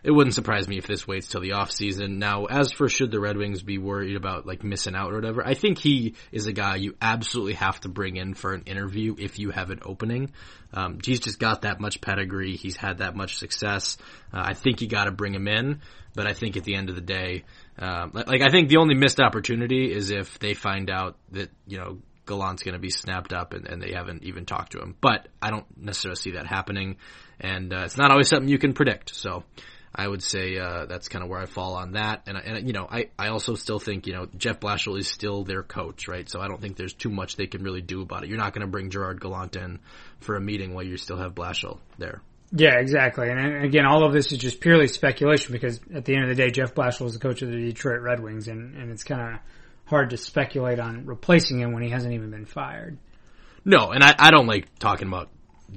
it 0.03 0.11
wouldn't 0.11 0.35
surprise 0.35 0.69
me 0.69 0.79
if 0.79 0.87
this 0.87 1.07
waits 1.07 1.29
till 1.29 1.41
the 1.41 1.53
off 1.53 1.71
season. 1.71 2.19
Now, 2.19 2.47
as 2.47 2.73
for 2.73 2.89
should 2.89 3.11
the 3.11 3.21
Red 3.21 3.37
Wings 3.37 3.63
be 3.63 3.79
worried 3.79 4.17
about 4.17 4.47
like 4.47 4.65
missing 4.65 4.95
out 4.95 5.13
or 5.13 5.17
whatever, 5.17 5.47
I 5.47 5.55
think 5.55 5.79
he 5.79 6.15
is 6.33 6.47
a 6.47 6.53
guy 6.53 6.77
you 6.77 6.95
absolutely 7.01 7.55
have 7.55 7.81
to 7.81 7.89
bring 7.89 8.17
in 8.17 8.35
for 8.35 8.53
an 8.55 8.63
interview 8.67 9.15
if 9.19 9.39
you 9.39 9.51
have 9.51 9.71
an 9.71 9.81
opening. 9.85 10.33
Um, 10.73 10.99
he's 11.05 11.21
just 11.21 11.39
got 11.39 11.63
that 11.63 11.81
much 11.81 12.01
pedigree. 12.01 12.57
He's 12.57 12.77
had 12.77 12.99
that 12.99 13.17
much 13.17 13.39
success. 13.39 13.97
Uh, 14.33 14.43
I 14.47 14.55
think 14.55 14.81
you 14.81 14.89
got 14.89 15.05
to 15.05 15.11
bring 15.11 15.35
him 15.35 15.49
in. 15.49 15.81
But 16.15 16.27
I 16.27 16.33
think 16.33 16.57
at 16.57 16.65
the 16.65 16.75
end 16.75 16.89
of 16.89 16.97
the 16.97 17.01
day, 17.01 17.45
um, 17.79 18.13
like 18.15 18.43
I 18.43 18.51
think 18.51 18.69
the 18.69 18.79
only 18.79 18.95
missed 18.95 19.21
opportunity 19.21 19.93
is 19.93 20.11
if 20.11 20.39
they 20.39 20.55
find 20.55 20.91
out 20.91 21.17
that 21.31 21.51
you 21.67 21.79
know 21.79 21.99
Gallant's 22.27 22.63
going 22.63 22.75
to 22.75 22.81
be 22.81 22.91
snapped 22.91 23.33
up 23.33 23.55
and, 23.55 23.67
and, 23.67 23.83
they 23.83 23.93
haven't 23.93 24.23
even 24.25 24.45
talked 24.45 24.73
to 24.73 24.81
him. 24.81 24.97
But 25.01 25.29
I 25.41 25.51
don't 25.51 25.67
necessarily 25.77 26.17
see 26.17 26.33
that 26.33 26.47
happening, 26.47 26.97
and 27.41 27.73
uh, 27.73 27.83
it's 27.85 27.97
not 27.97 28.11
always 28.11 28.29
something 28.29 28.49
you 28.49 28.59
can 28.59 28.73
predict. 28.73 29.15
So. 29.15 29.45
I 29.95 30.07
would 30.07 30.23
say 30.23 30.57
uh, 30.57 30.87
that's 30.87 31.09
kind 31.09 31.25
of 31.25 31.31
where 31.31 31.41
I 31.41 31.47
fall 31.47 31.75
on 31.75 31.93
that. 31.93 32.23
And, 32.27 32.37
and 32.37 32.67
you 32.67 32.73
know, 32.73 32.87
I, 32.91 33.09
I 33.19 33.29
also 33.29 33.55
still 33.55 33.79
think 33.79 34.07
you 34.07 34.13
know 34.13 34.27
Jeff 34.37 34.61
Blashill 34.61 34.99
is 34.99 35.09
still 35.09 35.45
their 35.45 35.63
coach, 35.63 36.07
right? 36.07 36.29
So 36.29 36.41
I 36.41 36.49
don't 36.49 36.61
think 36.61 36.77
there's 36.77 36.95
too 36.95 37.11
much 37.11 37.37
they 37.37 37.47
can 37.47 37.63
really 37.63 37.83
do 37.83 38.03
about 38.03 38.25
it. 38.25 38.29
You're 38.29 38.39
not 38.39 38.53
going 38.53 38.67
to 38.67 38.71
bring 38.71 38.91
Gerard 38.91 39.21
Gallant 39.21 39.57
in 39.57 39.81
for 40.21 40.37
a 40.37 40.41
meeting 40.41 40.75
while 40.75 40.85
you 40.85 40.97
still 40.97 41.17
have 41.17 41.35
Blashill 41.35 41.79
there. 41.99 42.23
Yeah, 42.53 42.79
exactly. 42.79 43.29
And 43.31 43.65
again, 43.65 43.87
all 43.87 44.05
of 44.05 44.13
this 44.13 44.33
is 44.33 44.39
just 44.39 44.61
purely 44.61 44.89
speculation 44.89 45.53
because 45.53 45.81
at 45.95 46.05
the 46.05 46.15
end 46.15 46.25
of 46.25 46.29
the 46.31 46.35
day, 46.35 46.51
Jeff 46.51 46.75
Blashill 46.75 47.07
is 47.07 47.13
the 47.13 47.21
coach 47.21 47.43
of 47.43 47.51
the 47.51 47.57
Detroit 47.57 48.01
Red 48.01 48.21
Wings, 48.21 48.49
and, 48.49 48.77
and 48.77 48.91
it's 48.91 49.05
kind 49.05 49.35
of 49.35 49.41
hard 49.85 50.11
to 50.11 50.17
speculate 50.17 50.81
on 50.81 51.07
replacing 51.07 51.61
him 51.61 51.73
when 51.73 51.83
he 51.83 51.91
hasn't 51.91 52.13
even 52.13 52.31
been 52.31 52.47
fired. 52.47 52.99
No, 53.65 53.91
and 53.91 54.03
I, 54.03 54.15
I 54.19 54.31
don't 54.31 54.47
like 54.47 54.79
talking 54.79 55.07
about 55.07 55.29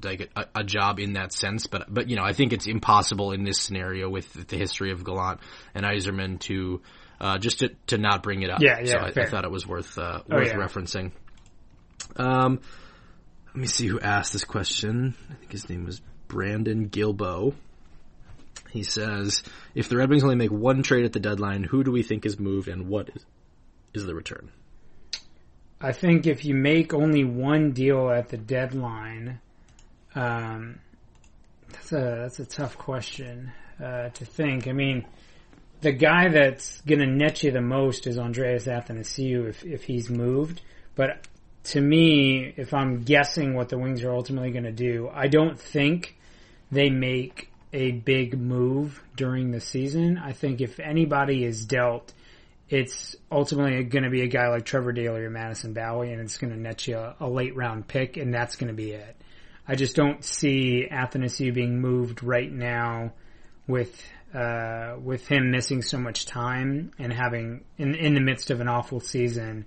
like 0.01 0.31
a, 0.35 0.45
a, 0.55 0.63
job 0.63 0.99
in 0.99 1.13
that 1.13 1.33
sense, 1.33 1.67
but 1.67 1.93
but 1.93 2.09
you 2.09 2.15
know 2.15 2.23
I 2.23 2.33
think 2.33 2.53
it's 2.53 2.67
impossible 2.67 3.31
in 3.31 3.43
this 3.43 3.59
scenario 3.59 4.09
with 4.09 4.47
the 4.47 4.57
history 4.57 4.91
of 4.91 5.03
Gallant 5.03 5.39
and 5.75 5.85
Yzerman 5.85 6.39
to 6.41 6.81
uh, 7.19 7.37
just 7.37 7.59
to, 7.59 7.69
to 7.87 7.97
not 7.97 8.23
bring 8.23 8.41
it 8.41 8.49
up. 8.49 8.61
Yeah, 8.61 8.79
yeah. 8.79 8.91
So 8.91 8.97
I, 8.97 9.25
I, 9.25 9.29
thought 9.29 9.45
it 9.45 9.51
was 9.51 9.67
worth 9.67 9.97
uh, 9.97 10.21
worth 10.27 10.53
oh, 10.53 10.57
yeah. 10.57 10.65
referencing. 10.65 11.11
Um, 12.15 12.59
let 13.47 13.55
me 13.55 13.67
see 13.67 13.87
who 13.87 13.99
asked 13.99 14.33
this 14.33 14.45
question. 14.45 15.15
I 15.29 15.35
think 15.35 15.51
his 15.51 15.69
name 15.69 15.85
was 15.85 16.01
Brandon 16.27 16.89
Gilbo. 16.89 17.53
He 18.71 18.83
says, 18.83 19.43
"If 19.75 19.89
the 19.89 19.97
Red 19.97 20.09
Wings 20.09 20.23
only 20.23 20.35
make 20.35 20.51
one 20.51 20.83
trade 20.83 21.05
at 21.05 21.13
the 21.13 21.19
deadline, 21.19 21.63
who 21.63 21.83
do 21.83 21.91
we 21.91 22.03
think 22.03 22.25
is 22.25 22.39
moved, 22.39 22.67
and 22.67 22.87
what 22.87 23.09
is, 23.15 23.25
is 23.93 24.05
the 24.05 24.15
return?" 24.15 24.51
I 25.79 25.91
think 25.91 26.27
if 26.27 26.45
you 26.45 26.55
make 26.55 26.93
only 26.93 27.25
one 27.25 27.71
deal 27.71 28.09
at 28.09 28.29
the 28.29 28.37
deadline, 28.37 29.41
um, 30.15 30.79
that's 31.71 31.91
a 31.91 31.95
that's 32.21 32.39
a 32.39 32.45
tough 32.45 32.77
question 32.77 33.51
uh, 33.83 34.09
to 34.09 34.25
think. 34.25 34.67
I 34.67 34.73
mean, 34.73 35.05
the 35.81 35.91
guy 35.91 36.29
that's 36.29 36.81
going 36.81 36.99
to 36.99 37.07
net 37.07 37.43
you 37.43 37.51
the 37.51 37.61
most 37.61 38.07
is 38.07 38.17
Andreas 38.17 38.65
Athanasiou 38.65 39.49
if 39.49 39.65
if 39.65 39.83
he's 39.83 40.09
moved. 40.09 40.61
But 40.95 41.27
to 41.65 41.81
me, 41.81 42.53
if 42.57 42.73
I'm 42.73 43.01
guessing 43.01 43.55
what 43.55 43.69
the 43.69 43.77
Wings 43.77 44.03
are 44.03 44.11
ultimately 44.11 44.51
going 44.51 44.65
to 44.65 44.71
do, 44.71 45.09
I 45.13 45.27
don't 45.27 45.59
think 45.59 46.17
they 46.71 46.89
make 46.89 47.49
a 47.71 47.91
big 47.91 48.37
move 48.37 49.01
during 49.15 49.51
the 49.51 49.59
season. 49.59 50.17
I 50.17 50.33
think 50.33 50.61
if 50.61 50.79
anybody 50.79 51.43
is 51.43 51.65
dealt 51.65 52.13
it's 52.73 53.15
ultimately 53.31 53.83
going 53.83 54.03
to 54.03 54.09
be 54.09 54.21
a 54.21 54.27
guy 54.27 54.47
like 54.47 54.65
Trevor 54.65 54.93
Daley 54.93 55.21
or 55.21 55.29
Madison 55.29 55.73
Bowey, 55.73 56.11
and 56.11 56.21
it's 56.21 56.37
going 56.37 56.51
to 56.51 56.59
net 56.59 56.87
you 56.87 56.97
a, 56.97 57.15
a 57.19 57.29
late 57.29 57.55
round 57.55 57.87
pick, 57.87 58.17
and 58.17 58.33
that's 58.33 58.55
going 58.55 58.69
to 58.69 58.73
be 58.73 58.91
it. 58.91 59.15
I 59.67 59.75
just 59.75 59.95
don't 59.95 60.23
see 60.23 60.87
Athanasiou 60.91 61.53
being 61.53 61.79
moved 61.79 62.23
right 62.23 62.51
now 62.51 63.13
with 63.67 64.03
uh, 64.33 64.95
with 65.01 65.27
him 65.27 65.51
missing 65.51 65.81
so 65.81 65.97
much 65.97 66.25
time 66.25 66.91
and 66.99 67.13
having 67.13 67.63
in 67.77 67.95
in 67.95 68.13
the 68.13 68.21
midst 68.21 68.51
of 68.51 68.61
an 68.61 68.67
awful 68.67 68.99
season. 68.99 69.65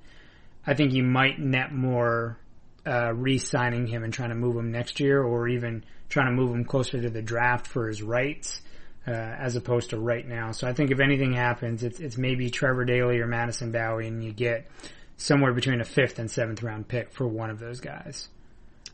I 0.66 0.74
think 0.74 0.92
you 0.92 1.04
might 1.04 1.38
net 1.38 1.72
more 1.72 2.38
uh, 2.86 3.12
re-signing 3.14 3.86
him 3.86 4.02
and 4.02 4.12
trying 4.12 4.30
to 4.30 4.34
move 4.34 4.56
him 4.56 4.72
next 4.72 5.00
year, 5.00 5.22
or 5.22 5.48
even 5.48 5.84
trying 6.08 6.26
to 6.26 6.32
move 6.32 6.54
him 6.54 6.64
closer 6.64 7.00
to 7.00 7.10
the 7.10 7.22
draft 7.22 7.66
for 7.66 7.88
his 7.88 8.02
rights 8.02 8.60
uh, 9.06 9.10
as 9.10 9.56
opposed 9.56 9.90
to 9.90 9.98
right 9.98 10.26
now. 10.26 10.52
So 10.52 10.68
I 10.68 10.72
think 10.72 10.90
if 10.90 11.00
anything 11.00 11.32
happens, 11.32 11.82
it's 11.82 12.00
it's 12.00 12.18
maybe 12.18 12.50
Trevor 12.50 12.84
Daley 12.84 13.18
or 13.18 13.26
Madison 13.26 13.72
Bowey, 13.72 14.08
and 14.08 14.22
you 14.22 14.32
get 14.32 14.66
somewhere 15.16 15.52
between 15.52 15.80
a 15.80 15.84
fifth 15.84 16.18
and 16.18 16.30
seventh 16.30 16.62
round 16.62 16.88
pick 16.88 17.10
for 17.10 17.26
one 17.26 17.50
of 17.50 17.58
those 17.58 17.80
guys. 17.80 18.28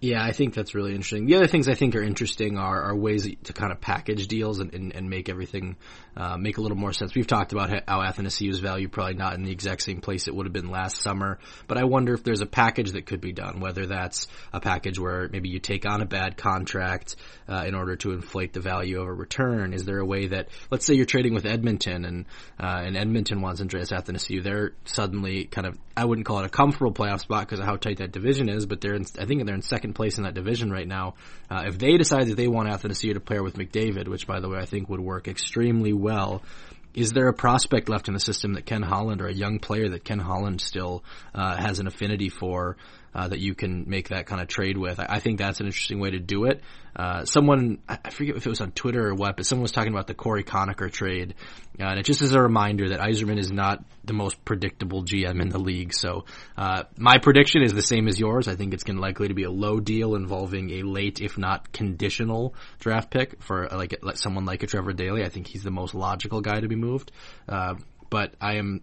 Yeah, 0.02 0.20
I 0.20 0.32
think 0.32 0.54
that's 0.54 0.74
really 0.74 0.90
interesting. 0.90 1.26
The 1.26 1.36
other 1.36 1.46
things 1.46 1.68
I 1.68 1.74
think 1.74 1.94
are 1.94 2.02
interesting 2.02 2.58
are, 2.58 2.82
are 2.90 2.96
ways 2.96 3.28
to 3.44 3.52
kind 3.52 3.70
of 3.70 3.80
package 3.80 4.26
deals 4.26 4.58
and, 4.58 4.74
and, 4.74 4.92
and 4.92 5.08
make 5.08 5.28
everything 5.28 5.76
uh, 6.16 6.36
make 6.36 6.58
a 6.58 6.60
little 6.60 6.76
more 6.76 6.92
sense. 6.92 7.14
We've 7.14 7.24
talked 7.24 7.52
about 7.52 7.70
how 7.70 8.00
Athanasiou's 8.00 8.58
value 8.58 8.88
probably 8.88 9.14
not 9.14 9.34
in 9.34 9.44
the 9.44 9.52
exact 9.52 9.82
same 9.82 10.00
place 10.00 10.26
it 10.26 10.34
would 10.34 10.44
have 10.46 10.52
been 10.52 10.72
last 10.72 11.00
summer, 11.00 11.38
but 11.68 11.78
I 11.78 11.84
wonder 11.84 12.14
if 12.14 12.24
there's 12.24 12.40
a 12.40 12.46
package 12.46 12.90
that 12.92 13.06
could 13.06 13.20
be 13.20 13.32
done, 13.32 13.60
whether 13.60 13.86
that's 13.86 14.26
a 14.52 14.58
package 14.58 14.98
where 14.98 15.28
maybe 15.30 15.50
you 15.50 15.60
take 15.60 15.86
on 15.86 16.02
a 16.02 16.04
bad 16.04 16.36
contract 16.36 17.14
uh, 17.48 17.62
in 17.64 17.76
order 17.76 17.94
to 17.94 18.10
inflate 18.10 18.52
the 18.52 18.60
value 18.60 19.00
of 19.00 19.06
a 19.06 19.12
return. 19.12 19.72
Is 19.72 19.84
there 19.84 20.00
a 20.00 20.04
way 20.04 20.26
that, 20.26 20.48
let's 20.68 20.84
say 20.84 20.94
you're 20.94 21.06
trading 21.06 21.32
with 21.32 21.46
Edmonton 21.46 22.04
and 22.04 22.26
uh, 22.58 22.82
and 22.84 22.96
Edmonton 22.96 23.40
wants 23.40 23.60
Andreas 23.60 23.92
Athanasiou, 23.92 24.42
they're 24.42 24.72
suddenly 24.84 25.44
kind 25.44 25.68
of, 25.68 25.78
I 25.96 26.06
wouldn't 26.06 26.26
call 26.26 26.40
it 26.40 26.46
a 26.46 26.48
comfortable 26.48 26.92
playoff 26.92 27.20
spot 27.20 27.46
because 27.46 27.60
of 27.60 27.66
how 27.66 27.76
tight 27.76 27.98
that 27.98 28.10
division 28.10 28.48
is, 28.48 28.66
but 28.66 28.80
they're 28.80 28.94
in, 28.94 29.06
I 29.16 29.26
think 29.26 29.46
they're 29.46 29.54
in 29.54 29.62
second 29.62 29.91
second 29.92 29.94
place 29.94 30.18
in 30.18 30.24
that 30.24 30.34
division 30.34 30.70
right 30.70 30.88
now. 30.88 31.14
Uh, 31.50 31.64
if 31.66 31.78
they 31.78 31.96
decide 31.96 32.28
that 32.28 32.36
they 32.36 32.48
want 32.48 32.68
Athanasiou 32.68 33.14
to 33.14 33.20
pair 33.20 33.42
with 33.42 33.56
McDavid, 33.56 34.08
which 34.08 34.26
by 34.26 34.40
the 34.40 34.48
way 34.48 34.58
I 34.58 34.66
think 34.66 34.88
would 34.88 35.00
work 35.00 35.28
extremely 35.28 35.92
well, 35.92 36.42
is 36.94 37.10
there 37.10 37.28
a 37.28 37.32
prospect 37.32 37.88
left 37.88 38.08
in 38.08 38.14
the 38.14 38.20
system 38.20 38.54
that 38.54 38.66
Ken 38.66 38.82
Holland 38.82 39.20
or 39.20 39.26
a 39.26 39.34
young 39.34 39.58
player 39.58 39.88
that 39.90 40.04
Ken 40.04 40.18
Holland 40.18 40.60
still 40.60 41.02
uh, 41.34 41.56
has 41.56 41.78
an 41.78 41.86
affinity 41.86 42.28
for 42.28 42.76
uh, 43.14 43.28
that 43.28 43.38
you 43.38 43.54
can 43.54 43.88
make 43.88 44.08
that 44.08 44.26
kind 44.26 44.40
of 44.40 44.48
trade 44.48 44.78
with. 44.78 44.98
I, 45.00 45.06
I 45.08 45.18
think 45.20 45.38
that's 45.38 45.60
an 45.60 45.66
interesting 45.66 46.00
way 46.00 46.10
to 46.10 46.18
do 46.18 46.44
it. 46.44 46.62
Uh, 46.94 47.24
someone, 47.24 47.78
I 47.88 48.10
forget 48.10 48.36
if 48.36 48.46
it 48.46 48.48
was 48.48 48.60
on 48.60 48.72
Twitter 48.72 49.08
or 49.08 49.14
what, 49.14 49.36
but 49.36 49.46
someone 49.46 49.62
was 49.62 49.72
talking 49.72 49.92
about 49.92 50.06
the 50.06 50.14
Cory 50.14 50.44
Conacher 50.44 50.92
trade, 50.92 51.34
uh, 51.80 51.84
and 51.84 51.98
it 51.98 52.04
just 52.04 52.20
is 52.20 52.34
a 52.34 52.40
reminder 52.40 52.90
that 52.90 53.00
Yzerman 53.00 53.38
is 53.38 53.50
not 53.50 53.82
the 54.04 54.12
most 54.12 54.44
predictable 54.44 55.02
GM 55.02 55.40
in 55.40 55.48
the 55.48 55.58
league. 55.58 55.94
So 55.94 56.26
uh, 56.56 56.84
my 56.98 57.18
prediction 57.18 57.62
is 57.62 57.72
the 57.72 57.82
same 57.82 58.08
as 58.08 58.20
yours. 58.20 58.46
I 58.46 58.56
think 58.56 58.74
it's 58.74 58.84
going 58.84 58.96
to 58.96 59.02
likely 59.02 59.28
to 59.28 59.34
be 59.34 59.44
a 59.44 59.50
low 59.50 59.80
deal 59.80 60.14
involving 60.14 60.70
a 60.70 60.82
late, 60.82 61.20
if 61.20 61.38
not 61.38 61.72
conditional, 61.72 62.54
draft 62.78 63.10
pick 63.10 63.42
for 63.42 63.68
like 63.68 63.94
someone 64.14 64.44
like 64.44 64.62
a 64.62 64.66
Trevor 64.66 64.92
Daley. 64.92 65.24
I 65.24 65.30
think 65.30 65.46
he's 65.46 65.62
the 65.62 65.70
most 65.70 65.94
logical 65.94 66.42
guy 66.42 66.60
to 66.60 66.68
be 66.68 66.76
moved. 66.76 67.10
Uh, 67.48 67.76
but 68.10 68.34
I 68.42 68.56
am 68.56 68.82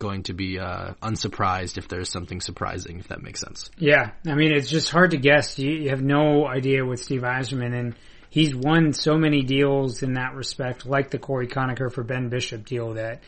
going 0.00 0.24
to 0.24 0.32
be 0.32 0.58
uh, 0.58 0.94
unsurprised 1.00 1.78
if 1.78 1.86
there's 1.86 2.10
something 2.10 2.40
surprising, 2.40 2.98
if 2.98 3.08
that 3.08 3.22
makes 3.22 3.40
sense. 3.40 3.70
Yeah, 3.78 4.10
I 4.26 4.34
mean 4.34 4.52
it's 4.52 4.68
just 4.68 4.90
hard 4.90 5.12
to 5.12 5.18
guess. 5.18 5.56
You, 5.58 5.70
you 5.70 5.90
have 5.90 6.02
no 6.02 6.48
idea 6.48 6.84
with 6.84 6.98
Steve 6.98 7.22
Yzerman, 7.22 7.78
and 7.78 7.94
he's 8.28 8.52
won 8.52 8.92
so 8.92 9.16
many 9.16 9.42
deals 9.42 10.02
in 10.02 10.14
that 10.14 10.34
respect, 10.34 10.84
like 10.86 11.10
the 11.10 11.18
Cory 11.18 11.46
Conacher 11.46 11.92
for 11.92 12.02
Ben 12.02 12.28
Bishop 12.28 12.66
deal 12.66 12.94
that. 12.94 13.22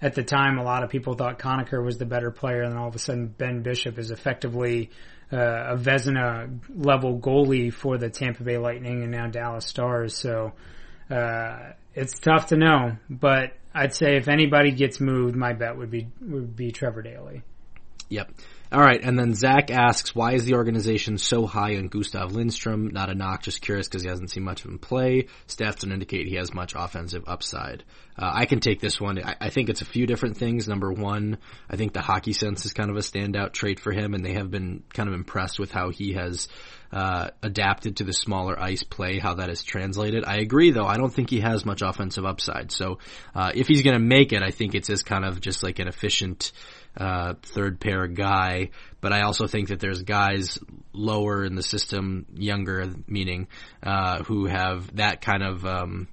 At 0.00 0.14
the 0.14 0.22
time, 0.22 0.58
a 0.58 0.62
lot 0.62 0.84
of 0.84 0.90
people 0.90 1.14
thought 1.14 1.40
Conacher 1.40 1.84
was 1.84 1.98
the 1.98 2.06
better 2.06 2.30
player, 2.30 2.62
and 2.62 2.78
all 2.78 2.86
of 2.86 2.94
a 2.94 3.00
sudden, 3.00 3.26
Ben 3.26 3.62
Bishop 3.62 3.98
is 3.98 4.12
effectively 4.12 4.90
uh, 5.32 5.72
a 5.72 5.76
Vezina 5.76 6.56
level 6.72 7.18
goalie 7.18 7.72
for 7.72 7.98
the 7.98 8.08
Tampa 8.08 8.44
Bay 8.44 8.58
Lightning 8.58 9.02
and 9.02 9.10
now 9.10 9.26
Dallas 9.26 9.66
Stars. 9.66 10.16
So 10.16 10.52
uh, 11.10 11.72
it's 11.94 12.18
tough 12.18 12.46
to 12.46 12.56
know, 12.56 12.96
but 13.08 13.52
I'd 13.74 13.94
say 13.94 14.16
if 14.16 14.28
anybody 14.28 14.72
gets 14.72 15.00
moved, 15.00 15.36
my 15.36 15.52
bet 15.52 15.76
would 15.76 15.90
be 15.90 16.08
would 16.20 16.56
be 16.56 16.72
Trevor 16.72 17.02
Daley. 17.02 17.42
Yep. 18.08 18.32
All 18.70 18.80
right, 18.80 19.02
and 19.02 19.18
then 19.18 19.34
Zach 19.34 19.70
asks, 19.70 20.14
why 20.14 20.34
is 20.34 20.44
the 20.44 20.54
organization 20.54 21.16
so 21.16 21.46
high 21.46 21.76
on 21.76 21.88
Gustav 21.88 22.32
Lindstrom? 22.32 22.88
Not 22.88 23.08
a 23.08 23.14
knock, 23.14 23.42
just 23.42 23.62
curious 23.62 23.88
because 23.88 24.02
he 24.02 24.10
hasn't 24.10 24.30
seen 24.30 24.44
much 24.44 24.62
of 24.62 24.70
him 24.70 24.78
play. 24.78 25.28
Stats 25.46 25.80
don't 25.80 25.92
indicate 25.92 26.26
he 26.26 26.36
has 26.36 26.52
much 26.52 26.74
offensive 26.76 27.24
upside. 27.26 27.84
Uh, 28.18 28.30
I 28.34 28.44
can 28.44 28.60
take 28.60 28.80
this 28.80 29.00
one. 29.00 29.24
I, 29.24 29.36
I, 29.40 29.48
think 29.48 29.70
it's 29.70 29.80
a 29.80 29.86
few 29.86 30.06
different 30.06 30.36
things. 30.36 30.68
Number 30.68 30.92
one, 30.92 31.38
I 31.70 31.76
think 31.76 31.94
the 31.94 32.02
hockey 32.02 32.34
sense 32.34 32.66
is 32.66 32.74
kind 32.74 32.90
of 32.90 32.96
a 32.96 33.00
standout 33.00 33.54
trait 33.54 33.80
for 33.80 33.90
him, 33.90 34.12
and 34.12 34.22
they 34.22 34.34
have 34.34 34.50
been 34.50 34.82
kind 34.92 35.08
of 35.08 35.14
impressed 35.14 35.58
with 35.58 35.72
how 35.72 35.88
he 35.88 36.12
has 36.12 36.48
uh, 36.92 37.30
adapted 37.42 37.96
to 37.96 38.04
the 38.04 38.12
smaller 38.12 38.58
ice 38.58 38.82
play, 38.82 39.18
how 39.18 39.34
that 39.34 39.50
is 39.50 39.62
translated. 39.62 40.24
I 40.26 40.36
agree, 40.36 40.70
though. 40.70 40.86
I 40.86 40.96
don't 40.96 41.12
think 41.12 41.30
he 41.30 41.40
has 41.40 41.64
much 41.64 41.82
offensive 41.82 42.24
upside. 42.24 42.72
So 42.72 42.98
uh, 43.34 43.52
if 43.54 43.68
he's 43.68 43.82
going 43.82 43.98
to 43.98 44.04
make 44.04 44.32
it, 44.32 44.42
I 44.42 44.50
think 44.50 44.74
it's 44.74 44.90
as 44.90 45.02
kind 45.02 45.24
of 45.24 45.40
just 45.40 45.62
like 45.62 45.78
an 45.78 45.88
efficient 45.88 46.52
uh, 46.96 47.34
third 47.42 47.78
pair 47.80 48.06
guy, 48.06 48.70
but 49.00 49.12
I 49.12 49.22
also 49.22 49.46
think 49.46 49.68
that 49.68 49.80
there's 49.80 50.02
guys 50.02 50.58
lower 50.92 51.44
in 51.44 51.54
the 51.54 51.62
system, 51.62 52.26
younger, 52.34 52.90
meaning, 53.06 53.48
uh, 53.82 54.24
who 54.24 54.46
have 54.46 54.96
that 54.96 55.20
kind 55.20 55.42
of, 55.42 55.64
um, 55.64 56.08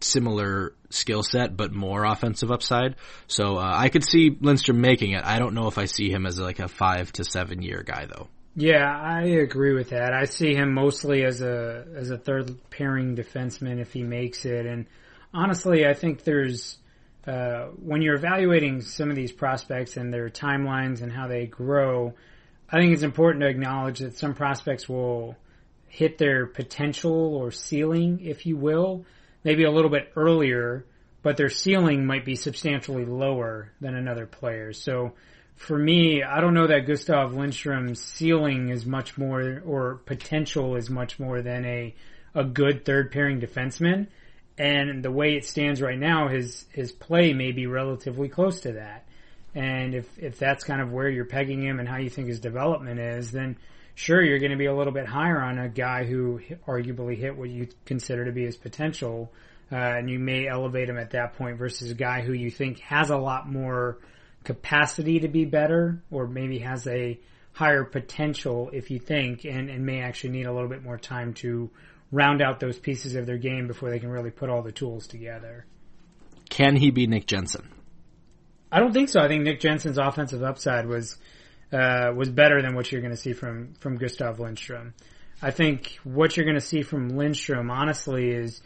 similar 0.00 0.74
skill 0.90 1.22
set, 1.22 1.56
but 1.56 1.72
more 1.72 2.04
offensive 2.04 2.52
upside. 2.52 2.96
So, 3.26 3.56
uh, 3.56 3.72
I 3.74 3.88
could 3.88 4.04
see 4.04 4.36
Lindstrom 4.40 4.80
making 4.80 5.12
it. 5.12 5.24
I 5.24 5.38
don't 5.38 5.54
know 5.54 5.66
if 5.68 5.78
I 5.78 5.86
see 5.86 6.10
him 6.10 6.26
as 6.26 6.38
like 6.38 6.60
a 6.60 6.68
five 6.68 7.10
to 7.12 7.24
seven 7.24 7.62
year 7.62 7.82
guy 7.84 8.06
though. 8.06 8.28
Yeah, 8.58 8.90
I 8.90 9.24
agree 9.24 9.74
with 9.74 9.90
that. 9.90 10.14
I 10.14 10.24
see 10.24 10.54
him 10.54 10.72
mostly 10.72 11.24
as 11.24 11.42
a, 11.42 11.86
as 11.94 12.08
a 12.08 12.16
third 12.16 12.56
pairing 12.70 13.14
defenseman 13.14 13.78
if 13.80 13.92
he 13.92 14.02
makes 14.02 14.46
it. 14.46 14.64
And 14.64 14.86
honestly, 15.34 15.86
I 15.86 15.92
think 15.92 16.24
there's, 16.24 16.78
uh, 17.26 17.66
when 17.84 18.00
you're 18.00 18.14
evaluating 18.14 18.80
some 18.80 19.10
of 19.10 19.16
these 19.16 19.30
prospects 19.30 19.98
and 19.98 20.10
their 20.10 20.30
timelines 20.30 21.02
and 21.02 21.12
how 21.12 21.28
they 21.28 21.44
grow, 21.44 22.14
I 22.70 22.78
think 22.78 22.94
it's 22.94 23.02
important 23.02 23.42
to 23.42 23.48
acknowledge 23.48 23.98
that 23.98 24.16
some 24.16 24.32
prospects 24.32 24.88
will 24.88 25.36
hit 25.86 26.16
their 26.16 26.46
potential 26.46 27.36
or 27.36 27.50
ceiling, 27.50 28.20
if 28.24 28.46
you 28.46 28.56
will, 28.56 29.04
maybe 29.44 29.64
a 29.64 29.70
little 29.70 29.90
bit 29.90 30.12
earlier, 30.16 30.86
but 31.22 31.36
their 31.36 31.50
ceiling 31.50 32.06
might 32.06 32.24
be 32.24 32.36
substantially 32.36 33.04
lower 33.04 33.70
than 33.82 33.94
another 33.94 34.24
player. 34.24 34.72
So 34.72 35.12
for 35.56 35.78
me, 35.78 36.22
I 36.22 36.40
don't 36.40 36.54
know 36.54 36.66
that 36.66 36.86
Gustav 36.86 37.32
Lindstrom's 37.32 38.00
ceiling 38.00 38.68
is 38.68 38.84
much 38.84 39.16
more, 39.16 39.62
or 39.66 39.96
potential 40.04 40.76
is 40.76 40.90
much 40.90 41.18
more 41.18 41.40
than 41.42 41.64
a, 41.64 41.94
a 42.34 42.44
good 42.44 42.84
third 42.84 43.10
pairing 43.10 43.40
defenseman. 43.40 44.06
And 44.58 45.02
the 45.02 45.10
way 45.10 45.34
it 45.34 45.44
stands 45.44 45.82
right 45.82 45.98
now, 45.98 46.28
his 46.28 46.64
his 46.70 46.92
play 46.92 47.32
may 47.32 47.52
be 47.52 47.66
relatively 47.66 48.28
close 48.28 48.60
to 48.60 48.72
that. 48.72 49.06
And 49.54 49.94
if 49.94 50.18
if 50.18 50.38
that's 50.38 50.64
kind 50.64 50.80
of 50.80 50.92
where 50.92 51.08
you're 51.08 51.26
pegging 51.26 51.62
him 51.62 51.80
and 51.80 51.88
how 51.88 51.96
you 51.96 52.10
think 52.10 52.28
his 52.28 52.40
development 52.40 53.00
is, 53.00 53.32
then 53.32 53.56
sure 53.94 54.22
you're 54.22 54.38
going 54.38 54.52
to 54.52 54.58
be 54.58 54.66
a 54.66 54.74
little 54.74 54.92
bit 54.92 55.06
higher 55.06 55.40
on 55.40 55.58
a 55.58 55.68
guy 55.68 56.04
who 56.04 56.40
arguably 56.66 57.18
hit 57.18 57.36
what 57.36 57.48
you 57.48 57.68
consider 57.86 58.26
to 58.26 58.32
be 58.32 58.44
his 58.44 58.56
potential, 58.56 59.32
uh, 59.72 59.76
and 59.76 60.08
you 60.10 60.18
may 60.18 60.46
elevate 60.46 60.88
him 60.88 60.98
at 60.98 61.10
that 61.10 61.34
point 61.34 61.58
versus 61.58 61.90
a 61.90 61.94
guy 61.94 62.20
who 62.20 62.32
you 62.32 62.50
think 62.50 62.78
has 62.80 63.10
a 63.10 63.16
lot 63.16 63.50
more 63.50 63.98
capacity 64.46 65.18
to 65.20 65.28
be 65.28 65.44
better, 65.44 66.02
or 66.10 66.28
maybe 66.28 66.60
has 66.60 66.86
a 66.86 67.18
higher 67.52 67.82
potential 67.82 68.70
if 68.72 68.90
you 68.92 69.00
think, 69.00 69.44
and, 69.44 69.68
and 69.68 69.84
may 69.84 70.00
actually 70.00 70.30
need 70.30 70.46
a 70.46 70.52
little 70.52 70.68
bit 70.68 70.84
more 70.84 70.96
time 70.96 71.34
to 71.34 71.68
round 72.12 72.40
out 72.40 72.60
those 72.60 72.78
pieces 72.78 73.16
of 73.16 73.26
their 73.26 73.38
game 73.38 73.66
before 73.66 73.90
they 73.90 73.98
can 73.98 74.08
really 74.08 74.30
put 74.30 74.48
all 74.48 74.62
the 74.62 74.70
tools 74.70 75.08
together. 75.08 75.66
Can 76.48 76.76
he 76.76 76.92
be 76.92 77.08
Nick 77.08 77.26
Jensen? 77.26 77.68
I 78.70 78.78
don't 78.78 78.92
think 78.92 79.08
so. 79.08 79.20
I 79.20 79.26
think 79.26 79.42
Nick 79.42 79.58
Jensen's 79.58 79.98
offensive 79.98 80.44
upside 80.44 80.86
was 80.86 81.16
uh, 81.72 82.12
was 82.14 82.30
better 82.30 82.62
than 82.62 82.76
what 82.76 82.92
you're 82.92 83.00
going 83.00 83.14
to 83.14 83.16
see 83.16 83.32
from 83.32 83.74
from 83.80 83.96
Gustav 83.96 84.38
Lindstrom. 84.38 84.94
I 85.42 85.50
think 85.50 85.98
what 86.04 86.36
you're 86.36 86.46
going 86.46 86.60
to 86.60 86.60
see 86.64 86.82
from 86.82 87.08
Lindstrom, 87.08 87.68
honestly, 87.68 88.30
is 88.30 88.62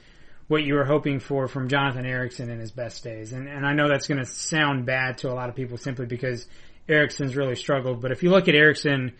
what 0.50 0.64
you 0.64 0.74
were 0.74 0.84
hoping 0.84 1.20
for 1.20 1.46
from 1.46 1.68
Jonathan 1.68 2.04
Ericsson 2.04 2.50
in 2.50 2.58
his 2.58 2.72
best 2.72 3.04
days. 3.04 3.32
And 3.32 3.48
and 3.48 3.64
I 3.64 3.72
know 3.72 3.88
that's 3.88 4.08
going 4.08 4.18
to 4.18 4.26
sound 4.26 4.84
bad 4.84 5.18
to 5.18 5.30
a 5.30 5.32
lot 5.32 5.48
of 5.48 5.54
people 5.54 5.76
simply 5.76 6.06
because 6.06 6.44
Ericsson's 6.88 7.36
really 7.36 7.54
struggled. 7.54 8.02
But 8.02 8.10
if 8.10 8.24
you 8.24 8.30
look 8.30 8.48
at 8.48 8.56
Ericsson 8.56 9.12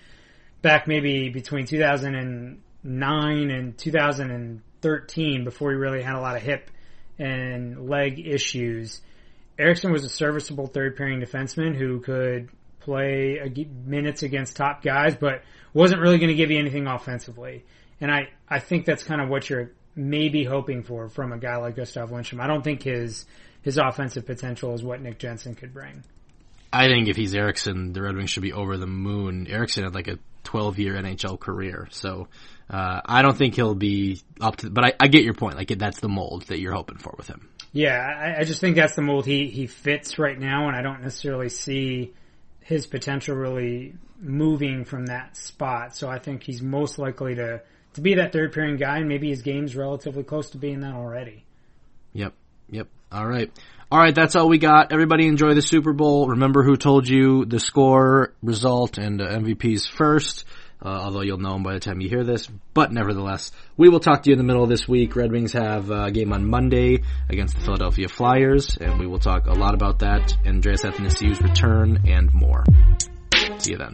back 0.61 0.89
maybe 0.89 1.29
between 1.29 1.67
2009 1.67 3.51
and 3.51 3.79
2013, 3.79 5.45
before 5.45 5.71
he 5.71 5.77
really 5.77 6.03
had 6.03 6.17
a 6.17 6.21
lot 6.21 6.35
of 6.35 6.43
hip 6.43 6.69
and 7.17 7.89
leg 7.89 8.19
issues, 8.19 9.01
Ericsson 9.57 9.93
was 9.93 10.05
a 10.05 10.09
serviceable 10.09 10.67
third 10.67 10.97
pairing 10.97 11.21
defenseman 11.21 11.77
who 11.77 12.01
could 12.01 12.49
play 12.81 13.39
minutes 13.87 14.25
against 14.25 14.57
top 14.57 14.83
guys, 14.83 15.15
but 15.15 15.45
wasn't 15.73 16.01
really 16.01 16.19
going 16.19 16.31
to 16.31 16.35
give 16.35 16.51
you 16.51 16.59
anything 16.59 16.89
offensively. 16.89 17.65
And 18.01 18.11
I, 18.11 18.31
I 18.49 18.59
think 18.59 18.85
that's 18.85 19.05
kind 19.05 19.21
of 19.21 19.29
what 19.29 19.49
you're 19.49 19.71
maybe 20.01 20.45
hoping 20.45 20.83
for 20.83 21.09
from 21.09 21.33
a 21.33 21.39
guy 21.39 21.57
like 21.57 21.77
Gustav 21.77 22.11
Lindstrom. 22.11 22.41
I 22.41 22.47
don't 22.47 22.63
think 22.63 22.83
his 22.83 23.27
his 23.63 23.77
offensive 23.77 24.25
potential 24.25 24.73
is 24.75 24.83
what 24.83 25.01
Nick 25.01 25.19
Jensen 25.19 25.55
could 25.55 25.75
bring. 25.75 26.03
I 26.73 26.87
think 26.87 27.09
if 27.09 27.17
he's 27.17 27.35
Ericsson, 27.35 27.93
the 27.93 28.01
Red 28.01 28.17
Wings 28.17 28.31
should 28.31 28.43
be 28.43 28.53
over 28.53 28.77
the 28.77 28.87
moon. 28.87 29.47
Ericsson 29.49 29.85
had 29.85 29.95
like 29.95 30.09
a 30.09 30.19
12 30.45 30.79
year 30.79 30.95
NHL 30.95 31.39
career, 31.39 31.89
so 31.91 32.29
uh, 32.71 33.01
I 33.05 33.23
don't 33.23 33.37
think 33.37 33.57
he'll 33.57 33.75
be 33.75 34.21
up 34.41 34.57
to. 34.57 34.71
But 34.71 34.85
I, 34.85 34.93
I 35.01 35.09
get 35.09 35.25
your 35.25 35.35
point. 35.35 35.57
Like 35.57 35.69
that's 35.69 36.01
the 36.01 36.09
mold 36.09 36.43
that 36.45 36.61
you're 36.61 36.73
hoping 36.73 36.99
for 36.99 37.15
with 37.19 37.29
him. 37.29 37.49
Yeah, 37.73 37.99
I, 37.99 38.41
I 38.41 38.45
just 38.45 38.61
think 38.61 38.77
that's 38.77 38.95
the 38.95 39.03
mold 39.03 39.27
he 39.27 39.49
he 39.49 39.67
fits 39.67 40.19
right 40.19 40.39
now, 40.39 40.69
and 40.69 40.77
I 40.77 40.83
don't 40.83 41.03
necessarily 41.03 41.51
see 41.51 42.15
his 42.61 42.87
potential 42.87 43.37
really 43.37 43.95
moving 44.19 44.85
from 44.85 45.07
that 45.07 45.37
spot. 45.37 45.97
So 45.97 46.09
I 46.09 46.19
think 46.19 46.43
he's 46.43 46.63
most 46.63 46.99
likely 46.99 47.35
to 47.35 47.63
to 47.95 48.01
be 48.01 48.15
that 48.15 48.33
third 48.33 48.53
pairing 48.53 48.77
guy, 48.77 48.99
and 48.99 49.09
maybe 49.09 49.29
his 49.29 49.43
game's 49.43 49.77
relatively 49.77 50.23
close 50.23 50.51
to 50.51 50.59
being 50.59 50.81
that 50.81 50.95
already. 50.95 51.45
Yep. 52.13 52.35
Yep. 52.71 52.89
All 53.13 53.27
right. 53.27 53.51
All 53.93 53.99
right, 53.99 54.15
that's 54.15 54.37
all 54.37 54.49
we 54.49 54.59
got. 54.59 54.93
Everybody 54.93 55.27
enjoy 55.27 55.55
the 55.55 55.63
Super 55.63 55.93
Bowl. 55.93 56.29
Remember 56.29 56.63
who 56.63 56.77
told 56.77 57.09
you 57.09 57.45
the 57.45 57.59
score, 57.59 58.35
result, 58.41 58.99
and 58.99 59.21
uh, 59.21 59.27
MVPs 59.27 59.89
first. 59.89 60.45
Uh, 60.83 60.89
although 60.89 61.21
you'll 61.21 61.39
know 61.39 61.53
them 61.53 61.63
by 61.63 61.75
the 61.75 61.81
time 61.81 62.01
you 62.01 62.09
hear 62.09 62.25
this. 62.25 62.49
But 62.73 62.91
nevertheless, 62.91 63.53
we 63.77 63.89
will 63.89 64.01
talk 64.01 64.23
to 64.23 64.31
you 64.31 64.35
in 64.35 64.39
the 64.39 64.45
middle 64.45 64.63
of 64.63 64.71
this 64.71 64.89
week. 64.89 65.15
Red 65.15 65.31
Wings 65.31 65.53
have 65.53 65.91
a 65.91 66.11
game 66.11 66.33
on 66.33 66.49
Monday 66.49 67.03
against 67.29 67.55
the 67.57 67.61
Philadelphia 67.61 68.09
Flyers, 68.09 68.79
and 68.79 68.99
we 68.99 69.07
will 69.07 69.19
talk 69.19 69.47
a 69.47 69.53
lot 69.53 69.75
about 69.75 69.99
that, 69.99 70.35
Andreas 70.47 70.85
Athanasiou's 70.85 71.43
return, 71.43 72.05
and 72.07 72.33
more. 72.33 72.65
See 73.59 73.73
you 73.73 73.79
then. 73.79 73.93